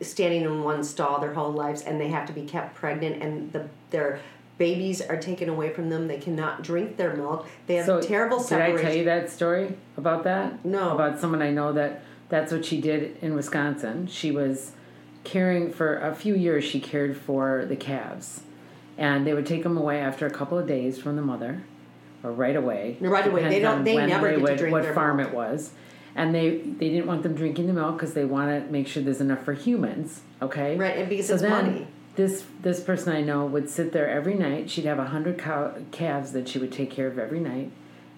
standing 0.00 0.42
in 0.42 0.62
one 0.62 0.84
stall 0.84 1.20
their 1.20 1.34
whole 1.34 1.50
lives 1.50 1.82
and 1.82 2.00
they 2.00 2.06
have 2.06 2.26
to 2.28 2.32
be 2.32 2.42
kept 2.42 2.76
pregnant 2.76 3.20
and 3.20 3.52
the 3.52 3.68
their 3.90 4.20
babies 4.56 5.00
are 5.00 5.16
taken 5.16 5.48
away 5.48 5.70
from 5.70 5.88
them 5.88 6.06
they 6.06 6.18
cannot 6.18 6.62
drink 6.62 6.96
their 6.96 7.16
milk 7.16 7.44
they 7.66 7.74
have 7.74 7.86
So, 7.86 8.00
terrible 8.00 8.42
did 8.42 8.60
I 8.60 8.76
tell 8.76 8.94
you 8.94 9.04
that 9.04 9.30
story 9.30 9.76
about 9.96 10.22
that? 10.24 10.64
No. 10.64 10.92
About 10.94 11.18
someone 11.18 11.42
I 11.42 11.50
know 11.50 11.72
that 11.72 12.02
that's 12.28 12.52
what 12.52 12.64
she 12.64 12.80
did 12.80 13.16
in 13.20 13.34
Wisconsin. 13.34 14.06
She 14.06 14.30
was 14.30 14.72
caring 15.32 15.70
for 15.70 15.98
a 15.98 16.14
few 16.14 16.34
years. 16.34 16.64
She 16.64 16.80
cared 16.80 17.16
for 17.16 17.64
the 17.66 17.76
calves, 17.76 18.40
and 18.96 19.26
they 19.26 19.34
would 19.34 19.46
take 19.46 19.62
them 19.62 19.76
away 19.76 20.00
after 20.00 20.26
a 20.26 20.30
couple 20.30 20.58
of 20.58 20.66
days 20.66 20.98
from 21.00 21.16
the 21.16 21.22
mother, 21.22 21.62
or 22.22 22.32
right 22.32 22.56
away. 22.56 22.96
Right 23.00 23.26
away. 23.26 23.48
They 23.48 23.60
don't- 23.60 23.84
they 23.84 23.96
never 24.06 24.30
get 24.30 24.36
to 24.36 24.42
would, 24.42 24.56
drink 24.58 24.72
what 24.72 24.82
their 24.84 24.94
farm 24.94 25.18
milk. 25.18 25.28
it 25.28 25.34
was. 25.34 25.72
And 26.16 26.34
they, 26.34 26.56
they 26.58 26.88
didn't 26.88 27.06
want 27.06 27.22
them 27.22 27.34
drinking 27.34 27.66
the 27.68 27.72
milk 27.74 27.96
because 27.98 28.14
they 28.14 28.24
want 28.24 28.66
to 28.66 28.72
make 28.72 28.88
sure 28.88 29.02
there's 29.02 29.20
enough 29.20 29.44
for 29.44 29.52
humans. 29.52 30.22
Okay, 30.42 30.76
Right, 30.76 30.96
and 30.96 31.08
because 31.08 31.26
so 31.26 31.34
it's 31.34 31.42
then 31.42 31.50
money. 31.50 31.86
This 32.16 32.44
this 32.62 32.80
person 32.80 33.12
I 33.14 33.20
know 33.20 33.46
would 33.46 33.68
sit 33.70 33.92
there 33.92 34.08
every 34.08 34.34
night. 34.34 34.68
She'd 34.70 34.86
have 34.86 34.98
a 34.98 35.04
hundred 35.04 35.38
cow 35.38 35.74
calves 35.92 36.32
that 36.32 36.48
she 36.48 36.58
would 36.58 36.72
take 36.72 36.90
care 36.90 37.06
of 37.06 37.16
every 37.18 37.38
night, 37.38 37.70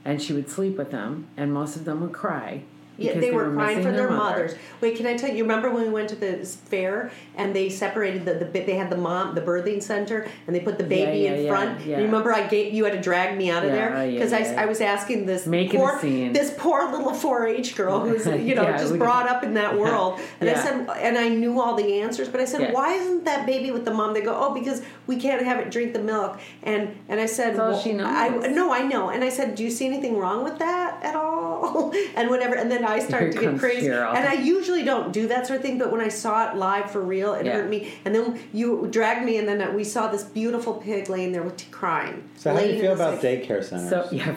and 0.07 0.23
she 0.23 0.33
would 0.33 0.49
sleep 0.49 0.79
with 0.79 0.91
them. 0.91 1.27
And 1.37 1.53
most 1.53 1.77
of 1.77 1.85
them 1.85 2.01
would 2.01 2.13
cry. 2.13 2.63
Yeah, 3.01 3.15
because 3.15 3.23
they 3.23 3.31
were 3.31 3.53
crying 3.53 3.83
for 3.83 3.91
their 3.93 4.11
mother. 4.11 4.45
mothers. 4.45 4.55
Wait, 4.81 4.97
can 4.97 5.07
I 5.07 5.17
tell 5.17 5.31
you? 5.31 5.37
You 5.37 5.45
remember 5.45 5.71
when 5.71 5.85
we 5.85 5.89
went 5.89 6.09
to 6.11 6.17
the 6.17 6.45
fair 6.45 7.11
and 7.37 7.55
they 7.57 7.69
separated 7.71 8.25
the, 8.25 8.35
the? 8.35 8.61
They 8.61 8.75
had 8.75 8.91
the 8.91 8.97
mom, 8.97 9.35
the 9.35 9.41
birthing 9.41 9.83
center, 9.83 10.29
and 10.47 10.55
they 10.55 10.61
put 10.61 10.79
the 10.79 10.85
baby 10.85 11.21
yeah, 11.21 11.33
in 11.33 11.45
yeah, 11.45 11.51
front. 11.51 11.87
yeah. 11.87 11.99
You 11.99 12.05
remember 12.05 12.33
I 12.33 12.47
gave 12.47 12.75
you 12.75 12.85
had 12.85 12.93
to 12.93 13.01
drag 13.01 13.37
me 13.37 13.51
out 13.51 13.65
of 13.65 13.73
there 13.73 14.05
yeah, 14.05 14.13
because 14.13 14.33
I. 14.33 14.61
I 14.61 14.67
was 14.67 14.81
asking 14.81 15.27
this 15.27 15.47
Making 15.47 15.81
poor 15.81 15.99
scene. 16.01 16.33
this 16.33 16.55
poor 16.59 16.91
little 16.91 17.13
4-H 17.13 17.77
girl 17.77 18.01
who's 18.07 18.27
you 18.27 18.55
know 18.55 18.65
just 18.73 18.99
brought 18.99 19.29
up 19.29 19.43
in 19.43 19.55
that 19.55 19.79
world, 19.79 20.21
and 20.41 20.51
I 20.51 20.55
said, 20.55 20.89
and 20.99 21.17
I 21.17 21.29
knew 21.29 21.61
all 21.61 21.75
the 21.75 22.01
answers, 22.01 22.29
but 22.29 22.41
I 22.41 22.45
said, 22.45 22.73
why 22.75 22.93
isn't 22.95 23.25
that 23.25 23.47
baby 23.47 23.71
with 23.71 23.85
the 23.85 23.93
mom? 23.93 24.15
They 24.15 24.21
go, 24.21 24.37
oh, 24.37 24.53
because 24.53 24.83
we 25.07 25.17
can't 25.17 25.43
have 25.43 25.59
it 25.59 25.71
drink 25.71 25.93
the 25.93 26.01
milk, 26.01 26.39
and 26.63 26.95
and 27.09 27.21
I 27.21 27.27
said, 27.27 27.57
well, 27.57 27.79
she 27.79 27.93
knows. 27.93 28.07
I, 28.09 28.29
no, 28.49 28.73
I 28.73 28.83
know, 28.83 29.11
and 29.11 29.25
I 29.25 29.29
said, 29.31 29.55
do 29.55 29.65
you 29.65 29.71
see 29.71 29.87
anything 29.87 30.19
wrong 30.19 30.45
with 30.45 30.59
that 30.59 31.03
at 31.03 31.15
all? 31.15 31.50
and 32.17 32.31
whatever, 32.31 32.55
and 32.57 32.71
then 32.71 32.85
I 32.85 32.99
started 33.01 33.33
Here 33.35 33.43
to 33.43 33.51
get 33.53 33.61
crazy, 33.61 33.87
Cheryl. 33.89 34.15
and 34.15 34.27
I 34.29 34.35
usually 34.35 34.83
don't 34.83 35.13
do 35.13 35.29
that 35.29 35.47
sort 35.47 35.59
of 35.59 35.63
thing, 35.65 35.79
but 35.79 35.91
when 35.93 36.01
I 36.01 36.09
saw 36.09 36.51
it 36.51 36.57
live 36.57 36.91
for 36.91 37.01
real, 37.01 37.35
it 37.35 37.47
Yeah. 37.47 37.53
hurt 37.55 37.69
me. 37.71 37.93
And 38.05 38.15
then 38.15 38.41
you 38.53 38.87
dragged 38.91 39.25
me, 39.25 39.37
and 39.39 39.47
then 39.49 39.75
we 39.75 39.85
saw 39.85 40.09
this 40.09 40.25
beautiful 40.25 40.75
pig 40.75 41.09
laying 41.09 41.33
there 41.33 41.43
with 41.43 41.71
crying. 41.71 42.29
so 42.37 42.53
how 42.55 42.61
do 42.61 42.67
you 42.67 42.81
feel 42.81 42.93
about 42.95 43.21
sick- 43.21 43.45
daycare 43.47 43.63
centers? 43.65 43.91
So 43.91 44.09
yeah, 44.13 44.35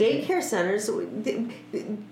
daycare 0.00 0.42
centers? 0.42 0.86
The, 0.86 1.46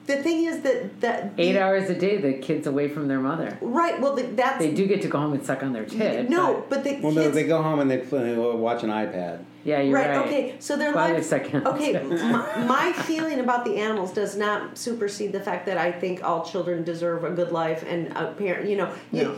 the 0.07 0.17
thing 0.23 0.45
is 0.45 0.61
that 0.63 1.01
that 1.01 1.33
eight 1.39 1.53
the- 1.53 1.63
hours 1.63 1.89
a 1.91 1.99
day, 1.99 2.17
the 2.19 2.35
kids 2.35 2.67
away 2.67 2.89
from 2.89 3.09
their 3.09 3.21
mother. 3.21 3.59
Right. 3.61 4.01
Well, 4.01 4.15
the, 4.15 4.23
that's 4.23 4.59
They 4.59 4.73
do 4.75 4.87
get 4.87 5.03
to 5.03 5.09
go 5.09 5.19
home 5.19 5.33
and 5.33 5.45
suck 5.45 5.63
on 5.63 5.73
their 5.73 5.85
tit. 5.87 6.29
no, 6.29 6.65
but 6.69 6.85
the 6.85 6.93
well, 7.01 7.13
kids. 7.13 7.17
no, 7.17 7.31
they 7.31 7.45
go 7.45 7.63
home 7.63 7.81
and 7.81 7.91
they, 7.91 7.99
play, 7.99 8.33
they 8.35 8.37
watch 8.39 8.83
an 8.83 8.91
iPad. 8.91 9.45
yeah, 9.65 9.81
you're 9.81 9.95
right, 9.95 10.11
right. 10.17 10.27
okay 10.27 10.55
so 10.61 10.77
their 10.77 10.93
While 10.95 11.07
they're 11.09 11.15
lives 11.17 11.29
sucking 11.29 11.57
on 11.57 11.67
okay 11.75 11.93
my, 12.33 12.65
my 12.65 12.93
feeling 12.93 13.41
about 13.41 13.65
the 13.65 13.77
animals 13.77 14.13
does 14.13 14.37
not 14.37 14.79
supersede 14.79 15.33
the 15.33 15.41
fact 15.41 15.67
that 15.67 15.77
i 15.77 15.91
think 15.93 16.23
all 16.25 16.45
children 16.45 16.85
deserve 16.85 17.25
a 17.25 17.31
good 17.31 17.51
life 17.53 17.85
and 17.87 18.01
a 18.17 18.33
parent 18.33 18.69
you 18.71 18.77
know 18.77 18.89
you- 19.13 19.37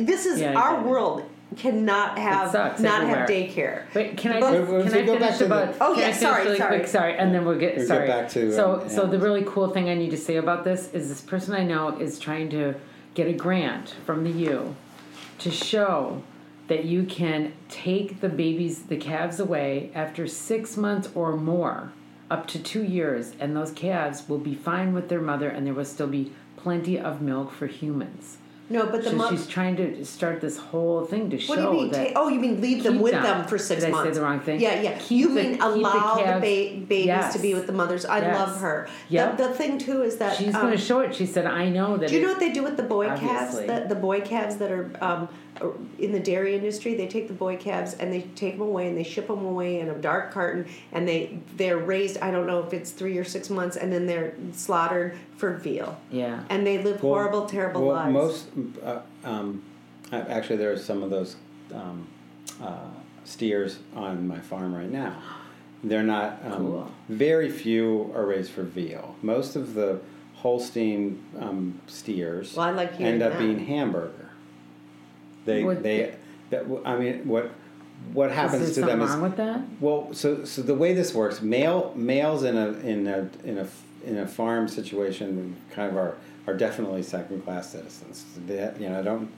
this 0.00 0.26
is 0.26 0.40
Yeah, 0.40 0.54
our 0.54 0.76
get 0.76 0.80
it. 0.84 0.88
world 0.90 1.22
cannot 1.56 2.18
have 2.18 2.50
sucks 2.50 2.80
not 2.80 3.02
everywhere. 3.02 3.20
have 3.20 3.28
daycare. 3.28 3.82
Wait, 3.94 4.16
can 4.16 4.32
I 4.32 4.40
But- 4.40 4.52
just, 4.52 4.70
Wait, 4.70 4.76
wait, 4.76 4.82
can 4.82 4.90
so 4.92 4.98
I 4.98 5.02
go 5.06 5.12
back 5.12 5.20
finish 5.22 5.38
to 5.38 5.44
the- 5.44 5.62
about? 5.62 5.74
Oh, 5.80 5.96
yeah, 5.98 6.12
sorry, 6.12 6.44
really 6.44 6.58
sorry. 6.58 6.76
Quick, 6.78 6.88
sorry, 6.88 7.16
and 7.16 7.34
then 7.34 7.44
we'll 7.44 7.58
get 7.58 7.76
We'll 7.76 7.86
get 7.86 7.88
sorry. 7.88 8.06
back 8.08 8.28
to, 8.30 8.52
so, 8.52 8.80
um, 8.82 8.88
so 8.88 9.06
the 9.06 9.18
really 9.18 9.44
cool 9.46 9.68
thing 9.68 9.88
I 9.88 9.94
need 9.94 10.10
to 10.10 10.16
say 10.16 10.36
about 10.36 10.64
this 10.64 10.92
is 10.92 11.08
this 11.08 11.20
person 11.20 11.54
I 11.54 11.62
know 11.64 11.96
is 11.98 12.18
trying 12.18 12.50
to 12.50 12.74
get 13.14 13.28
a 13.28 13.32
grant 13.32 13.94
from 14.04 14.24
the 14.24 14.30
U 14.30 14.74
to 15.38 15.50
show 15.50 16.22
that 16.68 16.84
you 16.84 17.04
can 17.04 17.52
take 17.68 18.20
the 18.20 18.28
babies, 18.28 18.82
the 18.82 18.96
calves 18.96 19.38
away 19.38 19.90
after 19.94 20.26
six 20.26 20.76
months 20.76 21.08
or 21.14 21.36
more, 21.36 21.92
up 22.28 22.48
to 22.48 22.58
two 22.58 22.82
years, 22.82 23.34
and 23.38 23.54
those 23.54 23.70
calves 23.70 24.28
will 24.28 24.38
be 24.38 24.54
fine 24.54 24.92
with 24.92 25.08
their 25.08 25.20
mother, 25.20 25.48
and 25.48 25.64
there 25.64 25.72
will 25.74 25.84
still 25.84 26.08
be 26.08 26.32
plenty 26.56 26.98
of 26.98 27.22
milk 27.22 27.52
for 27.52 27.68
humans. 27.68 28.38
No, 28.68 28.86
but 28.86 29.04
the 29.04 29.10
So 29.10 29.30
she's 29.30 29.46
trying 29.46 29.76
to 29.76 30.04
start 30.04 30.40
this 30.40 30.56
whole 30.58 31.04
thing 31.04 31.30
to 31.30 31.38
show 31.38 31.50
What 31.54 31.56
do 31.56 31.62
you 31.62 31.70
mean? 31.84 31.90
that. 31.92 32.14
ta- 32.14 32.20
oh, 32.20 32.28
you 32.28 32.40
mean 32.40 32.60
leave 32.60 32.82
them 32.82 32.98
with 33.00 33.12
them. 33.12 33.22
them 33.22 33.46
for 33.46 33.58
six 33.58 33.82
Did 33.82 33.88
I 33.90 33.90
say 33.90 33.92
months? 34.04 34.18
the 34.18 34.24
wrong 34.24 34.40
thing? 34.40 34.60
Yeah, 34.60 34.80
yeah. 34.80 34.98
Keep 34.98 35.10
you 35.18 35.28
the- 35.28 35.34
mean 35.42 35.52
the 35.58 35.66
allow 35.66 36.14
the, 36.16 36.22
calves- 36.24 36.40
ba- 36.40 36.86
babies 36.88 37.32
to 37.32 37.38
be 37.38 37.54
with 37.54 37.66
the 37.66 37.72
mothers? 37.72 38.04
I 38.04 38.18
Yes. 38.18 38.36
love 38.38 38.60
her. 38.60 38.88
Yep. 39.08 39.36
The, 39.36 39.48
the 39.48 39.54
thing 39.54 39.78
too 39.78 40.02
is 40.02 40.16
that 40.16 40.36
She's 40.36 40.54
um, 40.54 40.62
going 40.62 40.72
to 40.76 40.78
show 40.82 41.00
it. 41.00 41.14
She 41.14 41.26
said, 41.26 41.46
"I 41.46 41.68
know 41.68 41.96
that." 41.96 42.08
Do 42.08 42.16
you 42.16 42.22
know 42.22 42.28
what 42.28 42.40
they 42.40 42.50
do 42.52 42.62
with 42.64 42.76
the 42.76 42.82
boy 42.82 43.06
calves? 43.06 43.54
Obviously. 43.56 43.66
The, 43.66 43.86
the 43.88 43.94
boy 44.00 44.20
calves 44.20 44.56
that 44.56 44.72
are 44.72 44.90
um, 45.00 45.28
in 45.98 46.12
the 46.12 46.20
dairy 46.20 46.54
industry, 46.54 46.94
they 46.94 47.06
take 47.06 47.28
the 47.28 47.34
boy 47.34 47.56
calves 47.56 47.94
and 47.94 48.12
they 48.12 48.22
take 48.34 48.52
them 48.58 48.62
away 48.66 48.88
and 48.88 48.98
they 48.98 49.02
ship 49.04 49.26
them 49.28 49.42
away 49.46 49.80
in 49.80 49.88
a 49.88 49.94
dark 49.94 50.30
carton 50.32 50.66
and 50.92 51.06
they 51.08 51.38
they're 51.56 51.78
raised. 51.78 52.18
I 52.18 52.30
don't 52.32 52.46
know 52.48 52.62
if 52.64 52.74
it's 52.74 52.90
three 52.90 53.16
or 53.16 53.24
six 53.24 53.48
months, 53.48 53.76
and 53.76 53.92
then 53.92 54.06
they're 54.06 54.34
slaughtered 54.52 55.16
for 55.36 55.52
veal. 55.54 55.98
Yeah. 56.10 56.42
And 56.48 56.66
they 56.66 56.78
live 56.78 57.02
Well- 57.02 57.14
horrible, 57.14 57.46
terrible 57.46 57.82
well, 57.86 57.96
lives. 57.96 58.12
Most, 58.12 58.46
uh, 58.84 59.00
um, 59.24 59.62
actually, 60.12 60.56
there 60.56 60.72
are 60.72 60.76
some 60.78 61.02
of 61.02 61.10
those 61.10 61.36
um, 61.74 62.06
uh, 62.62 62.78
steers 63.24 63.78
on 63.94 64.26
my 64.26 64.38
farm 64.40 64.74
right 64.74 64.90
now. 64.90 65.16
They're 65.84 66.02
not. 66.02 66.40
Um, 66.44 66.52
Cool. 66.52 66.90
Very 67.08 67.50
few 67.50 68.10
are 68.14 68.24
raised 68.26 68.50
for 68.50 68.62
veal. 68.62 69.14
Most 69.22 69.56
of 69.56 69.74
the 69.74 70.00
Holstein 70.36 71.22
um, 71.38 71.80
steers 71.86 72.54
Well, 72.56 72.66
I 72.66 72.70
like 72.70 73.00
end 73.00 73.22
up 73.22 73.32
that. 73.32 73.38
being 73.38 73.58
hamburger. 73.66 74.30
They 75.44 75.62
Would 75.64 75.82
they. 75.82 76.14
That, 76.50 76.64
I 76.84 76.96
mean, 76.96 77.26
what 77.28 77.50
what 78.12 78.30
happens 78.30 78.62
Is 78.62 78.74
to 78.76 78.82
them 78.82 79.00
is 79.02 79.10
wrong 79.10 79.22
with 79.22 79.36
that? 79.36 79.60
well, 79.80 80.08
so 80.12 80.44
so 80.44 80.62
the 80.62 80.74
way 80.74 80.92
this 80.94 81.14
works, 81.14 81.40
male 81.42 81.92
males 81.96 82.42
in 82.44 82.56
a 82.56 82.68
in 82.80 83.06
a 83.06 83.28
in 83.44 83.58
a 83.58 83.66
in 84.06 84.18
a 84.18 84.26
farm 84.26 84.68
situation 84.68 85.56
kind 85.70 85.90
of 85.90 85.96
are 85.96 86.14
are 86.46 86.54
definitely 86.54 87.02
second 87.02 87.42
class 87.44 87.70
citizens. 87.70 88.24
They, 88.46 88.72
you 88.78 88.88
know, 88.88 89.02
don't 89.02 89.28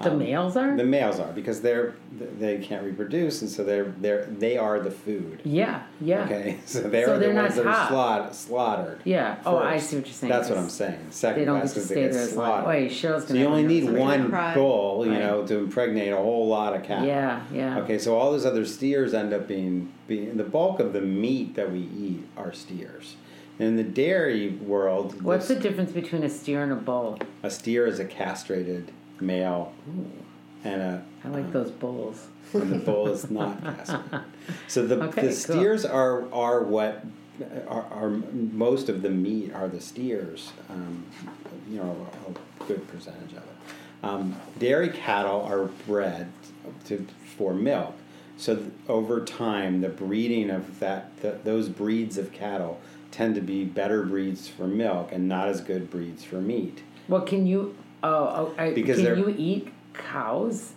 The 0.00 0.10
um, 0.12 0.18
males 0.18 0.56
are. 0.56 0.74
the 0.76 0.82
males 0.84 1.20
are 1.20 1.30
because 1.32 1.60
they're 1.60 1.94
they 2.40 2.56
can't 2.58 2.82
reproduce 2.84 3.42
and 3.42 3.50
so 3.50 3.62
they're 3.64 3.92
they're 4.00 4.24
they 4.24 4.56
are 4.56 4.80
the 4.80 4.90
food. 4.90 5.40
yeah, 5.44 5.82
yeah. 6.00 6.24
Okay, 6.24 6.58
so 6.64 6.80
they're 6.80 7.04
So 7.06 7.14
the 7.14 7.26
they're 7.26 7.34
ones 7.34 7.56
not 7.56 7.64
that 7.64 7.66
are 7.70 7.88
slaughtered. 7.88 8.34
slaughtered 8.34 9.00
Yeah. 9.04 9.36
Oh, 9.44 9.58
I 9.58 9.78
see 9.78 9.96
what 9.96 10.06
you're 10.06 10.14
saying. 10.14 10.32
That's 10.32 10.48
what 10.48 10.56
I'm 10.58 10.70
saying. 10.70 11.06
Second 11.10 11.40
They 11.40 11.44
don't 11.44 11.60
class 11.60 11.74
because 11.74 11.88
they 11.90 11.94
get 11.96 12.14
slaughtered. 12.14 12.66
Wait, 12.68 12.90
Cheryl's 12.90 13.28
so 13.28 13.34
you 13.34 13.44
only 13.46 13.62
need 13.64 13.90
one 13.90 14.30
bull, 14.54 15.04
you 15.04 15.12
Right. 15.12 15.20
know, 15.20 15.46
to 15.46 15.58
impregnate 15.58 16.12
a 16.12 16.16
whole 16.16 16.48
lot 16.48 16.74
of 16.74 16.82
cattle. 16.82 17.06
Yeah, 17.06 17.42
yeah. 17.52 17.78
Okay, 17.80 17.98
so 17.98 18.16
all 18.18 18.32
those 18.32 18.46
other 18.46 18.64
steers 18.64 19.12
end 19.12 19.34
up 19.34 19.46
being 19.46 19.92
being 20.08 20.36
the 20.38 20.44
bulk 20.44 20.80
of 20.80 20.92
the 20.94 21.00
meat 21.02 21.54
that 21.56 21.70
we 21.70 21.80
eat 21.80 22.24
are 22.38 22.52
steers. 22.52 23.16
In 23.58 23.76
the 23.76 23.84
dairy 23.84 24.48
world, 24.50 25.22
What's 25.22 25.48
the 25.48 25.54
difference 25.54 25.92
between 25.92 26.24
a 26.24 26.28
steer 26.28 26.62
and 26.62 26.72
a 26.72 26.76
bull? 26.76 27.18
a 27.42 27.50
steer 27.50 27.86
is 27.86 28.00
a 28.00 28.04
castrated 28.04 28.90
male, 29.20 29.72
and 30.64 30.80
a 30.82 31.04
I 31.24 31.28
like 31.28 31.52
those 31.52 31.70
bulls. 31.70 32.26
and 32.52 32.70
the 32.72 32.78
bull 32.78 33.08
is 33.08 33.30
not 33.30 33.62
castrated. 33.76 34.20
So 34.66 34.86
the, 34.86 35.00
Okay, 35.04 35.20
the 35.22 35.26
cool. 35.28 35.32
steers 35.36 35.84
are 35.84 36.30
are 36.32 36.64
what 36.64 37.04
are, 37.68 37.84
are 37.92 38.10
most 38.10 38.88
of 38.88 39.02
the 39.02 39.10
meat 39.10 39.52
are 39.54 39.68
the 39.68 39.80
steers. 39.80 40.52
Um, 40.68 41.04
you 41.70 41.76
know, 41.78 42.08
a, 42.26 42.30
a 42.62 42.66
good 42.66 42.86
percentage 42.88 43.32
of 43.32 43.38
it. 43.38 43.48
Um, 44.02 44.34
dairy 44.58 44.88
cattle 44.90 45.42
are 45.42 45.66
bred 45.86 46.30
to 46.86 47.06
for 47.36 47.54
milk. 47.54 47.94
So 48.36 48.56
th- 48.56 48.68
over 48.88 49.24
time, 49.24 49.80
the 49.80 49.88
breeding 49.90 50.50
of 50.50 50.80
that 50.80 51.16
th 51.22 51.34
those 51.44 51.68
breeds 51.68 52.18
of 52.18 52.32
cattle 52.32 52.80
tend 53.14 53.36
to 53.36 53.40
be 53.40 53.64
better 53.64 54.02
breeds 54.02 54.48
for 54.48 54.66
milk 54.66 55.10
and 55.12 55.28
not 55.28 55.48
as 55.48 55.60
good 55.60 55.88
breeds 55.88 56.24
for 56.24 56.36
meat. 56.36 56.82
Well, 57.08 57.22
can 57.22 57.46
you? 57.46 57.76
Oh, 58.02 58.08
oh 58.08 58.54
I, 58.58 58.72
Because 58.72 58.98
can 59.00 59.16
you 59.18 59.34
eat 59.38 59.72
cows? 59.92 60.72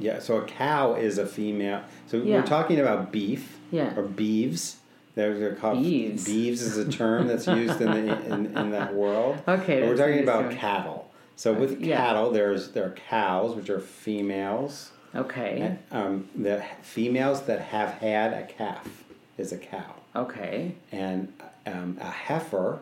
Yeah, 0.00 0.18
so 0.20 0.38
a 0.38 0.44
cow 0.44 0.94
is 0.94 1.18
a 1.18 1.26
female. 1.26 1.82
So 2.06 2.16
Yeah. 2.16 2.36
we're 2.36 2.46
talking 2.46 2.80
about 2.80 3.12
beef 3.12 3.58
Yeah. 3.70 3.94
or 3.96 4.02
beeves. 4.04 4.78
They're, 5.14 5.38
they're 5.38 5.56
called 5.56 5.82
Beeves. 5.82 6.24
beeves 6.24 6.62
is 6.62 6.78
a 6.78 6.90
term 6.90 7.26
that's 7.26 7.46
used 7.48 7.80
in, 7.80 7.90
the, 7.90 8.26
in, 8.32 8.56
in 8.56 8.70
that 8.70 8.94
world. 8.94 9.42
Okay, 9.48 9.86
we're 9.86 9.96
talking 9.96 10.22
about 10.22 10.52
cattle. 10.52 11.10
So 11.36 11.52
with 11.52 11.80
yeah. 11.80 11.96
cattle, 11.96 12.30
there's 12.30 12.70
there 12.70 12.84
are 12.86 12.94
cows 13.08 13.54
which 13.54 13.68
are 13.68 13.80
females. 13.80 14.92
Okay. 15.14 15.76
Um, 15.90 16.28
the 16.36 16.64
females 16.82 17.42
that 17.42 17.60
have 17.60 17.90
had 17.94 18.32
a 18.32 18.46
calf 18.46 19.04
is 19.36 19.52
a 19.52 19.58
cow, 19.58 19.94
Okay. 20.18 20.74
and 20.92 21.32
um, 21.66 21.96
a 22.00 22.10
heifer 22.10 22.78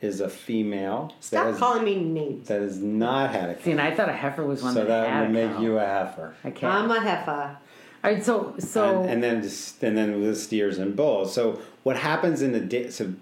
is 0.00 0.20
a 0.20 0.28
female 0.30 1.08
that 1.18 1.24
Stop 1.24 1.46
has, 1.48 1.58
calling 1.58 1.84
me 1.84 1.96
names. 1.96 2.48
that 2.48 2.60
has 2.62 2.78
not 2.78 3.30
had 3.30 3.50
a 3.50 3.54
See, 3.56 3.64
calf. 3.64 3.66
and 3.72 3.80
I 3.80 3.90
thought 3.94 4.08
a 4.08 4.12
heifer 4.14 4.44
was 4.44 4.62
one 4.62 4.72
So 4.74 4.80
that, 4.80 4.88
that 4.88 5.08
had 5.10 5.20
would 5.20 5.30
a 5.30 5.46
make 5.46 5.56
cow. 5.56 5.60
you 5.62 5.78
a 5.78 5.84
heifer. 5.86 6.34
a 6.44 6.50
calf. 6.50 6.72
I'm 6.84 6.90
a 6.90 7.00
heifer. 7.00 7.56
All 8.02 8.10
right. 8.10 8.24
So, 8.24 8.54
so 8.58 9.02
and, 9.02 9.10
and 9.10 9.22
then 9.22 9.42
just, 9.42 9.82
and 9.82 9.96
then 9.96 10.22
with 10.22 10.38
steers 10.40 10.78
and 10.78 10.96
bulls. 10.96 11.34
So 11.34 11.60
what 11.82 11.96
happens 11.96 12.40
in 12.40 12.52
the 12.52 12.60
da- 12.60 12.88
so 12.90 13.12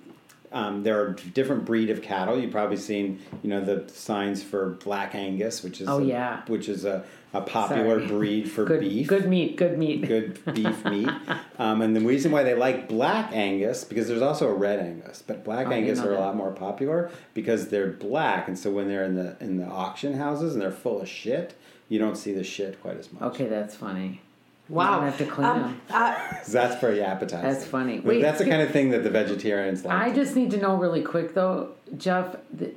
um, 0.52 0.82
there 0.82 1.00
are 1.00 1.12
different 1.34 1.64
breed 1.64 1.90
of 1.90 2.02
cattle. 2.02 2.38
You've 2.38 2.52
probably 2.52 2.76
seen 2.76 3.20
you 3.42 3.50
know 3.50 3.60
the 3.64 3.88
signs 3.92 4.42
for 4.42 4.70
Black 4.84 5.14
Angus, 5.14 5.62
which 5.62 5.80
is 5.80 5.88
Oh, 5.88 5.98
a, 5.98 6.04
yeah. 6.04 6.42
which 6.46 6.68
is 6.68 6.84
a, 6.84 7.04
a 7.34 7.40
popular 7.42 7.98
Sorry. 7.98 8.06
breed 8.06 8.50
for 8.50 8.64
good, 8.72 8.80
beef. 8.80 9.06
good 9.08 9.28
meat, 9.28 9.56
good 9.56 9.78
meat. 9.78 10.06
Good 10.06 10.42
beef 10.54 10.84
meat, 10.84 11.10
um, 11.58 11.82
and 11.82 11.94
the 11.94 12.00
reason 12.00 12.32
why 12.32 12.42
they 12.42 12.54
like 12.54 12.88
Black 12.88 13.32
Angus 13.32 13.84
because 13.84 14.08
there's 14.08 14.22
also 14.22 14.48
a 14.48 14.54
Red 14.54 14.78
Angus, 14.80 15.22
but 15.26 15.44
Black 15.44 15.66
Oh, 15.66 15.72
Angus 15.72 16.00
are 16.00 16.14
a 16.14 16.18
lot 16.20 16.36
more 16.36 16.52
popular 16.52 17.10
because 17.34 17.68
they're 17.68 17.88
black, 17.92 18.48
and 18.48 18.58
so 18.58 18.70
when 18.70 18.88
they're 18.88 19.04
in 19.04 19.14
the 19.16 19.36
in 19.40 19.58
the 19.58 19.66
auction 19.66 20.14
houses 20.14 20.54
and 20.54 20.62
they're 20.62 20.70
full 20.70 21.00
of 21.02 21.08
shit, 21.08 21.54
you 21.88 21.98
don't 21.98 22.16
see 22.16 22.32
the 22.32 22.44
shit 22.44 22.80
quite 22.80 22.96
as 22.96 23.12
much. 23.12 23.22
Okay, 23.22 23.46
that's 23.46 23.74
funny. 23.74 24.22
Wow. 24.68 24.84
I'm 24.84 24.98
gonna 24.98 25.10
have 25.10 25.18
to 25.18 25.26
clean 25.26 25.46
Um, 25.48 25.60
them. 25.62 25.80
uh, 25.90 26.14
'Cause 26.14 26.46
That's 26.52 26.80
very 26.80 27.02
appetizing. 27.02 27.48
That's 27.48 27.64
funny. 27.64 27.96
But 27.98 28.04
Wait, 28.06 28.22
that's 28.22 28.38
the 28.38 28.44
can- 28.44 28.52
kind 28.52 28.62
of 28.62 28.70
thing 28.70 28.90
that 28.90 29.02
the 29.02 29.10
vegetarians 29.10 29.84
like. 29.84 29.96
I 29.98 30.12
just 30.12 30.36
need 30.36 30.50
to 30.50 30.58
know 30.58 30.76
really 30.76 31.02
quick 31.02 31.34
though, 31.34 31.70
Jeff. 31.96 32.36
The, 32.52 32.72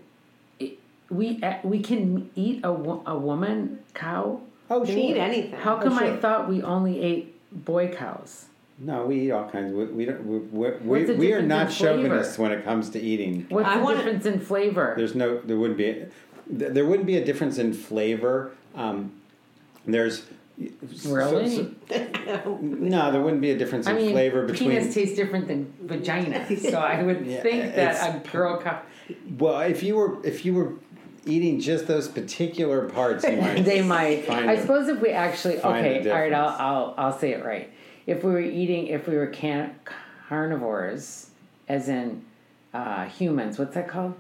it, 0.60 0.80
we 1.10 1.42
uh, 1.44 1.56
we 1.64 1.80
can 1.82 2.30
eat 2.36 2.62
a, 2.64 2.72
wo- 2.72 3.04
a 3.06 3.18
woman 3.18 3.80
cow. 3.94 4.40
oh, 4.70 4.82
you 4.86 4.94
sure. 4.94 4.98
eat 4.98 5.18
anything. 5.18 5.52
How 5.60 5.78
come 5.78 5.94
I 6.00 6.08
sure. 6.08 6.18
thought 6.18 6.48
we 6.48 6.62
only 6.64 7.02
ate 7.02 7.36
boy 7.66 7.90
cows? 7.94 8.46
No, 8.80 9.06
we 9.06 9.20
eat 9.28 9.32
all 9.32 9.48
kinds. 9.50 9.74
We, 9.74 9.86
we 9.86 10.06
don't. 10.06 10.26
We, 10.26 10.38
we, 10.40 11.04
we, 11.06 11.16
we 11.16 11.34
are 11.34 11.42
not 11.42 11.68
in 11.68 11.72
flavor? 11.74 12.02
chauvinists 12.02 12.40
when 12.40 12.52
it 12.54 12.64
comes 12.64 12.90
to 12.92 13.00
eating. 13.00 13.46
What's 13.50 13.68
I 13.68 13.78
the 13.78 13.84
wanna- 13.84 13.98
difference 13.98 14.26
in 14.26 14.40
flavor? 14.40 14.94
There's 14.98 15.14
no. 15.14 15.40
There 15.42 15.58
wouldn't 15.58 15.78
be. 15.78 15.92
th- 15.94 16.08
There 16.48 16.86
wouldn't 16.86 17.06
be 17.06 17.18
a 17.18 17.24
difference 17.26 17.58
in 17.58 17.74
flavor. 17.74 18.52
Um, 18.76 19.12
there's. 19.86 20.24
So- 20.96 21.14
Really? 21.14 21.50
so- 21.50 22.58
no, 22.62 23.12
there 23.12 23.22
wouldn't 23.22 23.42
be 23.42 23.52
a 23.52 23.58
difference 23.58 23.88
I 23.88 23.92
in 23.92 23.98
mean, 23.98 24.12
flavor 24.12 24.46
between. 24.46 24.70
penis 24.72 24.94
tastes 24.94 25.16
different 25.16 25.48
than 25.48 25.74
vagina, 25.82 26.46
so 26.60 26.80
I 26.80 27.04
would 27.04 27.26
Yeah, 27.26 27.42
think 27.42 27.76
that 27.76 28.26
a 28.26 28.30
girl 28.30 28.62
cow. 28.62 28.82
well, 29.38 29.60
if 29.62 29.84
you 29.84 29.96
were 29.96 30.26
if 30.26 30.46
you 30.46 30.54
were 30.54 30.74
eating 31.26 31.60
just 31.60 31.86
those 31.88 32.08
particular 32.08 32.90
parts, 32.90 33.24
you 33.24 33.38
might. 33.38 33.64
They 33.66 33.82
might. 33.82 34.26
find 34.26 34.50
I 34.50 34.54
a- 34.54 34.62
suppose 34.62 34.88
if 34.88 35.00
we 35.02 35.10
actually 35.12 35.58
okay, 35.60 36.10
all 36.10 36.20
right, 36.20 36.34
I'll. 36.34 36.50
I'll 36.58 36.94
I'll 36.98 37.18
say 37.20 37.32
it 37.34 37.44
right. 37.46 37.70
If 38.08 38.24
we 38.24 38.32
were 38.32 38.40
eating, 38.42 38.88
if 38.88 39.08
we 39.08 39.16
were 39.16 39.28
can 39.28 39.76
carnivores, 40.28 41.30
as 41.68 41.88
in 41.90 42.24
uh, 42.74 43.06
humans, 43.06 43.60
what's 43.60 43.76
that 43.76 43.88
called? 43.88 44.16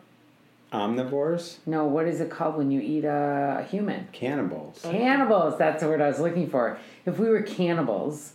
Omnivores, 0.72 1.57
No, 1.65 1.86
what 1.86 2.07
is 2.07 2.22
it 2.22 2.30
called 2.30 2.55
when 2.55 2.72
you 2.72 2.80
eat 2.82 3.03
a, 3.05 3.57
a 3.59 3.63
human? 3.63 4.07
cannibals. 4.11 4.80
Cannibals. 4.84 5.57
That's 5.57 5.82
the 5.84 5.89
word 5.89 6.01
I 6.01 6.07
was 6.07 6.19
looking 6.19 6.49
for. 6.49 6.78
If 7.05 7.19
we 7.19 7.30
were 7.30 7.41
cannibals, 7.41 8.34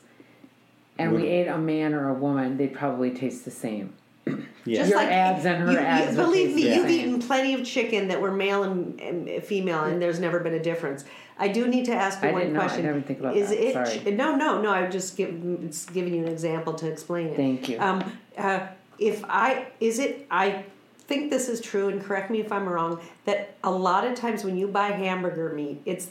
and 0.99 1.15
we 1.15 1.27
ate 1.27 1.47
a 1.47 1.59
man 1.59 1.93
or 1.95 2.09
a 2.09 2.15
woman, 2.15 2.57
they'd 2.57 2.73
probably 2.75 3.11
taste 3.11 3.45
the 3.45 3.51
same. 3.51 3.93
Yeah. 4.27 4.79
Just 4.81 4.91
Your 4.91 4.99
like 4.99 5.09
abs 5.11 5.45
and 5.45 5.63
her 5.63 5.73
you, 5.73 5.79
abs 5.79 6.13
You, 6.13 6.17
would 6.19 6.25
believe 6.25 6.47
taste 6.49 6.57
me, 6.57 6.63
the 6.65 6.75
you've 6.77 6.87
same. 6.89 7.09
eaten 7.09 7.23
plenty 7.23 7.55
of 7.55 7.65
chicken 7.65 8.09
that 8.09 8.21
were 8.21 8.33
male 8.33 8.65
and, 8.65 9.01
and 9.01 9.45
female, 9.45 9.85
and 9.85 10.03
there's 10.03 10.19
never 10.19 10.41
been 10.41 10.55
a 10.55 10.63
difference. 10.63 11.05
I 11.39 11.49
do 11.49 11.69
need 11.69 11.85
to 11.85 11.93
ask 11.95 12.23
you 12.23 12.31
I 12.31 12.33
one 12.33 12.41
didn't 12.41 12.55
know. 12.55 12.61
I 12.61 12.65
question. 12.65 12.85
never 12.87 13.01
think 13.03 13.21
about 13.21 13.37
Is 13.37 13.51
that. 13.51 13.63
it? 13.65 13.73
Sorry. 14.03 14.17
No, 14.17 14.35
no, 14.35 14.61
no. 14.61 14.71
I'm 14.71 14.91
just 14.91 15.17
give, 15.17 15.33
it's 15.63 15.85
giving 15.87 16.15
you 16.15 16.23
an 16.25 16.29
example 16.29 16.73
to 16.75 16.91
explain 16.91 17.29
it. 17.29 17.37
Thank 17.37 17.69
you. 17.69 17.79
Um, 17.79 18.03
uh, 18.37 18.67
if 18.99 19.23
I 19.29 19.67
is 19.79 19.99
it 19.99 20.27
I 20.31 20.65
think 21.07 21.31
this 21.31 21.49
is 21.49 21.61
true, 21.61 21.89
and 21.89 22.03
correct 22.03 22.31
me 22.31 22.41
if 22.41 22.51
I'm 22.51 22.69
wrong, 22.69 23.01
that 23.25 23.55
a 23.63 23.71
lot 23.71 24.07
of 24.07 24.15
times 24.15 24.45
when 24.45 24.57
you 24.57 24.69
buy 24.69 24.89
hamburger 24.89 25.53
meat, 25.55 25.81
it's 25.85 26.09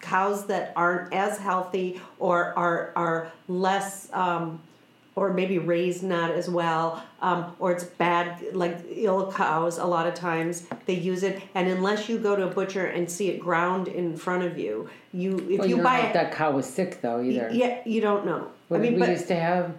cows 0.00 0.46
that 0.46 0.72
aren't 0.76 1.12
as 1.12 1.38
healthy 1.38 2.00
or 2.18 2.52
are 2.58 2.92
are 2.96 3.32
less. 3.48 4.08
Um, 4.12 4.60
or 5.14 5.30
maybe 5.34 5.58
raised 5.58 6.02
not 6.02 6.30
as 6.30 6.48
well, 6.48 7.02
um, 7.20 7.54
or 7.58 7.70
it's 7.70 7.84
bad, 7.84 8.42
like 8.54 8.78
ill 8.88 9.30
cows. 9.30 9.76
A 9.76 9.84
lot 9.84 10.06
of 10.06 10.14
times 10.14 10.66
they 10.86 10.94
use 10.94 11.22
it, 11.22 11.42
and 11.54 11.68
unless 11.68 12.08
you 12.08 12.16
go 12.16 12.34
to 12.34 12.48
a 12.48 12.50
butcher 12.50 12.86
and 12.86 13.10
see 13.10 13.28
it 13.28 13.38
ground 13.38 13.88
in 13.88 14.16
front 14.16 14.42
of 14.42 14.56
you, 14.56 14.88
you 15.12 15.36
if 15.50 15.58
Well, 15.58 15.68
you, 15.68 15.76
you 15.76 15.76
don't 15.76 15.84
buy 15.84 15.98
it, 16.00 16.14
that 16.14 16.32
cow 16.32 16.52
was 16.52 16.64
sick 16.66 17.02
though 17.02 17.20
either. 17.22 17.50
yeah, 17.52 17.80
you 17.84 18.00
don't 18.00 18.24
know. 18.24 18.50
What 18.68 18.78
I 18.78 18.84
mean, 18.84 18.94
we 18.94 19.00
but 19.00 19.10
used 19.10 19.28
to 19.28 19.36
have? 19.36 19.76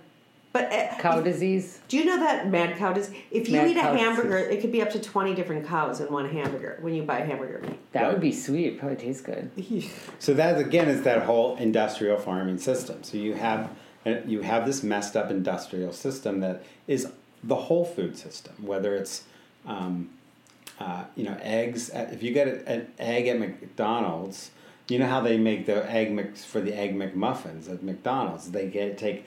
But 0.54 0.72
uh, 0.72 0.96
Cow 1.00 1.18
if- 1.18 1.24
disease. 1.26 1.80
do 1.88 1.98
you 1.98 2.06
know 2.06 2.20
that 2.20 2.48
mad 2.50 2.78
cow 2.78 2.94
disease? 2.94 3.14
If 3.32 3.50
you 3.50 3.58
Mad 3.58 3.68
eat 3.72 3.78
a 3.78 3.82
hamburger, 3.82 4.38
disease. 4.40 4.58
it 4.58 4.62
could 4.62 4.72
be 4.72 4.82
up 4.82 4.92
to 4.92 5.00
twenty 5.02 5.34
different 5.34 5.68
cows 5.68 6.00
in 6.00 6.08
one 6.14 6.30
hamburger 6.30 6.78
when 6.82 6.94
you 6.94 7.04
buy 7.04 7.20
hamburger 7.22 7.60
meat. 7.68 7.80
That 7.92 8.04
Right. 8.04 8.12
would 8.14 8.22
be 8.22 8.32
sweet. 8.32 8.80
Probably 8.80 8.96
tastes 8.98 9.22
good. 9.22 9.52
So 10.20 10.34
that 10.36 10.58
again 10.60 10.88
is 10.88 11.02
that 11.04 11.24
whole 11.24 11.58
industrial 11.58 12.18
farming 12.18 12.60
system. 12.60 13.04
So 13.04 13.18
you 13.18 13.34
have 13.34 13.70
uh, 14.06 14.16
you 14.26 14.42
have 14.42 14.66
this 14.66 14.84
messed 14.84 15.16
up 15.18 15.30
industrial 15.32 15.92
system 15.92 16.40
that 16.42 16.64
is 16.88 17.12
the 17.44 17.56
whole 17.56 17.84
food 17.86 18.18
system. 18.18 18.54
Whether 18.62 18.96
it's 18.96 19.24
um, 19.66 20.10
uh, 20.80 21.06
you 21.16 21.24
know 21.24 21.36
eggs, 21.42 21.90
if 21.94 22.22
you 22.24 22.32
get 22.32 22.48
an 22.68 22.88
egg 23.00 23.28
at 23.28 23.40
McDonald's, 23.40 24.52
you 24.88 25.00
know 25.00 25.08
how 25.08 25.22
they 25.22 25.38
make 25.38 25.66
the 25.66 25.90
egg 25.90 26.12
mix 26.12 26.44
for 26.46 26.62
the 26.62 26.74
egg 26.78 26.96
McMuffins 26.96 27.70
at 27.72 27.82
McDonald's. 27.84 28.52
They 28.52 28.68
get 28.68 28.98
take 28.98 29.26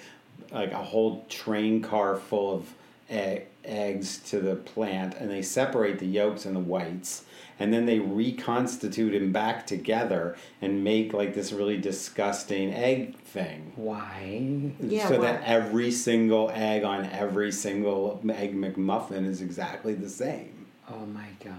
like 0.52 0.72
a 0.72 0.82
whole 0.82 1.24
train 1.28 1.82
car 1.82 2.16
full 2.16 2.54
of 2.54 2.74
egg, 3.08 3.46
eggs 3.64 4.18
to 4.18 4.40
the 4.40 4.56
plant, 4.56 5.14
and 5.14 5.30
they 5.30 5.42
separate 5.42 5.98
the 5.98 6.06
yolks 6.06 6.44
and 6.44 6.54
the 6.54 6.60
whites, 6.60 7.24
and 7.58 7.72
then 7.72 7.86
they 7.86 7.98
reconstitute 7.98 9.12
them 9.12 9.32
back 9.32 9.66
together 9.66 10.36
and 10.60 10.84
make 10.84 11.12
like 11.12 11.34
this 11.34 11.52
really 11.52 11.76
disgusting 11.76 12.72
egg 12.72 13.16
thing. 13.18 13.72
Why? 13.76 14.72
Yeah, 14.80 15.08
so 15.08 15.18
why? 15.18 15.32
that 15.32 15.42
every 15.44 15.90
single 15.90 16.50
egg 16.50 16.84
on 16.84 17.06
every 17.06 17.52
single 17.52 18.20
egg 18.30 18.54
McMuffin 18.54 19.26
is 19.26 19.40
exactly 19.40 19.94
the 19.94 20.10
same. 20.10 20.66
Oh 20.88 21.04
my 21.06 21.28
god. 21.44 21.54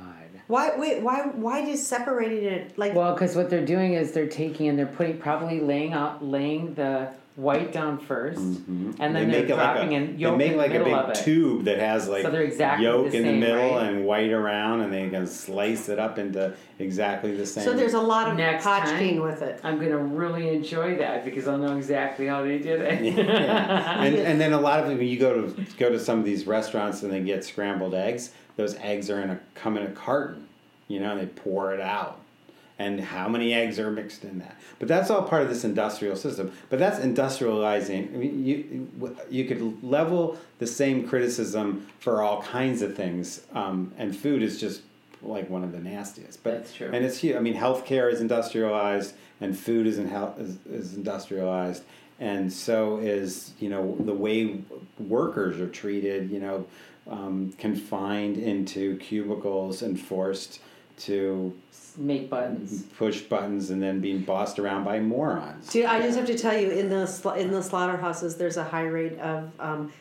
Why? 0.48 0.78
Wait. 0.78 1.02
Why? 1.02 1.24
Why 1.24 1.66
just 1.66 1.88
separating 1.88 2.46
it? 2.46 2.78
Like 2.78 2.96
Well, 2.96 3.14
because 3.14 3.36
what 3.36 3.50
they're 3.50 3.66
doing 3.66 3.94
is 3.94 4.14
they're 4.14 4.30
taking 4.30 4.70
and 4.70 4.80
they're 4.80 4.86
putting 4.86 5.18
probably 5.18 5.60
laying 5.60 5.92
out 5.92 6.24
laying 6.24 6.74
the 6.76 7.12
white 7.38 7.72
down 7.72 8.00
1st 8.00 8.34
mm-hmm. 8.34 8.92
and 8.98 8.98
then 8.98 9.14
they 9.14 9.20
they're 9.20 9.42
make 9.42 9.50
it 9.52 9.56
like 9.56 9.78
a, 9.78 9.92
in 9.92 10.14
they 10.16 10.22
yolk 10.24 10.38
make 10.38 10.52
in 10.54 10.58
like 10.58 10.72
the 10.72 10.82
a 10.82 10.84
middle 10.84 11.00
big 11.02 11.12
of 11.12 11.18
it. 11.18 11.24
tube 11.24 11.66
that 11.66 11.78
has 11.78 12.08
like 12.08 12.24
So 12.24 12.32
they're 12.32 12.42
exactly 12.42 12.84
yolk 12.88 13.12
the 13.12 13.18
in 13.18 13.24
the 13.24 13.30
same, 13.30 13.40
middle 13.40 13.76
right? 13.76 13.90
and 13.94 14.06
white 14.08 14.32
around, 14.32 14.82
and 14.82 14.92
they 14.92 15.08
can 15.08 15.28
slice 15.28 15.88
it 15.88 16.00
up 16.00 16.18
into 16.18 16.56
exactly 16.80 17.36
the 17.38 17.46
same. 17.46 17.64
so, 17.64 17.74
there's 17.74 17.94
a 17.94 18.02
lot 18.02 18.28
of 18.28 18.38
Next 18.38 18.66
potchking 18.66 19.18
time. 19.18 19.22
with 19.22 19.44
it. 19.44 19.60
I'm 19.64 19.78
gonna 19.78 20.00
really 20.00 20.50
enjoy 20.50 20.96
that 20.96 21.26
because 21.26 21.48
I'll 21.48 21.60
know 21.60 21.78
exactly 21.78 22.26
how 22.26 22.42
they 22.42 22.58
did 22.58 22.82
it. 22.82 23.14
yeah. 23.16 24.02
and, 24.04 24.16
and 24.16 24.42
then 24.42 24.54
a 24.54 24.60
lot 24.60 24.80
of 24.80 24.90
it, 24.90 24.98
when 24.98 25.06
you 25.06 25.20
go 25.20 25.48
to 25.48 25.66
go 25.78 25.92
to 25.92 26.00
some 26.00 26.18
of 26.18 26.26
these 26.26 26.48
restaurants 26.48 27.04
and 27.04 27.14
they 27.14 27.22
get 27.22 27.46
scrambled 27.46 27.94
eggs, 27.94 28.32
those 28.56 28.74
eggs 28.78 29.12
are 29.12 29.22
in 29.22 29.30
a 29.30 29.40
come 29.54 29.78
in 29.78 29.84
a 29.84 29.92
carton, 29.92 30.48
you 30.88 31.00
know, 31.00 31.12
and 31.12 31.22
they 31.22 31.28
pour 31.28 31.72
it 31.76 31.82
out. 31.82 32.20
And 32.80 33.00
how 33.00 33.28
many 33.28 33.54
eggs 33.54 33.80
are 33.80 33.90
mixed 33.90 34.24
in 34.24 34.38
that? 34.40 34.56
But 34.78 34.88
that's 34.88 35.10
all 35.10 35.24
part 35.24 35.42
of 35.42 35.50
this 35.50 35.64
industrial 35.64 36.16
system. 36.16 36.52
But 36.70 36.78
that's 36.78 37.00
industrializing. 37.00 38.14
I 38.14 38.18
mean, 38.18 38.46
you 38.46 39.18
you 39.30 39.46
could 39.46 39.84
level 39.84 40.38
the 40.60 40.68
same 40.68 41.08
criticism 41.08 41.88
for 42.00 42.22
all 42.22 42.42
kinds 42.44 42.84
of 42.84 42.96
things, 42.96 43.42
um, 43.54 43.94
and 43.98 44.16
food 44.16 44.44
is 44.44 44.60
just 44.60 44.82
like 45.24 45.50
one 45.50 45.64
of 45.64 45.72
the 45.72 45.80
nastiest. 45.80 46.44
But 46.44 46.58
That's 46.58 46.74
true. 46.74 46.92
And 46.94 47.04
it's 47.04 47.18
huge. 47.18 47.36
I 47.36 47.40
mean, 47.40 47.56
healthcare 47.56 48.12
is 48.12 48.22
industrialized, 48.22 49.16
and 49.42 49.58
food 49.58 49.88
is 49.88 49.98
in 49.98 50.08
health 50.08 50.40
is, 50.40 50.58
is 50.70 50.94
industrialized, 50.94 51.84
and 52.20 52.54
so 52.54 52.98
is 52.98 53.54
you 53.60 53.70
know 53.70 53.96
the 54.00 54.14
way 54.14 54.62
workers 55.00 55.60
are 55.60 55.70
treated. 55.70 56.30
You 56.30 56.40
know, 56.40 56.68
um, 57.10 57.54
confined 57.58 58.38
into 58.38 58.98
cubicles 58.98 59.82
and 59.82 60.00
forced 60.00 60.60
to 61.00 61.56
Make 61.98 62.30
buttons. 62.30 62.84
push 62.98 63.22
buttons 63.22 63.72
and 63.72 63.82
then 63.82 64.00
being 64.00 64.22
bossed 64.22 64.60
around 64.60 64.84
by 64.84 65.00
morons. 65.00 65.68
Dude, 65.70 65.86
I 65.86 66.00
just 66.00 66.16
have 66.18 66.28
to 66.28 66.38
tell 66.38 66.56
you, 66.56 66.70
in 66.70 66.90
the 66.90 67.06
sla- 67.08 67.38
in 67.38 67.50
the 67.52 67.64
slaughterhouses, 67.64 68.38
there's 68.38 68.58
a 68.58 68.64
high 68.64 68.86
rate 68.86 69.18
of 69.20 69.52
um, 69.60 69.92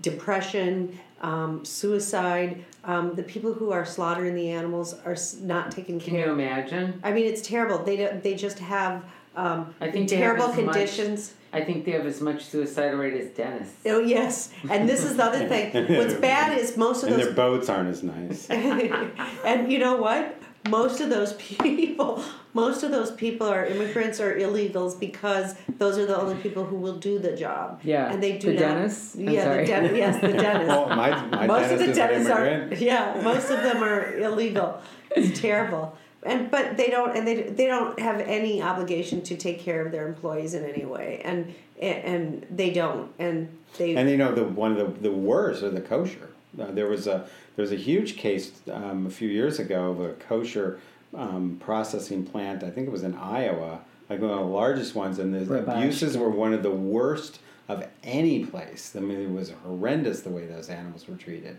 depression, 0.00 0.98
um, 1.20 1.64
suicide. 1.64 2.64
Um, 2.84 3.14
the 3.14 3.22
people 3.22 3.52
who 3.52 3.70
are 3.72 3.84
slaughtering 3.84 4.34
the 4.34 4.48
animals 4.50 4.94
are 5.04 5.12
s- 5.12 5.36
not 5.40 5.70
taken 5.70 6.00
care 6.00 6.20
of. 6.20 6.36
Can 6.36 6.38
you 6.38 6.44
imagine? 6.44 7.00
I 7.02 7.12
mean, 7.12 7.26
it's 7.26 7.42
terrible. 7.42 7.78
They 7.84 7.96
don't, 7.96 8.22
they 8.22 8.34
just 8.34 8.58
have 8.60 9.04
um, 9.36 9.74
I 9.80 9.90
think 9.90 10.08
they 10.08 10.16
have 10.16 10.36
terrible 10.36 10.44
as 10.52 10.56
much- 10.64 10.74
conditions. 10.74 11.34
I 11.50 11.64
think 11.64 11.86
they 11.86 11.92
have 11.92 12.04
as 12.04 12.20
much 12.20 12.44
suicidal 12.44 12.98
rate 12.98 13.14
as 13.14 13.30
Dennis. 13.30 13.72
Oh 13.86 14.00
yes, 14.00 14.50
and 14.68 14.86
this 14.86 15.02
is 15.02 15.16
the 15.16 15.24
other 15.24 15.48
thing. 15.48 15.72
What's 15.96 16.12
bad 16.14 16.58
is 16.58 16.76
most 16.76 17.02
of 17.02 17.08
And 17.08 17.18
those 17.18 17.26
their 17.26 17.34
boats 17.34 17.70
aren't 17.70 17.88
as 17.88 18.02
nice. 18.02 18.50
and 18.50 19.72
you 19.72 19.78
know 19.78 19.96
what? 19.96 20.38
Most 20.68 21.00
of 21.00 21.10
those 21.10 21.32
people, 21.38 22.22
most 22.54 22.82
of 22.82 22.90
those 22.90 23.10
people 23.12 23.46
are 23.46 23.64
immigrants 23.66 24.20
or 24.20 24.36
illegals 24.38 24.98
because 24.98 25.54
those 25.78 25.98
are 25.98 26.06
the 26.06 26.18
only 26.18 26.36
people 26.36 26.64
who 26.64 26.76
will 26.76 26.96
do 26.98 27.18
the 27.18 27.36
job. 27.36 27.80
Yeah, 27.82 28.10
and 28.12 28.22
they 28.22 28.38
do 28.38 28.48
the 28.48 28.54
not. 28.54 28.60
dentists? 28.74 29.14
I'm 29.16 29.28
Yeah, 29.30 29.44
sorry. 29.44 29.60
the 29.64 29.66
den- 29.66 29.96
yes, 29.96 30.20
the 30.20 30.28
dentist. 30.44 30.68
well, 30.68 30.88
my, 30.88 31.26
my 31.26 31.46
most 31.46 31.72
of 31.72 31.78
the 31.78 31.90
is 31.90 31.96
dentists 31.96 32.30
are. 32.30 32.46
immigrant. 32.46 32.80
Yeah, 32.82 33.20
most 33.22 33.50
of 33.50 33.62
them 33.62 33.82
are 33.82 34.16
illegal. 34.18 34.80
It's 35.10 35.40
terrible. 35.40 35.96
And 36.24 36.50
but 36.50 36.76
they 36.76 36.88
don't 36.90 37.16
and 37.16 37.26
they 37.26 37.42
they 37.42 37.66
don't 37.66 37.98
have 38.00 38.20
any 38.20 38.60
obligation 38.60 39.22
to 39.22 39.36
take 39.36 39.60
care 39.60 39.86
of 39.86 39.92
their 39.92 40.08
employees 40.08 40.52
in 40.52 40.64
any 40.64 40.84
way, 40.84 41.22
and 41.24 41.54
and 41.80 42.44
they 42.50 42.70
don't, 42.70 43.12
and 43.20 43.56
they 43.78 43.94
And 43.94 44.10
you 44.10 44.16
know 44.16 44.32
the 44.34 44.42
one 44.42 44.72
of 44.76 44.78
the 45.00 45.10
the 45.10 45.12
worst 45.16 45.62
are 45.62 45.70
the 45.70 45.80
kosher. 45.80 46.30
Uh, 46.60 46.70
there 46.70 46.86
was 46.86 47.06
a 47.06 47.26
there 47.56 47.62
was 47.62 47.72
a 47.72 47.76
huge 47.76 48.16
case 48.16 48.52
um, 48.72 49.06
a 49.06 49.10
few 49.10 49.28
years 49.28 49.58
ago 49.58 49.90
of 49.90 50.00
a 50.00 50.12
kosher 50.14 50.80
um, 51.14 51.58
processing 51.60 52.24
plant. 52.24 52.62
I 52.62 52.70
think 52.70 52.86
it 52.86 52.90
was 52.90 53.02
in 53.02 53.14
Iowa, 53.14 53.80
like 54.08 54.20
one 54.20 54.30
of 54.30 54.38
the 54.38 54.44
largest 54.44 54.94
ones, 54.94 55.18
and 55.18 55.34
the 55.34 55.58
abuses 55.58 56.16
were 56.16 56.30
one 56.30 56.54
of 56.54 56.62
the 56.62 56.70
worst 56.70 57.40
of 57.68 57.86
any 58.02 58.44
place. 58.44 58.94
I 58.96 59.00
mean, 59.00 59.20
it 59.20 59.30
was 59.30 59.52
horrendous 59.64 60.22
the 60.22 60.30
way 60.30 60.46
those 60.46 60.68
animals 60.68 61.06
were 61.06 61.16
treated. 61.16 61.58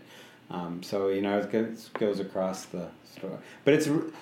Um, 0.50 0.82
so 0.82 1.08
you 1.08 1.22
know, 1.22 1.38
it 1.38 1.52
goes, 1.52 1.90
goes 1.94 2.20
across 2.20 2.64
the 2.66 2.88
store. 3.14 3.38
But 3.64 3.74
it's 3.74 3.86
you 3.86 4.12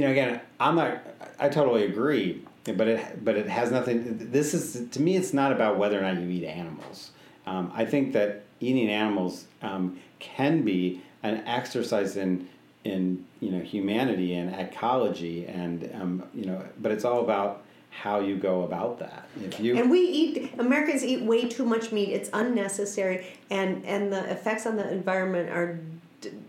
know 0.00 0.10
again, 0.10 0.40
I'm 0.60 0.76
not. 0.76 1.02
I 1.38 1.48
totally 1.48 1.84
agree. 1.84 2.44
But 2.64 2.86
it 2.86 3.24
but 3.24 3.36
it 3.36 3.48
has 3.48 3.72
nothing. 3.72 4.30
This 4.30 4.54
is 4.54 4.88
to 4.90 5.02
me. 5.02 5.16
It's 5.16 5.32
not 5.32 5.50
about 5.50 5.78
whether 5.78 5.98
or 5.98 6.02
not 6.02 6.20
you 6.20 6.28
eat 6.28 6.44
animals. 6.44 7.10
Um, 7.44 7.72
I 7.74 7.84
think 7.84 8.12
that 8.12 8.44
eating 8.60 8.88
animals 8.88 9.46
um, 9.62 9.98
can 10.22 10.62
be 10.62 11.02
an 11.22 11.42
exercise 11.46 12.16
in 12.16 12.48
in 12.84 13.24
you 13.40 13.50
know 13.50 13.60
humanity 13.60 14.34
and 14.34 14.54
ecology 14.54 15.46
and 15.46 15.90
um, 15.94 16.22
you 16.34 16.46
know. 16.46 16.64
But 16.80 16.92
it's 16.92 17.04
all 17.04 17.20
about 17.20 17.62
how 17.90 18.20
you 18.20 18.36
go 18.36 18.62
about 18.62 18.98
that. 19.00 19.28
If 19.44 19.60
you 19.60 19.76
And 19.76 19.90
we 19.90 20.00
eat 20.00 20.54
Americans 20.58 21.04
eat 21.04 21.22
way 21.22 21.48
too 21.48 21.64
much 21.64 21.92
meat. 21.92 22.08
It's 22.10 22.30
unnecessary, 22.32 23.26
and 23.50 23.84
and 23.84 24.12
the 24.12 24.30
effects 24.30 24.64
on 24.66 24.76
the 24.76 24.90
environment 24.90 25.50
are, 25.50 25.78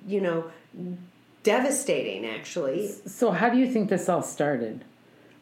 you 0.07 0.21
know, 0.21 0.45
devastating. 1.43 2.25
Actually, 2.25 2.87
So 3.05 3.31
how 3.31 3.49
do 3.49 3.57
you 3.57 3.69
think 3.71 3.89
this 3.89 4.07
all 4.07 4.23
started? 4.23 4.85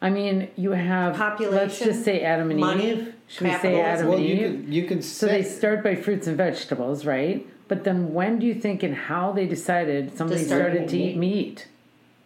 I 0.04 0.10
mean, 0.10 0.50
you 0.56 0.72
have 0.72 1.16
population. 1.16 1.56
Let's 1.56 1.80
just 1.80 2.04
say 2.04 2.22
Adam 2.22 2.50
and 2.50 2.60
money, 2.60 2.92
Eve. 2.92 3.14
Should 3.28 3.44
we 3.44 3.50
say 3.52 3.56
capitalism. 3.56 3.86
Adam 3.86 4.08
well, 4.08 4.18
and 4.18 4.26
you 4.28 4.34
Eve? 4.34 4.42
could 4.42 4.74
you 4.74 4.84
could 4.88 5.04
So 5.04 5.28
they 5.28 5.44
start 5.44 5.84
by 5.84 5.96
fruits 5.96 6.26
and 6.28 6.36
vegetables, 6.36 7.06
right? 7.06 7.48
But 7.72 7.86
then 7.86 8.13
when 8.13 8.38
do 8.38 8.45
you 8.45 8.53
think 8.53 8.84
and 8.84 8.93
how 8.93 9.32
they 9.32 9.45
decided 9.45 10.17
somebody 10.17 10.43
start 10.43 10.59
started 10.63 10.89
to 10.89 10.97
eating 10.97 11.09
eat 11.11 11.17
meat? 11.17 11.67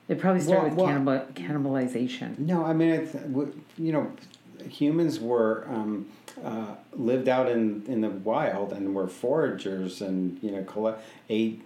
They 0.07 0.15
probably 0.15 0.41
started 0.41 0.75
Well, 0.75 0.87
with 0.87 1.05
well- 1.05 1.23
cannibal, 1.35 1.69
cannibalization. 1.69 2.39
No, 2.39 2.65
I 2.65 2.73
mean, 2.73 2.89
it's, 2.89 3.11
w- 3.11 3.53
you 3.77 3.91
know, 3.91 4.11
humans 4.67 5.19
were 5.19 5.67
um, 5.69 6.07
uh, 6.43 6.73
lived 6.93 7.29
out 7.29 7.47
in, 7.47 7.83
in 7.87 8.01
the 8.01 8.09
wild 8.09 8.73
and 8.73 8.95
were 8.95 9.05
foragers 9.05 10.01
and 10.01 10.39
you 10.41 10.49
know 10.49 10.63
collect 10.63 11.03
ate 11.29 11.61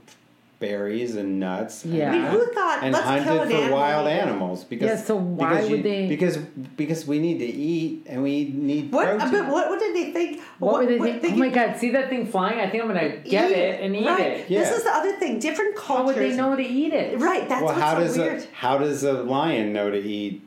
berries 0.60 1.16
and 1.16 1.39
nuts. 1.39 1.86
and- 1.86 1.93
Yeah. 1.93 2.10
I 2.10 2.12
mean, 2.12 2.22
who 2.24 2.45
thought, 2.53 2.80
and 2.84 2.91
let's 2.93 3.05
hunted 3.05 3.24
kill 3.24 3.41
an 3.43 3.49
for 3.49 3.55
animal 3.55 3.78
wild 3.80 4.07
and 4.07 4.14
eat 4.16 4.20
it? 4.20 4.28
animals 4.28 4.64
because 4.66 4.88
Yeah, 4.89 4.95
so 4.97 5.16
why 5.16 5.49
because 5.51 5.70
would 5.70 5.78
you- 5.78 5.84
they- 5.84 6.07
because 6.07 6.38
because 6.76 7.07
we 7.07 7.20
need 7.20 7.39
to 7.39 7.45
eat 7.45 8.05
and 8.07 8.22
we 8.24 8.51
need 8.53 8.91
what? 8.91 9.05
protein. 9.07 9.32
But 9.32 9.47
what, 9.51 9.70
what 9.70 9.80
did 9.80 9.95
they 9.95 10.12
think? 10.12 10.41
What, 10.60 10.74
were 10.82 10.86
they 10.86 10.99
think? 10.99 11.22
they 11.22 11.32
Oh 11.32 11.36
my 11.38 11.49
god, 11.49 11.78
see 11.78 11.91
that 11.91 12.10
thing 12.10 12.26
flying? 12.28 12.60
I 12.60 12.70
think 12.70 12.84
I'm 12.84 12.89
gonna 12.89 13.18
get 13.20 13.51
eat 13.51 13.55
it 13.55 13.82
and 13.82 13.95
eat 13.95 14.05
right. 14.05 14.20
it. 14.20 14.49
Yeah. 14.49 14.60
This 14.60 14.78
is 14.80 14.84
the 14.84 14.91
other 14.93 15.14
thing. 15.14 15.39
Different 15.39 15.76
cultures. 15.78 15.97
How 15.97 16.05
would 16.05 16.16
they 16.18 16.36
know 16.36 16.55
to 16.55 16.62
eat 16.64 16.91
it? 16.93 17.20
Right. 17.20 17.47
That's 17.47 17.64
well, 17.64 17.74
what's 17.74 17.80
how 17.82 17.93
so 17.95 17.99
does 18.01 18.18
weird. 18.18 18.41
a 18.41 18.45
how 18.53 18.78
does 18.78 19.03
a 19.03 19.14
lion 19.24 19.72
know 19.72 19.89
to 19.89 19.97
eat 19.97 20.41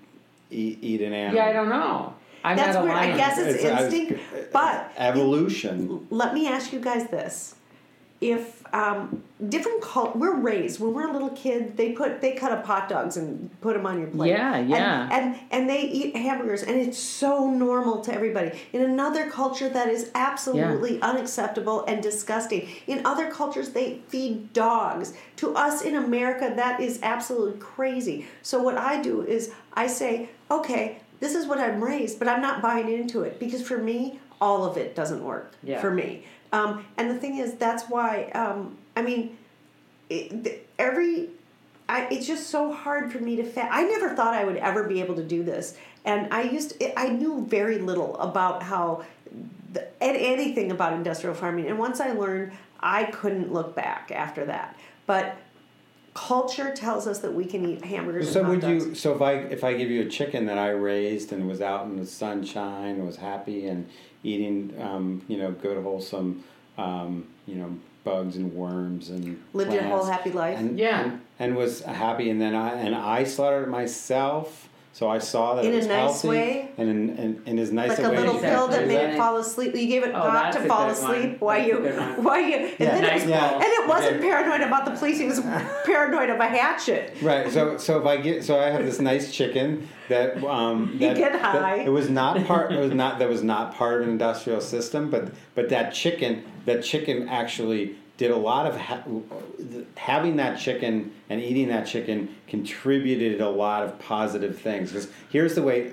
eat, 0.50 0.78
eat 0.82 1.00
an 1.00 1.14
animal? 1.14 1.36
Yeah, 1.36 1.46
I 1.48 1.52
don't 1.54 1.70
know. 1.70 2.12
I'm 2.44 2.56
That's 2.56 2.74
not 2.74 2.82
a 2.82 2.84
weird. 2.84 2.96
I 2.98 3.16
guess 3.16 3.38
it's 3.38 3.54
It's- 3.64 3.64
I 3.80 3.84
was- 3.84 3.94
instinct. 3.94 4.20
But 4.52 4.90
Evolution. 4.98 6.06
let 6.10 6.34
me 6.34 6.46
ask 6.48 6.72
you 6.72 6.80
guys 6.80 7.06
this: 7.08 7.54
if 8.20 8.61
um, 8.72 9.22
different 9.48 9.82
cult 9.82 10.16
we're 10.16 10.34
raised 10.36 10.80
when 10.80 10.94
we're 10.94 11.08
a 11.08 11.12
little 11.12 11.30
kid 11.30 11.76
they 11.76 11.92
put 11.92 12.20
they 12.22 12.32
cut 12.32 12.52
up 12.52 12.64
hot 12.64 12.88
dogs 12.88 13.16
and 13.16 13.50
put 13.60 13.74
them 13.74 13.84
on 13.84 13.98
your 13.98 14.08
plate. 14.08 14.30
Yeah, 14.30 14.54
And- 14.56 14.70
yeah. 14.70 15.08
and 15.12 15.36
and 15.50 15.68
they 15.68 15.82
eat 15.82 16.16
hamburgers 16.16 16.62
and 16.62 16.80
it's 16.80 16.98
so 16.98 17.50
normal 17.50 18.00
to 18.02 18.14
everybody. 18.14 18.52
In 18.72 18.82
another 18.82 19.28
culture 19.30 19.68
that 19.68 19.88
is 19.88 20.10
absolutely 20.14 21.00
unacceptable 21.02 21.84
and 21.86 22.02
disgusting. 22.02 22.68
In 22.86 23.04
other 23.04 23.30
cultures 23.30 23.70
they 23.70 24.00
feed 24.08 24.52
dogs. 24.52 25.12
To 25.36 25.54
us 25.54 25.82
in 25.82 25.94
america 25.96 26.52
that 26.56 26.80
is 26.80 26.98
absolutely 27.02 27.58
crazy. 27.60 28.26
So 28.42 28.62
what 28.62 28.76
i 28.78 29.02
do 29.02 29.22
is 29.22 29.52
i 29.74 29.86
say 29.86 30.30
okay 30.50 30.98
this 31.20 31.34
is 31.34 31.46
what 31.46 31.58
i'm 31.58 31.82
raised 31.82 32.18
but 32.18 32.26
i'm 32.28 32.40
not 32.40 32.62
buying 32.62 32.90
into 32.90 33.22
it. 33.22 33.38
Because 33.38 33.60
for 33.60 33.76
me 33.78 34.18
all 34.40 34.64
of 34.64 34.76
it 34.76 34.94
doesn't 34.94 35.22
work 35.22 35.54
Yeah. 35.62 35.80
for 35.80 35.90
me 35.90 36.24
um, 36.52 36.84
and 36.96 37.10
the 37.10 37.18
thing 37.18 37.38
is 37.38 37.54
that's 37.54 37.84
why 37.84 38.24
um, 38.34 38.76
i 38.96 39.02
mean 39.02 39.36
it, 40.10 40.68
every 40.78 41.28
I, 41.88 42.06
it's 42.10 42.26
just 42.26 42.48
so 42.48 42.72
hard 42.72 43.12
for 43.12 43.18
me 43.18 43.36
to 43.36 43.44
fa- 43.44 43.68
I 43.70 43.84
never 43.84 44.14
thought 44.14 44.34
I 44.34 44.44
would 44.44 44.56
ever 44.56 44.84
be 44.84 45.00
able 45.00 45.14
to 45.16 45.24
do 45.24 45.42
this, 45.42 45.76
and 46.04 46.32
I 46.32 46.42
used 46.42 46.78
to, 46.80 46.98
I 46.98 47.08
knew 47.08 47.44
very 47.46 47.78
little 47.78 48.16
about 48.18 48.62
how 48.62 49.04
the, 49.72 49.82
an- 50.02 50.16
anything 50.16 50.70
about 50.70 50.94
industrial 50.94 51.34
farming, 51.34 51.66
and 51.66 51.78
once 51.78 52.00
I 52.00 52.12
learned, 52.12 52.52
I 52.80 53.04
couldn't 53.04 53.52
look 53.52 53.74
back 53.74 54.10
after 54.10 54.46
that. 54.46 54.76
But 55.06 55.36
culture 56.14 56.72
tells 56.74 57.06
us 57.06 57.18
that 57.20 57.32
we 57.34 57.44
can 57.44 57.68
eat 57.68 57.84
hamburgers. 57.84 58.32
So 58.32 58.42
would 58.44 58.60
dogs. 58.60 58.86
you? 58.86 58.94
So 58.94 59.14
if 59.14 59.20
I 59.20 59.32
if 59.32 59.64
I 59.64 59.74
give 59.74 59.90
you 59.90 60.02
a 60.02 60.08
chicken 60.08 60.46
that 60.46 60.58
I 60.58 60.70
raised 60.70 61.32
and 61.32 61.48
was 61.48 61.60
out 61.60 61.86
in 61.86 61.96
the 61.96 62.06
sunshine, 62.06 62.96
and 62.96 63.06
was 63.06 63.16
happy 63.16 63.66
and 63.66 63.88
eating, 64.24 64.74
um, 64.80 65.22
you 65.28 65.36
know, 65.36 65.50
good 65.52 65.82
wholesome, 65.82 66.44
um, 66.78 67.26
you 67.46 67.56
know, 67.56 67.76
bugs 68.04 68.36
and 68.36 68.52
worms 68.54 69.10
and 69.10 69.40
Lived 69.52 69.72
your 69.72 69.82
whole 69.84 70.04
happy 70.04 70.30
life? 70.30 70.58
and, 70.58 70.78
Yeah. 70.78 71.02
and, 71.04 71.20
and 71.38 71.56
was 71.56 71.82
happy, 71.82 72.30
and 72.30 72.40
then 72.40 72.54
I 72.54 72.74
and 72.74 72.94
I 72.94 73.24
slaughtered 73.24 73.68
myself. 73.68 74.68
So 74.94 75.08
I 75.08 75.18
saw 75.20 75.54
that 75.54 75.64
In 75.64 75.70
it 75.70 75.74
a 75.74 75.76
was 75.78 75.86
nice 75.86 75.96
healthy, 75.96 76.28
way? 76.28 76.68
and 76.76 76.88
in, 76.90 77.16
in, 77.16 77.42
in 77.46 77.58
as 77.58 77.72
nice 77.72 77.88
like 77.90 78.00
a 78.00 78.08
a 78.08 78.10
way. 78.10 78.16
little 78.18 78.36
as- 78.36 78.42
pill 78.42 78.68
that 78.68 78.86
made 78.86 78.96
it 78.96 79.06
Right. 79.06 79.16
fall 79.16 79.38
asleep. 79.38 79.74
You 79.74 79.86
gave 79.86 80.02
it 80.04 80.12
Oh, 80.14 80.20
hot 80.20 80.52
to 80.52 80.58
a 80.58 80.66
fall 80.66 80.86
good 80.92 81.02
one. 81.02 81.14
asleep 81.16 81.40
while 81.40 81.56
That's 81.56 81.68
you 81.70 81.78
a 81.78 81.80
good 81.80 81.96
one. 81.98 82.24
while 82.24 82.40
you 82.40 82.54
and 82.56 82.74
Yeah. 82.78 82.90
then 83.00 83.04
it 83.04 83.12
was, 83.14 83.22
Nice 83.22 83.30
Yeah. 83.30 83.54
and 83.54 83.62
it 83.64 83.88
wasn't 83.88 84.16
Okay. 84.16 84.28
paranoid 84.28 84.60
about 84.60 84.84
the 84.84 84.90
police. 84.90 85.18
He 85.18 85.24
was 85.24 85.40
paranoid 85.86 86.28
of 86.28 86.38
a 86.40 86.46
hatchet. 86.46 87.14
Right. 87.22 87.50
So 87.50 87.78
so 87.78 87.98
if 88.00 88.06
I 88.06 88.18
get 88.18 88.44
so 88.44 88.60
I 88.60 88.68
have 88.68 88.84
this 88.84 89.00
nice 89.00 89.32
chicken 89.32 89.88
that 90.10 90.44
um 90.44 90.90
You 91.00 91.08
that, 91.08 91.16
get 91.16 91.32
that- 91.32 91.40
high. 91.40 91.76
it 91.76 91.88
was 91.90 92.10
not 92.10 92.44
part 92.44 92.70
it 92.70 92.78
was 92.78 92.92
not 92.92 93.18
that 93.18 93.30
was 93.30 93.42
not 93.42 93.74
part 93.74 94.02
of 94.02 94.06
an 94.06 94.10
industrial 94.12 94.60
system, 94.60 95.08
but 95.08 95.30
but 95.54 95.70
that 95.70 95.94
chicken 95.94 96.42
that 96.66 96.84
chicken 96.84 97.30
actually 97.30 97.96
did 98.22 98.30
a 98.30 98.36
lot 98.36 98.66
of 98.66 98.76
ha- 98.76 99.02
having 99.96 100.36
that 100.36 100.56
chicken 100.56 101.12
and 101.28 101.40
eating 101.40 101.66
that 101.66 101.84
chicken 101.84 102.32
contributed 102.46 103.40
a 103.40 103.48
lot 103.48 103.82
of 103.82 103.98
positive 103.98 104.56
things 104.60 104.92
because 104.92 105.08
here's 105.28 105.56
the 105.56 105.62
way 105.62 105.88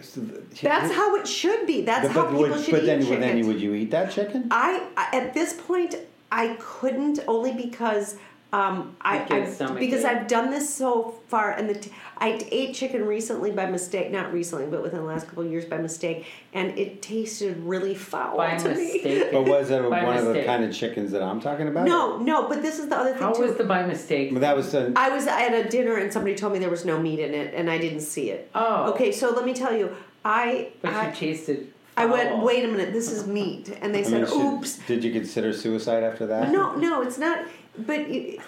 That's 0.62 0.94
how 0.94 1.16
it 1.16 1.28
should 1.28 1.66
be. 1.66 1.82
That's 1.82 2.06
but, 2.08 2.14
how 2.14 2.22
but 2.26 2.32
people 2.32 2.42
would, 2.50 2.64
should 2.66 2.72
but 2.72 2.84
eat 2.84 2.86
then 2.86 3.02
chicken. 3.02 3.22
then 3.22 3.48
would 3.48 3.60
you 3.60 3.74
eat 3.74 3.90
that 3.92 4.12
chicken 4.12 4.48
I- 4.52 4.86
at 5.12 5.34
this 5.34 5.54
point 5.54 5.96
I 6.32 6.56
couldn't 6.60 7.20
only 7.28 7.52
because 7.54 8.18
um, 8.52 8.96
I, 9.02 9.26
I 9.30 9.46
stomach 9.50 9.80
because. 9.80 10.04
I've 10.06 10.28
done 10.28 10.50
this 10.50 10.74
so 10.74 11.16
far 11.28 11.52
and 11.52 11.70
the 11.70 11.76
t- 11.76 11.92
I 12.18 12.42
ate 12.52 12.74
chicken 12.74 13.06
recently 13.06 13.52
by 13.52 13.68
mistake 13.68 14.12
not 14.12 14.34
recently 14.34 14.66
but 14.66 14.82
within 14.82 15.00
the 15.00 15.06
last 15.06 15.28
couple 15.28 15.44
of 15.44 15.52
years 15.52 15.66
by 15.66 15.78
mistake 15.78 16.26
and 16.54 16.76
it 16.78 17.02
tasted 17.04 17.58
really 17.58 17.94
foul 17.94 18.38
By 18.38 18.58
to 18.58 18.70
me. 18.74 18.94
mistake. 18.94 19.32
but 19.32 19.44
was 19.44 19.70
it 19.70 19.88
By 19.90 20.04
one 20.04 20.18
of 20.18 20.34
the 20.34 20.44
kind 20.44 20.64
of 20.64 20.74
chickens 20.74 21.12
that 21.12 21.22
I'm 21.22 21.40
talking 21.40 21.68
about 21.68 21.86
No, 21.86 22.18
no, 22.18 22.48
but 22.50 22.64
this 22.64 22.80
is 22.80 22.90
the 22.90 22.98
other 22.98 23.12
thing 23.14 23.22
How 23.22 23.34
too. 23.34 23.44
was 23.44 23.56
the 23.56 23.64
by 23.66 23.86
mistake? 23.86 24.34
But 24.34 24.40
that 24.42 24.56
was 24.56 24.72
the, 24.72 24.94
I 24.96 25.10
was 25.10 25.28
at 25.28 25.54
a 25.54 25.70
dinner 25.70 25.98
and 25.98 26.12
somebody 26.12 26.36
told 26.36 26.54
me 26.54 26.60
there 26.60 26.72
was 26.72 26.86
no 26.86 27.00
meat 27.00 27.20
in 27.20 27.36
it 27.36 27.54
and 27.54 27.70
I 27.70 27.78
didn't 27.78 28.02
see 28.02 28.32
it. 28.32 28.50
Oh. 28.56 28.92
Okay, 28.94 29.12
so 29.12 29.30
let 29.30 29.46
me 29.46 29.54
tell 29.54 29.76
you, 29.76 29.96
I 30.26 30.70
But 30.82 30.94
I, 30.94 31.10
you 31.10 31.16
tasted. 31.16 31.72
I 31.96 32.06
went, 32.06 32.42
wait 32.44 32.64
a 32.64 32.68
minute, 32.70 32.94
this 32.94 33.12
is 33.12 33.28
meat, 33.28 33.78
and 33.82 33.94
they 33.94 34.00
I 34.00 34.04
said, 34.04 34.22
mean, 34.22 34.26
should- 34.28 34.38
oops. 34.60 34.80
did 34.88 35.04
you 35.04 35.12
consider 35.12 35.52
suicide 35.52 36.02
after 36.02 36.26
that 36.28 36.50
No, 36.50 36.76
no, 36.76 37.02
it's 37.02 37.18
not. 37.18 37.46
But 37.86 38.02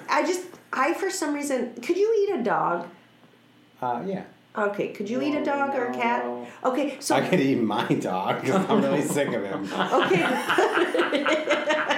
I 0.10 0.26
just, 0.26 0.44
I 0.74 0.94
for 0.94 1.10
some 1.10 1.34
reason, 1.34 1.74
could 1.82 1.98
you 1.98 2.10
eat 2.24 2.40
a 2.40 2.44
dog? 2.44 2.88
uh, 3.82 4.04
yeah 4.06 4.24
Okay, 4.58 4.90
could 4.90 5.10
you 5.10 5.22
eat 5.22 5.34
a 5.34 5.44
dog 5.46 5.74
or 5.76 5.86
a 5.86 5.94
cat? 5.94 6.26
No. 6.26 6.46
Okay, 6.66 6.98
so 7.00 7.16
I 7.16 7.22
could 7.22 7.40
eat 7.40 7.62
my 7.62 7.88
dog 7.88 8.42
because 8.42 8.66
I'm 8.70 8.82
really 8.82 9.02
sick 9.02 9.30
of 9.30 9.44
him. 9.44 9.64
okay. 9.74 10.24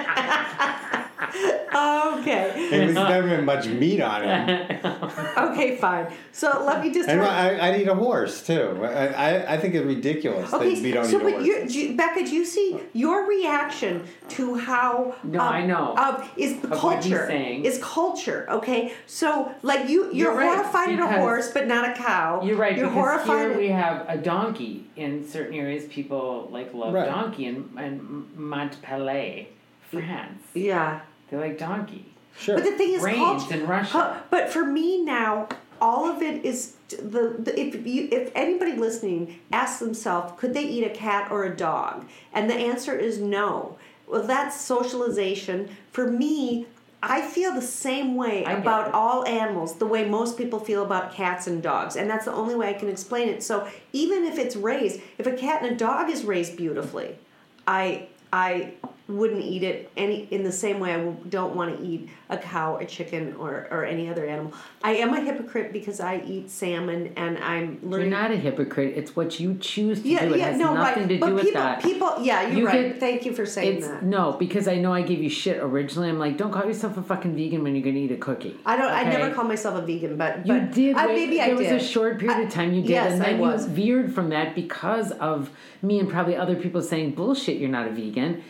okay, 1.74 2.68
There's 2.70 2.94
never 2.94 3.28
been 3.28 3.44
much 3.44 3.66
meat 3.66 4.00
on 4.00 4.22
him. 4.22 4.80
okay, 5.38 5.76
fine. 5.76 6.12
So 6.32 6.62
let 6.64 6.82
me 6.82 6.92
just. 6.92 7.08
And 7.08 7.20
I, 7.22 7.68
I'd 7.68 7.80
eat 7.80 7.88
a 7.88 7.94
horse 7.94 8.44
too. 8.46 8.78
I, 8.84 9.06
I, 9.06 9.54
I 9.54 9.58
think 9.58 9.74
it's 9.74 9.84
ridiculous 9.84 10.52
Okay, 10.52 10.74
that 10.74 10.82
we 10.82 10.92
don't 10.92 11.04
so 11.06 11.18
eat 11.18 11.22
but 11.22 11.32
horses. 11.32 11.46
you, 11.46 11.68
do 11.68 11.78
you- 11.90 11.96
Becca, 11.96 12.24
do 12.24 12.34
you 12.34 12.44
see 12.44 12.80
your 12.92 13.26
reaction 13.28 14.04
to 14.30 14.54
how? 14.56 15.14
No, 15.24 15.40
um, 15.40 15.48
I 15.48 15.66
know. 15.66 15.96
Um, 15.96 16.28
is 16.36 16.52
Of 16.64 16.70
what 16.82 17.04
he's 17.04 17.12
culture? 17.12 17.26
saying. 17.26 17.64
Is 17.64 17.78
culture 17.82 18.46
okay? 18.50 18.92
So 19.06 19.52
like 19.62 19.88
you, 19.88 20.04
you're, 20.06 20.14
You're 20.14 20.34
right, 20.36 20.56
horrified 20.56 20.88
at 20.90 20.98
a 20.98 21.02
because- 21.02 21.18
horse, 21.18 21.50
but 21.52 21.66
not 21.66 21.88
a 21.90 21.94
cow. 21.94 22.42
You're 22.42 22.56
right 22.56 22.76
You're 22.76 22.86
because 22.88 23.24
horrified. 23.24 23.50
here 23.50 23.58
we 23.58 23.68
have 23.68 24.06
a 24.08 24.16
donkey. 24.16 24.86
In 24.96 25.26
certain 25.28 25.54
areas, 25.54 25.84
people 25.86 26.48
like 26.52 26.72
love 26.74 26.94
Right. 26.94 27.06
donkey. 27.06 27.46
In, 27.46 27.68
in 27.78 28.26
Montpellier, 28.36 29.46
France, 29.90 30.42
yeah. 30.54 31.00
They 31.34 31.48
like 31.48 31.58
donkey. 31.58 32.04
sure. 32.38 32.56
But 32.56 32.64
the 32.64 32.72
thing 32.72 32.92
is, 32.94 33.02
Rains 33.02 33.18
culture. 33.44 33.54
in 33.54 33.66
Russia. 33.66 33.90
Huh, 33.92 34.14
But 34.30 34.50
for 34.50 34.64
me 34.64 35.02
now, 35.04 35.48
all 35.80 36.08
of 36.10 36.22
it 36.22 36.44
is 36.44 36.74
the, 36.88 37.36
the 37.38 37.52
if 37.58 37.86
you 37.86 38.08
if 38.10 38.30
anybody 38.34 38.72
listening 38.72 39.40
asks 39.52 39.80
themselves, 39.80 40.32
could 40.38 40.54
they 40.54 40.64
eat 40.64 40.84
a 40.84 40.90
cat 40.90 41.30
or 41.30 41.44
a 41.44 41.54
dog? 41.54 42.06
And 42.32 42.48
the 42.48 42.54
answer 42.54 42.96
is 42.96 43.18
no. 43.18 43.76
Well, 44.06 44.22
that's 44.26 44.60
socialization. 44.60 45.68
For 45.90 46.06
me, 46.10 46.66
I 47.02 47.20
feel 47.22 47.52
the 47.52 47.62
same 47.62 48.16
way 48.16 48.44
I 48.44 48.52
about 48.52 48.88
it. 48.88 48.94
all 48.94 49.26
animals, 49.26 49.76
the 49.78 49.86
way 49.86 50.08
most 50.08 50.38
people 50.38 50.58
feel 50.58 50.82
about 50.84 51.12
cats 51.12 51.46
and 51.46 51.62
dogs, 51.62 51.96
and 51.96 52.08
that's 52.08 52.24
the 52.24 52.32
only 52.32 52.54
way 52.54 52.68
I 52.70 52.74
can 52.74 52.88
explain 52.88 53.28
it. 53.28 53.42
So 53.42 53.68
even 53.92 54.24
if 54.24 54.38
it's 54.38 54.56
raised, 54.56 55.00
if 55.18 55.26
a 55.26 55.32
cat 55.32 55.62
and 55.62 55.72
a 55.72 55.76
dog 55.76 56.08
is 56.10 56.24
raised 56.24 56.56
beautifully, 56.56 57.18
I 57.66 58.08
I 58.32 58.72
wouldn't 59.06 59.42
eat 59.42 59.62
it 59.62 59.90
any 59.98 60.26
in 60.30 60.44
the 60.44 60.52
same 60.52 60.80
way 60.80 60.94
I 60.94 60.98
don't 61.28 61.54
want 61.54 61.76
to 61.78 61.84
eat 61.84 62.08
a 62.30 62.38
cow, 62.38 62.78
a 62.78 62.86
chicken, 62.86 63.34
or 63.38 63.68
or 63.70 63.84
any 63.84 64.08
other 64.08 64.24
animal. 64.26 64.54
I 64.82 64.92
am 64.94 65.12
a 65.12 65.20
hypocrite 65.20 65.74
because 65.74 66.00
I 66.00 66.22
eat 66.26 66.50
salmon 66.50 67.12
and 67.16 67.36
I'm 67.38 67.80
learning. 67.82 68.10
You're 68.10 68.18
not 68.20 68.30
a 68.30 68.36
hypocrite. 68.36 68.96
It's 68.96 69.14
what 69.14 69.38
you 69.38 69.56
choose 69.60 70.00
to 70.02 70.08
yeah, 70.08 70.24
do. 70.24 70.32
It 70.34 70.38
yeah, 70.38 70.46
has 70.48 70.58
no, 70.58 70.72
nothing 70.72 71.02
right. 71.02 71.08
to 71.10 71.18
but 71.18 71.26
do 71.26 71.34
with 71.34 71.44
people, 71.44 71.60
that. 71.60 71.82
people, 71.82 72.14
yeah, 72.20 72.48
you're 72.48 72.60
You 72.60 72.66
right. 72.66 72.92
get- 72.92 73.00
Thank 73.00 73.26
you 73.26 73.34
for 73.34 73.44
saying 73.44 73.78
It's 73.78 73.88
that. 73.88 74.02
no, 74.02 74.32
because 74.32 74.66
I 74.68 74.76
know 74.76 74.92
I 74.94 75.02
gave 75.02 75.22
you 75.22 75.28
shit 75.28 75.58
originally. 75.62 76.08
I'm 76.08 76.18
like, 76.18 76.38
don't 76.38 76.50
call 76.52 76.64
yourself 76.64 76.96
a 76.96 77.02
fucking 77.02 77.36
vegan 77.36 77.62
when 77.62 77.74
you're 77.74 77.84
gonna 77.84 77.98
eat 77.98 78.12
a 78.12 78.16
cookie. 78.16 78.56
I 78.64 78.76
don't. 78.76 78.90
I 78.90 79.04
never 79.04 79.34
call 79.34 79.44
myself 79.44 79.74
a 79.76 79.84
vegan, 79.84 80.16
but 80.16 80.46
You 80.46 80.54
but 80.54 80.72
did. 80.72 80.96
I, 80.96 81.06
maybe 81.08 81.36
there 81.36 81.50
I 81.50 81.52
was 81.52 81.66
a 81.68 81.78
short 81.78 82.18
period 82.18 82.46
of 82.46 82.50
time 82.50 82.72
you 82.72 82.80
did, 82.80 82.90
yes, 82.90 83.12
and 83.12 83.22
I 83.22 83.32
then 83.32 83.40
was. 83.40 83.66
you 83.68 83.74
veered 83.74 84.14
from 84.14 84.30
that 84.30 84.54
because 84.54 85.10
of 85.12 85.50
me 85.82 85.98
and 86.00 86.08
probably 86.08 86.36
other 86.36 86.56
people 86.56 86.80
saying 86.80 87.14
bullshit. 87.14 87.58
You're 87.58 87.68
not 87.68 87.86
a 87.86 87.90
vegan, 87.90 88.42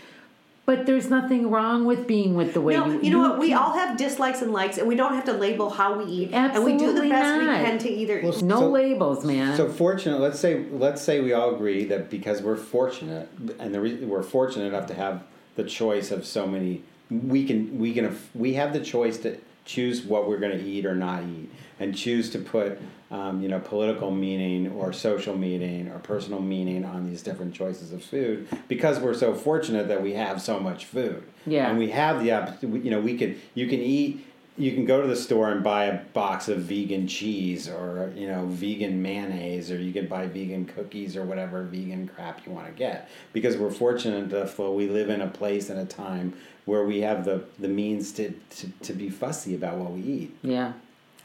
but 0.67 0.87
there's 0.87 1.11
nothing 1.11 1.51
wrong 1.51 1.85
with 1.85 2.07
being 2.07 2.35
with 2.35 2.55
the 2.55 2.61
way 2.61 2.75
No, 2.75 2.87
you. 2.87 3.01
you 3.03 3.11
know 3.11 3.19
what? 3.21 3.39
We 3.39 3.53
all 3.53 3.73
have 3.75 3.99
dislikes 3.99 4.41
and 4.41 4.53
likes, 4.53 4.79
and 4.79 4.89
we 4.89 4.97
don't 4.97 5.15
have 5.15 5.25
to 5.27 5.33
label 5.35 5.69
how 5.71 5.99
we 5.99 6.05
eat. 6.11 6.31
Absolutely 6.33 6.73
and 6.73 6.81
we 6.81 6.87
do 6.87 6.93
the 6.93 7.15
Absolutely 7.15 7.47
best 7.49 7.61
we 7.63 7.67
can 7.69 7.79
to 7.81 7.89
either. 7.91 8.21
Well, 8.23 8.41
no 8.43 8.61
So- 8.61 8.71
labels, 8.71 9.25
man. 9.25 9.57
So 9.57 9.69
fortunate. 9.69 10.21
Let's 10.21 10.41
say 10.41 10.65
let's 10.73 11.03
say 11.03 11.21
we 11.21 11.33
all 11.33 11.55
agree 11.55 11.85
that 11.87 12.09
because 12.11 12.43
we're 12.43 12.57
fortunate, 12.57 13.29
and 13.59 13.75
the 13.75 13.81
re- 13.81 14.05
we're 14.05 14.23
fortunate 14.23 14.67
enough 14.67 14.87
to 14.87 14.95
have 14.95 15.23
the 15.57 15.65
choice 15.65 16.11
of 16.11 16.25
so 16.25 16.47
many. 16.47 16.83
We 17.11 17.45
can 17.45 17.79
we 17.79 17.93
can 17.93 18.17
we 18.35 18.55
have 18.55 18.73
the 18.73 18.81
choice 18.81 19.19
to 19.19 19.37
choose 19.67 20.03
what 20.03 20.29
we're 20.29 20.39
going 20.39 20.59
to 20.59 20.65
eat 20.65 20.85
or 20.87 20.95
not 20.95 21.23
eat, 21.25 21.51
and 21.81 21.97
choose 21.97 22.31
to 22.31 22.39
put 22.39 22.81
um, 23.11 23.43
you 23.43 23.49
know 23.49 23.61
political 23.61 24.11
meaning 24.11 24.71
or 24.73 24.93
social 24.93 25.37
meaning 25.37 25.89
or 25.89 25.99
personal 25.99 26.41
meaning 26.41 26.85
on 26.85 27.09
these 27.09 27.23
different 27.23 27.55
choices 27.55 27.93
of 27.93 28.03
food 28.03 28.49
because 28.69 28.99
we're 28.99 29.15
so 29.15 29.35
fortunate 29.35 29.89
that 29.89 30.03
we 30.03 30.15
have 30.15 30.41
so 30.41 30.59
much 30.59 30.85
food. 30.85 31.23
Yeah. 31.47 31.69
and 31.69 31.79
we 31.79 31.91
have 31.91 32.23
the 32.23 32.33
opp- 32.33 32.63
you 32.63 32.91
know 32.91 33.01
we 33.01 33.19
could 33.19 33.39
you 33.55 33.67
can 33.69 33.81
eat 33.81 34.25
you 34.57 34.73
can 34.73 34.85
go 34.85 35.03
to 35.03 35.09
the 35.09 35.17
store 35.17 35.51
and 35.51 35.65
buy 35.65 35.87
a 35.87 35.99
box 36.13 36.49
of 36.49 36.61
vegan 36.61 37.09
cheese 37.09 37.69
or 37.69 38.13
you 38.17 38.27
know 38.27 38.47
vegan 38.47 39.03
mayonnaise 39.03 39.71
or 39.71 39.77
you 39.79 39.93
can 39.93 40.07
buy 40.07 40.27
vegan 40.27 40.65
cookies 40.65 41.17
or 41.17 41.25
whatever 41.25 41.63
vegan 41.65 42.07
crap 42.09 42.45
you 42.47 42.53
want 42.53 42.67
to 42.67 42.73
get 42.73 43.09
because 43.33 43.57
we're 43.57 43.71
fortunate 43.71 44.33
enough 44.33 44.57
that 44.57 44.71
we 44.71 44.89
live 44.89 45.11
in 45.11 45.21
a 45.21 45.27
place 45.27 45.71
and 45.71 45.79
a 45.81 45.85
time 45.85 46.33
where 46.67 46.85
we 46.85 47.01
have 47.01 47.27
the, 47.27 47.45
the 47.59 47.69
means 47.69 48.13
to, 48.13 48.31
to, 48.49 48.69
to 48.81 48.93
be 48.93 49.11
fussy 49.11 49.55
about 49.55 49.77
what 49.77 49.91
we 49.91 50.01
eat 50.01 50.37
yeah. 50.43 50.73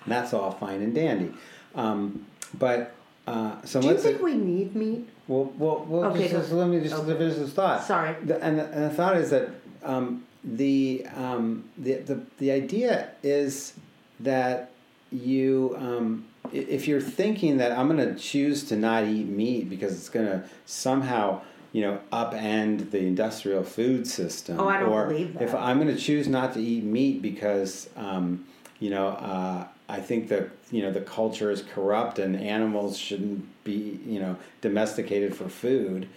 And 0.04 0.12
that's 0.12 0.34
all 0.34 0.52
fine 0.52 0.82
and 0.82 0.93
dandy 0.95 1.32
um, 1.76 2.26
but 2.58 2.93
uh, 3.28 3.62
so 3.64 3.80
do 3.80 3.89
you 3.89 3.97
think 3.97 4.22
we 4.24 4.34
need 4.34 4.76
meat? 4.76 5.08
well, 5.28 5.54
well, 5.58 5.86
well 5.88 6.12
Okay, 6.12 6.22
just, 6.24 6.34
just 6.34 6.52
let 6.52 6.68
me 6.68 6.80
just 6.82 6.95
okay. 6.95 7.16
finish 7.16 7.36
this 7.36 7.52
thought. 7.54 7.84
Sorry. 7.84 8.16
The, 8.24 8.43
and, 8.43 8.58
the, 8.58 8.66
and 8.72 8.84
the 8.86 8.89
thought 8.89 9.18
is 9.18 9.30
that 9.30 9.50
um, 9.84 10.24
the 10.43 11.06
um, 11.16 11.70
the, 11.78 11.95
the 11.97 12.22
the 12.39 12.50
idea 12.50 13.12
is 13.22 13.74
that 14.22 14.72
you 15.12 15.76
um, 15.78 16.26
if 16.52 16.88
you're 16.88 17.02
thinking 17.02 17.58
that 17.58 17.72
I'm 17.72 17.88
going 17.88 18.00
to 18.16 18.20
choose 18.20 18.64
to 18.70 18.76
not 18.76 19.04
eat 19.04 19.28
meat 19.28 19.70
because 19.70 19.93
it's 19.93 20.10
going 20.10 20.26
to 20.26 20.43
somehow 20.66 21.41
you 21.72 21.82
know 21.82 22.00
upend 22.12 22.89
the 22.89 22.97
industrial 23.00 23.62
food 23.64 24.08
system 24.08 24.60
Oh, 24.60 24.68
I 24.68 24.80
don't 24.80 24.89
or 24.89 25.06
believe 25.08 25.34
that. 25.36 25.43
if 25.43 25.54
I'm 25.54 25.80
going 25.80 25.95
to 25.95 26.02
choose 26.02 26.28
not 26.28 26.54
to 26.56 26.60
eat 26.60 26.84
meat 26.84 27.22
because 27.22 27.89
um, 27.95 28.45
you 28.80 28.89
know 28.89 29.10
uh, 29.10 29.68
I 29.90 30.00
think 30.00 30.30
that 30.30 30.50
you 30.72 30.82
know 30.84 30.92
the 30.92 31.02
culture 31.02 31.50
is 31.52 31.62
corrupt 31.64 32.20
and 32.20 32.36
animals 32.36 32.98
shouldn't 32.98 33.64
be 33.64 34.00
you 34.06 34.20
know 34.20 34.38
domesticated 34.62 35.36
for 35.36 35.50
food 35.50 36.08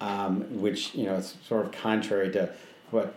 um, 0.00 0.60
which 0.60 0.94
you 0.94 1.04
know 1.04 1.16
is 1.16 1.36
sort 1.46 1.66
of 1.66 1.72
contrary 1.72 2.30
to 2.32 2.50
what 2.90 3.14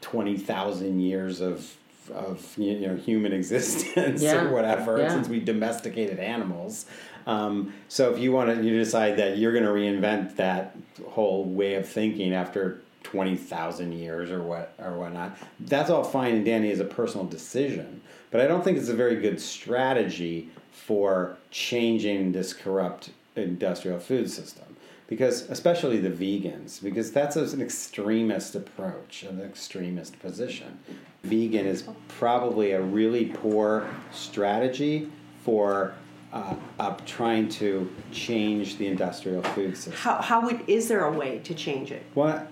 twenty 0.00 0.36
thousand 0.36 1.00
years 1.00 1.40
of 1.40 1.74
of 2.14 2.54
you 2.56 2.86
know 2.86 2.96
human 2.96 3.32
existence 3.40 4.22
Yeah, 4.22 4.44
or 4.44 4.52
whatever 4.52 4.98
yeah. 4.98 5.08
since 5.08 5.28
we 5.28 5.40
domesticated 5.40 6.18
animals. 6.18 6.86
Um, 7.26 7.74
so 7.88 8.12
if 8.12 8.20
you 8.20 8.30
want 8.30 8.50
to, 8.54 8.62
you 8.62 8.78
decide 8.78 9.16
that 9.16 9.36
you're 9.36 9.50
going 9.52 9.64
to 9.64 9.70
reinvent 9.70 10.36
that 10.36 10.76
whole 11.08 11.42
way 11.44 11.74
of 11.74 11.88
thinking 11.88 12.32
after 12.32 12.82
twenty 13.02 13.36
thousand 13.36 13.92
years 13.94 14.30
or 14.30 14.42
what 14.42 14.74
or 14.78 14.96
whatnot. 14.98 15.36
That's 15.58 15.90
all 15.90 16.04
fine 16.04 16.34
and 16.36 16.44
dandy 16.44 16.70
as 16.70 16.78
a 16.78 16.84
personal 16.84 17.26
decision, 17.26 18.02
but 18.30 18.40
I 18.40 18.46
don't 18.46 18.62
think 18.64 18.78
it's 18.78 18.88
a 18.88 18.94
very 18.94 19.16
good 19.16 19.40
strategy 19.40 20.50
for 20.70 21.36
changing 21.50 22.32
this 22.32 22.52
corrupt 22.52 23.10
industrial 23.34 23.98
food 23.98 24.30
system 24.30 24.64
because 25.08 25.42
especially 25.50 25.98
the 26.00 26.10
vegans 26.10 26.82
because 26.82 27.12
that's 27.12 27.36
an 27.36 27.60
extremist 27.60 28.54
approach 28.54 29.24
an 29.24 29.40
extremist 29.42 30.18
position 30.20 30.78
vegan 31.22 31.66
is 31.66 31.84
probably 32.08 32.72
a 32.72 32.80
really 32.80 33.26
poor 33.26 33.86
strategy 34.10 35.10
for 35.44 35.94
uh, 36.32 36.54
uh, 36.78 36.96
trying 37.04 37.48
to 37.48 37.90
change 38.10 38.78
the 38.78 38.86
industrial 38.86 39.42
food 39.42 39.76
system 39.76 39.92
How, 39.92 40.20
how 40.20 40.40
would, 40.40 40.66
is 40.68 40.88
there 40.88 41.04
a 41.04 41.12
way 41.12 41.38
to 41.40 41.54
change 41.54 41.92
it? 41.92 42.04
well, 42.14 42.46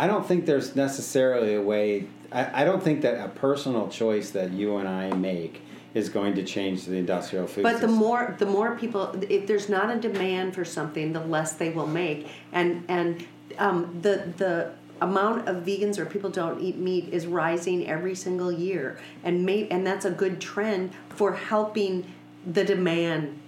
I 0.00 0.06
don't 0.06 0.26
think 0.26 0.46
there's 0.46 0.74
necessarily 0.74 1.54
a 1.54 1.60
way. 1.60 2.06
I, 2.32 2.62
I 2.62 2.64
don't 2.64 2.82
think 2.82 3.02
that 3.02 3.24
a 3.24 3.28
personal 3.28 3.88
choice 3.88 4.30
that 4.30 4.52
you 4.52 4.76
and 4.76 4.88
I 4.88 5.12
make 5.14 5.62
is 5.94 6.08
going 6.08 6.34
to 6.34 6.44
change 6.44 6.84
the 6.84 6.96
industrial 6.96 7.46
food 7.46 7.62
But 7.62 7.74
the 7.74 7.88
system. 7.88 7.94
more 7.94 8.36
the 8.38 8.46
more 8.46 8.76
people, 8.76 9.12
if 9.28 9.46
there's 9.46 9.68
not 9.68 9.90
a 9.90 9.98
demand 9.98 10.54
for 10.54 10.64
something, 10.64 11.12
the 11.12 11.20
less 11.20 11.54
they 11.54 11.70
will 11.70 11.86
make, 11.86 12.28
and 12.52 12.84
and 12.88 13.26
um, 13.58 13.98
the 14.00 14.32
the 14.36 14.72
amount 15.00 15.48
of 15.48 15.64
vegans 15.64 15.98
or 15.98 16.06
people 16.06 16.30
don't 16.30 16.60
eat 16.60 16.76
meat 16.76 17.08
is 17.12 17.26
rising 17.26 17.88
every 17.88 18.14
single 18.14 18.52
year, 18.52 18.98
and 19.24 19.44
may 19.44 19.68
and 19.68 19.86
that's 19.86 20.04
a 20.04 20.10
good 20.10 20.40
trend 20.40 20.92
for 21.08 21.32
helping 21.32 22.12
the 22.46 22.64
demand. 22.64 23.40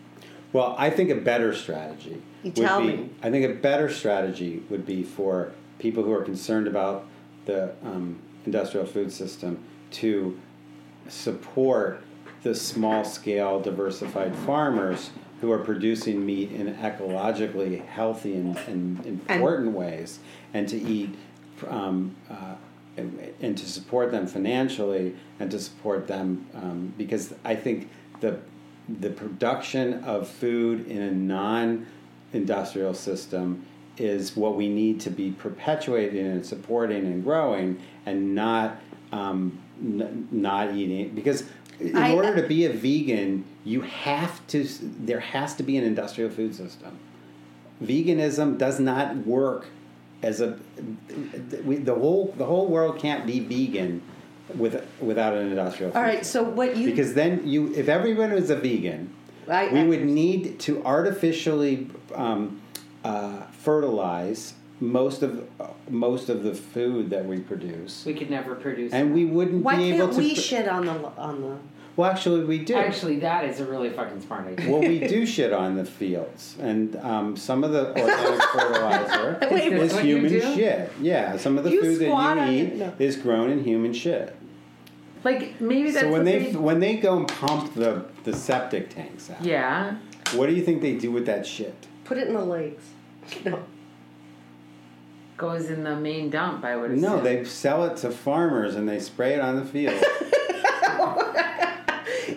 Well, 0.52 0.74
I 0.76 0.90
think 0.90 1.10
a 1.10 1.14
better 1.14 1.54
strategy. 1.54 2.20
You 2.42 2.50
would 2.50 2.56
tell 2.56 2.80
be, 2.80 2.86
me. 2.88 3.10
I 3.22 3.30
think 3.30 3.48
a 3.48 3.54
better 3.54 3.88
strategy 3.88 4.62
would 4.68 4.84
be 4.84 5.04
for 5.04 5.52
people 5.78 6.02
who 6.02 6.12
are 6.12 6.22
concerned 6.22 6.66
about 6.66 7.06
the 7.46 7.74
um, 7.84 8.18
industrial 8.45 8.86
food 8.86 9.12
system 9.12 9.62
to 9.90 10.38
support 11.09 12.03
the 12.43 12.55
small 12.55 13.05
scale 13.05 13.61
diversified 13.61 14.34
farmers 14.34 15.11
who 15.40 15.51
are 15.51 15.59
producing 15.59 16.24
meat 16.24 16.53
in 16.53 16.72
ecologically 16.76 17.84
healthy 17.86 18.34
and, 18.34 18.57
and 18.68 19.05
important 19.07 19.72
ways 19.72 20.18
and 20.55 20.68
to 20.68 20.80
eat 20.80 21.14
um, 21.68 22.14
uh, 22.30 22.55
and, 22.97 23.34
and 23.40 23.57
to 23.59 23.66
support 23.66 24.11
them 24.11 24.26
financially 24.26 25.14
and 25.40 25.51
to 25.51 25.59
support 25.59 26.07
them 26.07 26.47
um, 26.55 26.95
because 26.97 27.34
I 27.45 27.57
think 27.57 27.88
the 28.20 28.38
the 28.88 29.11
production 29.11 30.03
of 30.05 30.28
food 30.28 30.86
in 30.88 31.01
a 31.01 31.12
non 31.12 31.86
industrial 32.32 32.95
system 32.95 33.66
is 33.99 34.36
what 34.36 34.57
we 34.57 34.68
need 34.68 35.01
to 35.01 35.11
be 35.11 35.30
perpetuating 35.32 36.26
and 36.26 36.45
supporting 36.45 37.05
and 37.07 37.22
growing 37.22 37.80
and 38.07 38.34
not 38.34 38.80
um, 39.12 39.59
n- 39.80 40.26
not 40.30 40.74
eating 40.74 41.11
because 41.14 41.45
in 41.78 41.97
I- 41.97 42.12
order 42.14 42.34
to 42.40 42.47
be 42.49 42.64
a 42.64 42.72
vegan 42.72 43.45
you 43.64 43.82
have 43.82 44.45
to 44.49 44.64
there 45.01 45.20
has 45.20 45.55
to 45.57 45.62
be 45.62 45.76
an 45.76 45.84
industrial 45.84 46.30
food 46.30 46.55
system 46.55 46.99
veganism 47.82 48.57
does 48.59 48.80
not 48.80 49.16
work 49.26 49.66
as 50.22 50.40
a 50.40 50.59
we, 51.64 51.76
the 51.76 51.95
whole 51.95 52.32
the 52.38 52.45
whole 52.47 52.68
world 52.68 52.99
can't 52.99 53.26
be 53.26 53.40
vegan 53.40 54.01
with 54.55 54.86
without 55.01 55.34
an 55.34 55.49
industrial 55.49 55.93
food 55.93 55.99
All 55.99 56.03
right, 56.05 56.24
system. 56.24 56.45
so 56.47 56.51
what 56.51 56.76
you 56.76 56.88
because 56.90 57.12
then 57.14 57.47
you 57.47 57.74
if 57.74 57.88
everyone 57.88 58.32
was 58.32 58.49
a 58.51 58.57
vegan 58.57 59.12
I- 59.49 59.68
we 59.72 59.80
I- 59.80 59.84
would 59.84 60.05
need 60.05 60.61
to 60.61 60.82
artificially 60.84 61.88
um, 62.14 62.61
uh, 63.05 63.42
fertilize 63.53 64.55
most 64.80 65.22
of 65.22 65.48
most 65.88 66.28
of 66.28 66.42
the 66.42 66.55
food 66.55 67.11
that 67.11 67.24
we 67.24 67.38
produce 67.38 68.05
We 68.05 68.14
could 68.14 68.30
never 68.30 68.55
produce. 68.55 68.92
and 68.92 69.14
we 69.14 69.24
wouldn't 69.24 69.62
why 69.64 69.76
be 69.76 69.92
able 69.92 70.07
can't 70.07 70.12
to 70.14 70.18
we 70.18 70.34
pr- 70.34 70.40
shit 70.40 70.68
on 70.68 70.86
the 70.86 70.92
on 71.16 71.40
the 71.40 71.57
well 71.96 72.11
actually 72.11 72.44
we 72.44 72.59
do 72.64 72.74
Actually, 72.74 73.18
that 73.20 73.44
is 73.44 73.61
a 73.61 73.66
really 73.66 73.90
fucking 73.90 74.20
smart 74.22 74.46
idea. 74.48 74.70
well, 74.70 74.80
we 74.80 74.98
do 74.98 75.24
shit 75.34 75.53
on 75.53 75.76
the 75.76 75.84
fields, 75.84 76.57
and 76.59 76.96
um, 76.96 77.36
some 77.36 77.62
of 77.64 77.70
the 77.72 77.88
organic 77.90 78.42
fertilizer 78.55 79.38
Wait, 79.50 79.72
is 79.74 79.92
what 79.94 80.05
you 80.05 80.16
human 80.16 80.32
do? 80.32 80.40
shit. 80.40 80.90
Yeah, 81.00 81.36
some 81.36 81.59
of 81.59 81.64
the 81.64 81.70
You 81.70 81.82
food 81.82 82.00
squat 82.03 82.36
that 82.36 82.42
on 82.48 82.53
you 82.55 82.64
it, 82.64 82.72
eat 82.72 82.76
no. 82.76 82.92
is 82.98 83.16
grown 83.16 83.50
in 83.50 83.62
human 83.62 83.92
shit. 83.92 84.34
Like 85.22 85.61
maybe 85.61 85.90
that's 85.92 86.00
So 86.07 86.11
when 86.11 86.22
what 86.22 86.24
they 86.24 86.38
they, 86.50 86.57
when 86.57 86.80
they 86.80 86.96
go 86.96 87.18
and 87.18 87.28
pump 87.28 87.74
the 87.74 88.07
the 88.24 88.34
septic 88.34 88.90
tanks 88.90 89.30
out, 89.30 89.44
yeah. 89.44 89.96
what 90.34 90.46
do 90.48 90.55
you 90.55 90.62
think 90.64 90.82
they 90.82 90.96
do 90.96 91.12
with 91.12 91.26
that 91.26 91.46
shit? 91.46 91.74
Put 92.12 92.20
it 92.20 92.28
in 92.28 92.34
the 92.34 92.44
lakes. 92.44 92.84
No. 93.44 93.62
goes 95.38 95.70
in 95.70 95.84
the 95.84 95.96
main 95.96 96.28
dump. 96.28 96.64
I 96.64 96.76
would 96.76 96.90
assume. 96.90 97.00
No, 97.00 97.20
they 97.20 97.44
sell 97.44 97.84
it 97.84 97.96
to 97.98 98.10
farmers 98.10 98.74
and 98.74 98.86
they 98.86 98.98
spray 98.98 99.34
it 99.34 99.40
on 99.40 99.56
the 99.56 99.64
field. 99.64 100.02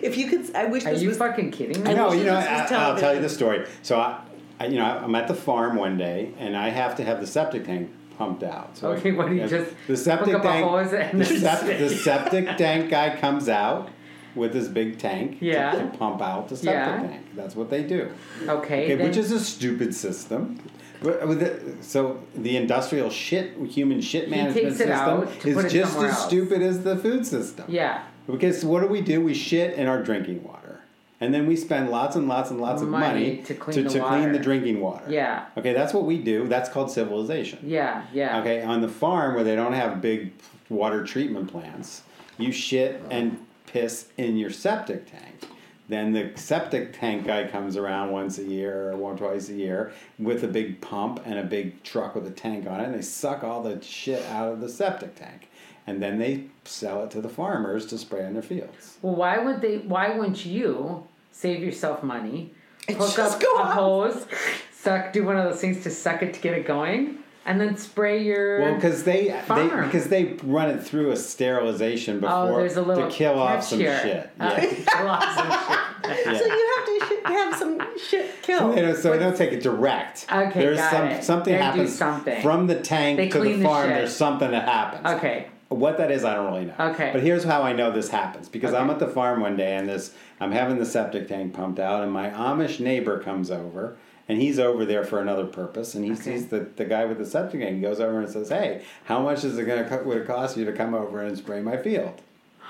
If 0.01 0.17
you 0.17 0.27
could, 0.27 0.55
I 0.55 0.65
wish 0.65 0.85
Are 0.85 0.91
this 0.93 1.01
you 1.01 1.09
was. 1.09 1.17
fucking 1.17 1.49
kidding 1.49 1.81
me? 1.83 1.89
I 1.89 1.93
no, 1.93 2.13
you 2.13 2.25
know, 2.25 2.35
I, 2.35 2.67
I'll 2.69 2.97
tell 2.97 3.15
you 3.15 3.21
the 3.21 3.29
story. 3.29 3.65
So 3.81 3.99
I, 3.99 4.19
I, 4.59 4.67
you 4.67 4.77
know, 4.77 4.85
I'm 4.85 5.15
at 5.15 5.27
the 5.27 5.33
farm 5.33 5.77
one 5.77 5.97
day 5.97 6.31
and 6.37 6.55
I 6.55 6.69
have 6.69 6.95
to 6.97 7.03
have 7.03 7.19
the 7.21 7.25
septic 7.25 7.65
tank 7.65 7.89
pumped 8.15 8.43
out. 8.43 8.77
So 8.77 8.91
Okay, 8.91 9.13
what 9.13 9.29
do 9.29 9.33
you 9.35 9.47
just 9.47 9.73
the 9.87 9.97
septic 9.97 10.35
hook 10.35 10.45
up 10.45 10.85
a 10.85 10.89
tank? 10.89 10.91
the, 10.91 10.97
then 11.37 11.81
the 11.81 11.89
septic 11.89 12.57
tank 12.57 12.91
guy 12.91 13.15
comes 13.15 13.49
out 13.49 13.89
with 14.35 14.53
this 14.53 14.67
big 14.67 14.97
tank 14.99 15.39
to- 15.39 15.45
Yeah. 15.45 15.71
to, 15.71 15.97
pump 15.97 16.21
out 16.21 16.49
the 16.49 16.55
septic 16.57 16.73
Yeah. 16.73 17.07
tank. 17.07 17.21
That's 17.35 17.55
what 17.55 17.69
they 17.69 17.83
do. 17.83 18.09
Okay, 18.47 18.93
Okay, 18.93 19.03
which 19.03 19.17
is 19.17 19.31
a 19.31 19.39
stupid 19.39 19.95
system. 19.95 20.59
Uh, 21.03 21.33
the- 21.33 21.59
So 21.81 22.19
the 22.35 22.57
industrial 22.57 23.09
shit, 23.09 23.53
human 23.69 24.01
shit 24.01 24.29
management 24.29 24.75
system 24.75 25.27
is 25.45 25.71
just 25.71 25.97
as 25.97 26.03
else. 26.03 26.25
stupid 26.25 26.61
as 26.61 26.83
the 26.83 26.95
food 26.97 27.25
system. 27.25 27.65
yeah. 27.67 27.99
Because 28.27 28.65
what 28.65 28.81
do 28.81 28.87
we 28.87 29.01
do? 29.01 29.21
We 29.21 29.35
shit 29.35 29.75
in 29.75 29.87
our 29.87 30.01
drinking 30.01 30.43
water. 30.43 30.79
And 31.21 31.33
then 31.33 31.45
we 31.47 31.55
spend 31.55 31.89
lots 31.91 32.15
and 32.15 32.27
lots 32.27 32.49
and 32.51 32.59
lots 32.59 32.81
of 32.81 32.89
Money 32.89 33.07
money 33.07 33.37
to 33.45 33.53
clean 33.53 33.77
to, 33.77 33.83
the 33.83 33.89
to 33.89 33.99
clean 34.05 34.31
the 34.31 34.39
drinking 34.39 34.81
water. 34.81 35.05
Yeah. 35.07 35.45
Okay, 35.57 35.73
that's 35.73 35.93
what 35.93 36.05
we 36.05 36.17
do. 36.17 36.47
That's 36.47 36.69
called 36.69 36.91
civilization. 36.91 37.59
Yeah, 37.63 38.01
yeah. 38.13 38.39
Okay, 38.41 38.61
on 38.63 38.81
the 38.81 38.87
farm 38.89 39.35
where 39.35 39.43
they 39.43 39.55
don't 39.55 39.73
have 39.73 40.01
big 40.01 40.31
water 40.69 41.03
treatment 41.05 41.49
plants, 41.51 42.01
you 42.37 42.51
shit 42.51 43.01
and 43.11 43.37
piss 43.75 44.07
in 44.15 44.37
your 44.37 44.49
septic 44.49 45.05
tank. 45.11 45.49
Then 45.89 46.13
the 46.13 46.31
septic 46.35 46.97
tank 46.97 47.27
guy 47.27 47.45
comes 47.45 47.75
around 47.75 48.09
once 48.09 48.37
a 48.37 48.43
year 48.43 48.91
or 48.91 48.95
one 48.95 49.17
twice 49.17 49.49
a 49.49 49.53
year 49.53 49.91
with 50.17 50.45
a 50.45 50.47
big 50.47 50.79
pump 50.79 51.19
and 51.25 51.37
a 51.37 51.43
big 51.43 51.83
truck 51.83 52.15
with 52.15 52.25
a 52.25 52.31
tank 52.31 52.65
on 52.67 52.79
it, 52.79 52.85
and 52.85 52.95
they 52.95 53.01
suck 53.01 53.43
all 53.43 53.61
the 53.61 53.81
shit 53.83 54.23
out 54.27 54.49
of 54.53 54.61
the 54.61 54.69
septic 54.69 55.15
tank, 55.15 55.49
and 55.85 56.01
then 56.01 56.19
they 56.19 56.45
sell 56.63 57.03
it 57.03 57.11
to 57.11 57.19
the 57.19 57.27
farmers 57.27 57.85
to 57.87 57.97
spray 57.97 58.25
on 58.25 58.31
their 58.31 58.41
fields. 58.41 58.97
Well, 59.01 59.15
why 59.15 59.39
would 59.39 59.59
they? 59.59 59.79
Why 59.79 60.17
wouldn't 60.17 60.45
you 60.45 61.05
save 61.33 61.61
yourself 61.61 62.01
money? 62.01 62.53
Hook 62.87 63.19
up 63.19 63.41
a 63.41 63.65
hose, 63.65 64.25
suck, 64.71 65.11
do 65.11 65.25
one 65.25 65.35
of 65.35 65.51
those 65.51 65.59
things 65.59 65.83
to 65.83 65.91
suck 65.91 66.23
it 66.23 66.33
to 66.33 66.39
get 66.39 66.53
it 66.53 66.65
going, 66.65 67.17
and 67.45 67.59
then 67.61 67.77
spray 67.77 68.23
your. 68.23 68.61
Well, 68.61 68.75
because 68.75 69.03
they, 69.03 69.27
they 69.47 69.63
because 69.67 70.07
they 70.09 70.33
run 70.43 70.69
it 70.69 70.83
through 70.83 71.11
a 71.11 71.15
sterilization 71.15 72.17
oh, 72.17 72.19
before 72.47 72.59
there's 72.61 72.77
a 72.77 72.81
little 72.81 73.09
to 73.09 73.15
kill 73.15 73.39
off 73.39 73.63
some 73.63 73.79
here. 73.79 73.99
shit. 74.01 74.29
Uh, 74.39 74.55
Yeah. 74.59 75.35
some 75.35 76.15
shit. 76.15 76.37
So 76.37 76.45
you 76.45 76.73
have 76.77 76.85
to 76.85 77.05
sh- 77.05 77.25
have 77.25 77.55
some 77.55 77.97
shit 77.97 78.41
killed. 78.41 78.75
They 78.75 78.81
don't, 78.81 78.95
so 78.97 79.11
they 79.11 79.19
don't 79.19 79.35
take 79.37 79.51
it 79.53 79.63
direct. 79.63 80.25
Okay, 80.31 80.59
There's 80.59 80.77
got 80.77 80.91
some 80.91 81.07
it. 81.07 81.23
something 81.23 81.53
They 81.53 81.57
do 81.59 81.63
happens 81.63 81.95
something. 81.97 82.41
from 82.41 82.67
the 82.67 82.79
tank 82.79 83.17
They 83.17 83.29
to 83.29 83.33
the 83.37 83.43
clean 83.43 83.59
the 83.59 83.65
farm. 83.65 83.87
shit. 83.89 83.95
there's 83.97 84.15
something 84.15 84.51
that 84.51 84.67
happens. 84.67 85.05
Okay. 85.17 85.47
What 85.69 85.97
that 85.97 86.11
is, 86.11 86.23
I 86.23 86.35
don't 86.35 86.45
really 86.53 86.65
know. 86.65 86.75
Okay. 86.91 87.09
But 87.11 87.23
here's 87.23 87.43
how 87.43 87.63
I 87.63 87.73
know 87.73 87.91
this 87.91 88.09
happens 88.09 88.47
because 88.49 88.73
I'm 88.73 88.89
at 88.91 88.99
the 88.99 89.07
farm 89.07 89.41
one 89.41 89.57
day 89.57 89.75
and 89.75 89.89
this 89.89 90.13
I'm 90.39 90.51
having 90.51 90.77
the 90.77 90.85
septic 90.85 91.27
tank 91.27 91.53
pumped 91.53 91.79
out 91.79 92.03
and 92.03 92.11
my 92.11 92.29
Amish 92.29 92.79
neighbor 92.79 93.19
comes 93.19 93.49
over 93.49 93.97
and 94.27 94.41
he's 94.41 94.57
over 94.59 94.85
there 94.85 95.03
for 95.03 95.19
another 95.19 95.45
purpose, 95.45 95.93
and 95.95 96.03
he 96.05 96.11
Okay. 96.11 96.21
sees 96.21 96.47
the, 96.47 96.61
the 96.75 96.85
guy 96.85 97.05
with 97.05 97.17
the 97.19 97.25
septic 97.25 97.61
tank. 97.61 97.75
He 97.75 97.81
goes 97.81 97.99
over 97.99 98.19
and 98.19 98.29
says, 98.29 98.49
"Hey, 98.49 98.83
how 99.05 99.21
much 99.21 99.43
is 99.43 99.57
it 99.57 99.65
gonna 99.65 100.03
would 100.03 100.17
it 100.17 100.27
cost 100.27 100.57
you 100.57 100.65
to 100.65 100.73
come 100.73 100.93
over 100.93 101.21
and 101.21 101.37
spray 101.37 101.61
my 101.61 101.77
field?" 101.77 102.21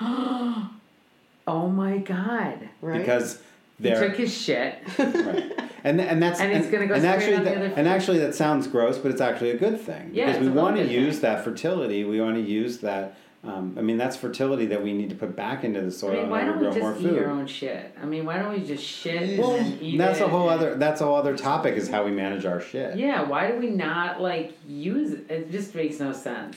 Oh 1.48 1.68
my 1.68 1.98
god. 1.98 2.68
Right? 2.80 2.98
Because 2.98 3.40
they're 3.78 4.08
took 4.08 4.16
his 4.18 4.36
shit. 4.36 4.78
right. 4.98 5.52
And 5.84 6.00
and 6.00 6.20
that's 6.22 6.40
And 6.40 6.56
he's 6.56 6.70
gonna 6.70 6.86
go 6.86 6.94
and 6.94 7.02
spray 7.02 7.12
it 7.32 7.38
actually 7.38 7.44
that, 7.44 7.78
and 7.78 7.86
actually 7.88 8.18
that 8.18 8.34
sounds 8.34 8.66
gross, 8.66 8.98
but 8.98 9.10
it's 9.12 9.20
actually 9.20 9.50
a 9.50 9.56
good 9.56 9.80
thing 9.80 10.10
Yeah, 10.12 10.26
because 10.26 10.40
we 10.40 10.48
want 10.48 10.76
to 10.76 10.84
use 10.86 11.14
thing. 11.20 11.22
that 11.22 11.44
fertility. 11.44 12.02
We 12.04 12.20
want 12.20 12.34
to 12.36 12.40
use 12.42 12.78
that. 12.78 13.16
Um, 13.46 13.74
I 13.78 13.80
mean, 13.82 13.96
that's 13.96 14.16
fertility 14.16 14.66
that 14.66 14.82
we 14.82 14.92
need 14.92 15.08
to 15.10 15.14
put 15.16 15.36
back 15.36 15.62
into 15.64 15.80
the 15.80 15.90
soil 15.90 16.10
I 16.10 16.14
soil 16.14 16.20
mean, 16.22 16.30
why 16.30 16.44
don't 16.44 16.58
we 16.58 16.64
to 16.66 16.70
grow 16.72 16.80
more 16.80 16.92
just 16.92 17.04
eat 17.04 17.08
food. 17.10 17.18
our 17.22 17.30
own 17.30 17.46
shit? 17.46 17.96
I 18.02 18.04
mean, 18.04 18.24
why 18.26 18.38
don't 18.38 18.52
we 18.52 18.60
just 18.66 18.84
shit 18.84 19.38
Well, 19.38 19.54
and 19.54 19.66
then 19.74 19.78
eat 19.82 19.98
that's 19.98 20.18
it? 20.20 20.24
a 20.24 20.28
whole 20.28 20.48
other. 20.48 20.74
That's 20.74 21.00
a 21.00 21.04
whole 21.04 21.16
other 21.16 21.36
topic. 21.36 21.74
Is 21.76 21.88
how 21.88 22.04
we 22.04 22.10
manage 22.10 22.44
our 22.44 22.60
shit. 22.60 22.96
Yeah, 22.96 23.22
why 23.22 23.50
do 23.50 23.58
we 23.58 23.70
not 23.70 24.20
like 24.20 24.56
use 24.66 25.12
it? 25.12 25.30
It 25.30 25.50
just 25.50 25.74
makes 25.74 26.00
no 26.00 26.12
sense. 26.12 26.56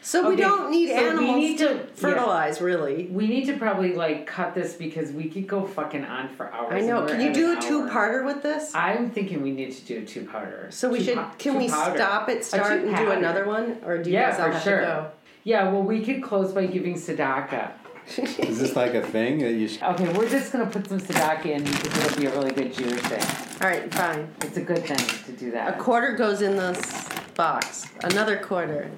so 0.00 0.28
we 0.28 0.36
don't 0.36 0.70
need 0.70 0.88
so 0.88 0.94
we 0.94 1.00
animals 1.08 1.36
need 1.36 1.58
to, 1.58 1.68
to- 1.68 1.74
yeah. 1.74 1.84
fertilize, 1.94 2.60
really. 2.60 3.06
We 3.06 3.26
need 3.26 3.46
to 3.46 3.56
probably 3.58 3.94
like 3.94 4.26
cut 4.26 4.54
this 4.54 4.74
because 4.74 5.10
we 5.12 5.28
could 5.28 5.46
go 5.46 5.66
fucking 5.66 6.04
on 6.04 6.28
for 6.30 6.52
hours. 6.52 6.72
I 6.72 6.86
know. 6.86 7.04
Can 7.06 7.20
you 7.20 7.32
do 7.32 7.58
a 7.58 7.60
two-parter 7.60 8.24
with 8.24 8.42
this? 8.42 8.74
I'm 8.74 9.10
thinking 9.10 9.42
we 9.42 9.50
need 9.50 9.72
to 9.72 9.82
do 9.84 9.98
a 9.98 10.04
two-parter. 10.06 10.72
So 10.72 10.88
we 10.88 10.98
Two 10.98 11.04
should. 11.04 11.14
po- 11.16 11.30
Can 11.38 11.56
we 11.56 11.66
two-powder. 11.66 11.96
stop 11.98 12.28
it, 12.28 12.44
start, 12.44 12.80
and 12.82 12.96
do 12.96 13.10
another 13.10 13.46
one, 13.46 13.78
or 13.84 13.98
do 13.98 14.08
you 14.10 14.14
Yeah, 14.16 14.30
guys 14.30 14.40
all 14.40 14.46
for 14.46 14.52
have 14.52 14.62
sure. 14.62 14.80
to 14.80 14.86
go? 14.86 15.10
Yeah, 15.48 15.70
well, 15.70 15.82
we 15.82 16.04
could 16.04 16.22
close 16.22 16.52
by 16.52 16.66
giving 16.66 16.96
tzedakah. 16.96 17.70
Is 18.18 18.58
this 18.58 18.76
like 18.76 18.92
a 18.92 19.00
thing 19.00 19.38
that 19.38 19.52
you? 19.52 19.66
Should, 19.66 19.82
Okay, 19.82 20.12
we're 20.12 20.28
just 20.28 20.52
gonna 20.52 20.66
put 20.66 20.86
some 20.86 21.00
tzedakah 21.00 21.46
in 21.46 21.64
because 21.64 22.04
it'll 22.04 22.20
be 22.20 22.26
a 22.26 22.30
really 22.32 22.52
good 22.52 22.74
Jewish 22.74 23.00
thing. 23.00 23.62
All 23.62 23.66
right, 23.66 23.90
fine. 23.94 24.28
It's 24.42 24.58
a 24.58 24.60
good 24.60 24.84
thing 24.84 24.98
to 24.98 25.32
do 25.32 25.50
that. 25.52 25.74
A 25.74 25.78
quarter 25.78 26.12
goes 26.16 26.42
in 26.42 26.54
this 26.58 27.08
box. 27.34 27.86
Another 28.04 28.36
quarter. 28.36 28.90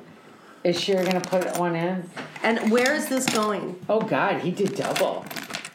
Is 0.65 0.81
Sherry 0.81 1.05
gonna 1.05 1.21
put 1.21 1.57
one 1.57 1.77
in? 1.77 2.11
And 2.43 2.73
where 2.73 2.95
is 2.95 3.09
this 3.09 3.27
going? 3.27 3.79
Oh 3.89 4.01
God, 4.01 4.41
he 4.41 4.51
did 4.51 4.75
double. 4.75 5.25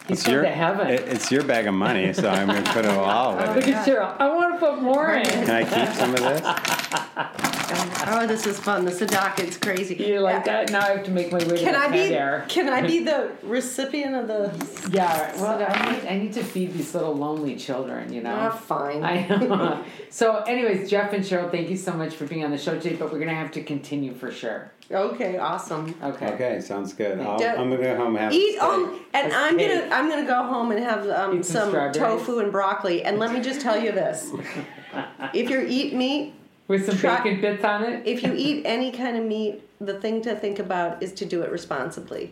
He's 0.07 0.19
it's 0.19 0.27
your. 0.27 0.41
to 0.43 0.49
heaven. 0.49 0.87
it- 0.87 1.07
it's 1.07 1.31
your 1.31 1.43
bag 1.43 1.67
of 1.67 1.73
money, 1.73 2.13
so 2.13 2.29
I'm 2.29 2.47
gonna 2.47 2.61
put 2.63 2.85
it 2.85 2.91
all 2.91 3.37
of 3.39 3.55
Look 3.55 3.67
it. 3.67 3.73
at 3.73 3.87
Cheryl. 3.87 4.15
I 4.19 4.27
want 4.33 4.53
to 4.53 4.59
put 4.59 4.81
more 4.81 5.13
in. 5.15 5.25
Can 5.25 5.49
I 5.49 5.63
keep 5.63 5.95
some 5.95 6.13
of 6.13 6.19
this? 6.21 6.41
Oh, 8.07 8.27
this 8.27 8.45
is 8.45 8.59
fun. 8.59 8.85
The 8.85 8.91
tzedakah, 8.91 9.39
it's 9.39 9.57
crazy. 9.57 9.95
You 9.95 10.19
like 10.19 10.45
that? 10.45 10.69
Now 10.71 10.81
I 10.81 10.89
have 10.97 11.03
to 11.05 11.11
make 11.11 11.31
my 11.31 11.39
way 11.39 11.45
to 11.45 11.57
Can 11.57 11.73
the 11.73 11.79
I 11.79 11.87
be? 11.87 12.09
there. 12.09 12.45
Can 12.47 12.69
I 12.69 12.85
be 12.85 12.99
the 13.03 13.31
recipient 13.41 14.13
of 14.15 14.27
the? 14.27 14.89
Yeah, 14.91 15.35
well, 15.41 15.57
I 15.67 15.91
need, 15.91 16.05
I 16.07 16.17
need 16.19 16.33
to 16.33 16.43
feed 16.43 16.73
these 16.73 16.93
little 16.93 17.15
lonely 17.15 17.55
children, 17.55 18.13
you 18.13 18.21
know? 18.21 18.35
Ah, 18.35 18.49
fine. 18.51 19.03
I 19.03 19.25
know. 19.27 19.83
so, 20.11 20.37
anyways, 20.43 20.89
Jeff 20.91 21.13
and 21.13 21.23
Cheryl, 21.23 21.49
thank 21.49 21.69
you 21.69 21.77
so 21.77 21.93
much 21.93 22.13
for 22.15 22.25
being 22.27 22.43
on 22.43 22.51
the 22.51 22.57
show 22.59 22.79
today, 22.79 22.95
but 22.95 23.05
we're 23.11 23.17
going 23.17 23.29
to 23.29 23.35
have 23.35 23.51
to 23.53 23.63
continue 23.63 24.13
for 24.13 24.31
sure. 24.31 24.71
Okay, 24.91 25.37
awesome. 25.37 25.95
Okay. 26.03 26.27
Okay, 26.33 26.61
sounds 26.61 26.93
good. 26.93 27.19
I'll, 27.19 27.39
Yeah. 27.41 27.55
I'm 27.59 27.69
gonna 27.71 27.81
go 27.81 27.95
home 27.95 28.15
and 28.15 28.25
have 28.25 28.33
Eat 28.33 28.51
steak. 28.57 28.61
um, 28.61 28.99
and 29.13 29.31
That's 29.31 29.35
I'm 29.35 29.57
cake. 29.57 29.81
gonna 29.81 29.95
I'm 29.95 30.09
gonna 30.09 30.27
go 30.27 30.43
home 30.43 30.71
and 30.71 30.79
have 30.83 31.09
um, 31.09 31.37
Eat 31.39 31.45
some 31.45 31.61
some 31.61 31.69
strawberries. 31.69 31.97
tofu 31.97 32.39
and 32.39 32.51
broccoli. 32.51 33.03
And 33.03 33.17
let 33.17 33.31
me 33.33 33.41
just 33.41 33.61
tell 33.61 33.77
you 33.81 33.91
this: 33.91 34.31
if 35.33 35.49
you 35.49 35.65
eat 35.67 35.93
meat, 35.95 36.33
With 36.67 36.85
some 36.85 36.97
Try- 36.97 37.17
bacon 37.23 37.41
bits 37.41 37.63
on 37.63 37.83
it? 37.83 38.03
if 38.05 38.21
you 38.23 38.33
eat 38.35 38.63
any 38.65 38.91
kind 38.91 39.17
of 39.17 39.23
meat, 39.25 39.61
the 39.81 39.99
thing 39.99 40.21
to 40.21 40.35
think 40.35 40.59
about 40.59 41.01
is 41.01 41.13
to 41.13 41.25
do 41.25 41.41
it 41.41 41.51
responsibly, 41.51 42.31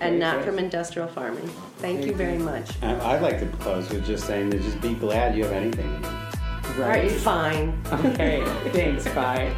and 0.00 0.12
Very 0.12 0.18
not 0.18 0.36
good. 0.36 0.44
from 0.46 0.58
industrial 0.58 1.08
farming. 1.08 1.48
Thank 1.78 1.98
Very 1.98 2.10
you 2.10 2.16
very 2.16 2.36
good. 2.38 2.44
much. 2.46 2.70
I- 2.82 3.14
I'd 3.16 3.22
like 3.22 3.38
to 3.40 3.46
close 3.58 3.90
with 3.90 4.06
just 4.06 4.26
saying 4.26 4.48
that 4.50 4.62
just 4.62 4.80
be 4.80 4.94
glad 4.94 5.36
you 5.36 5.44
have 5.44 5.52
anything. 5.52 5.90
to 6.02 6.08
eat. 6.08 6.80
All 6.80 6.88
right, 6.88 7.10
fine. 7.12 7.78
Okay. 7.92 8.42
Thanks. 8.72 9.06
Bye. 9.08 9.52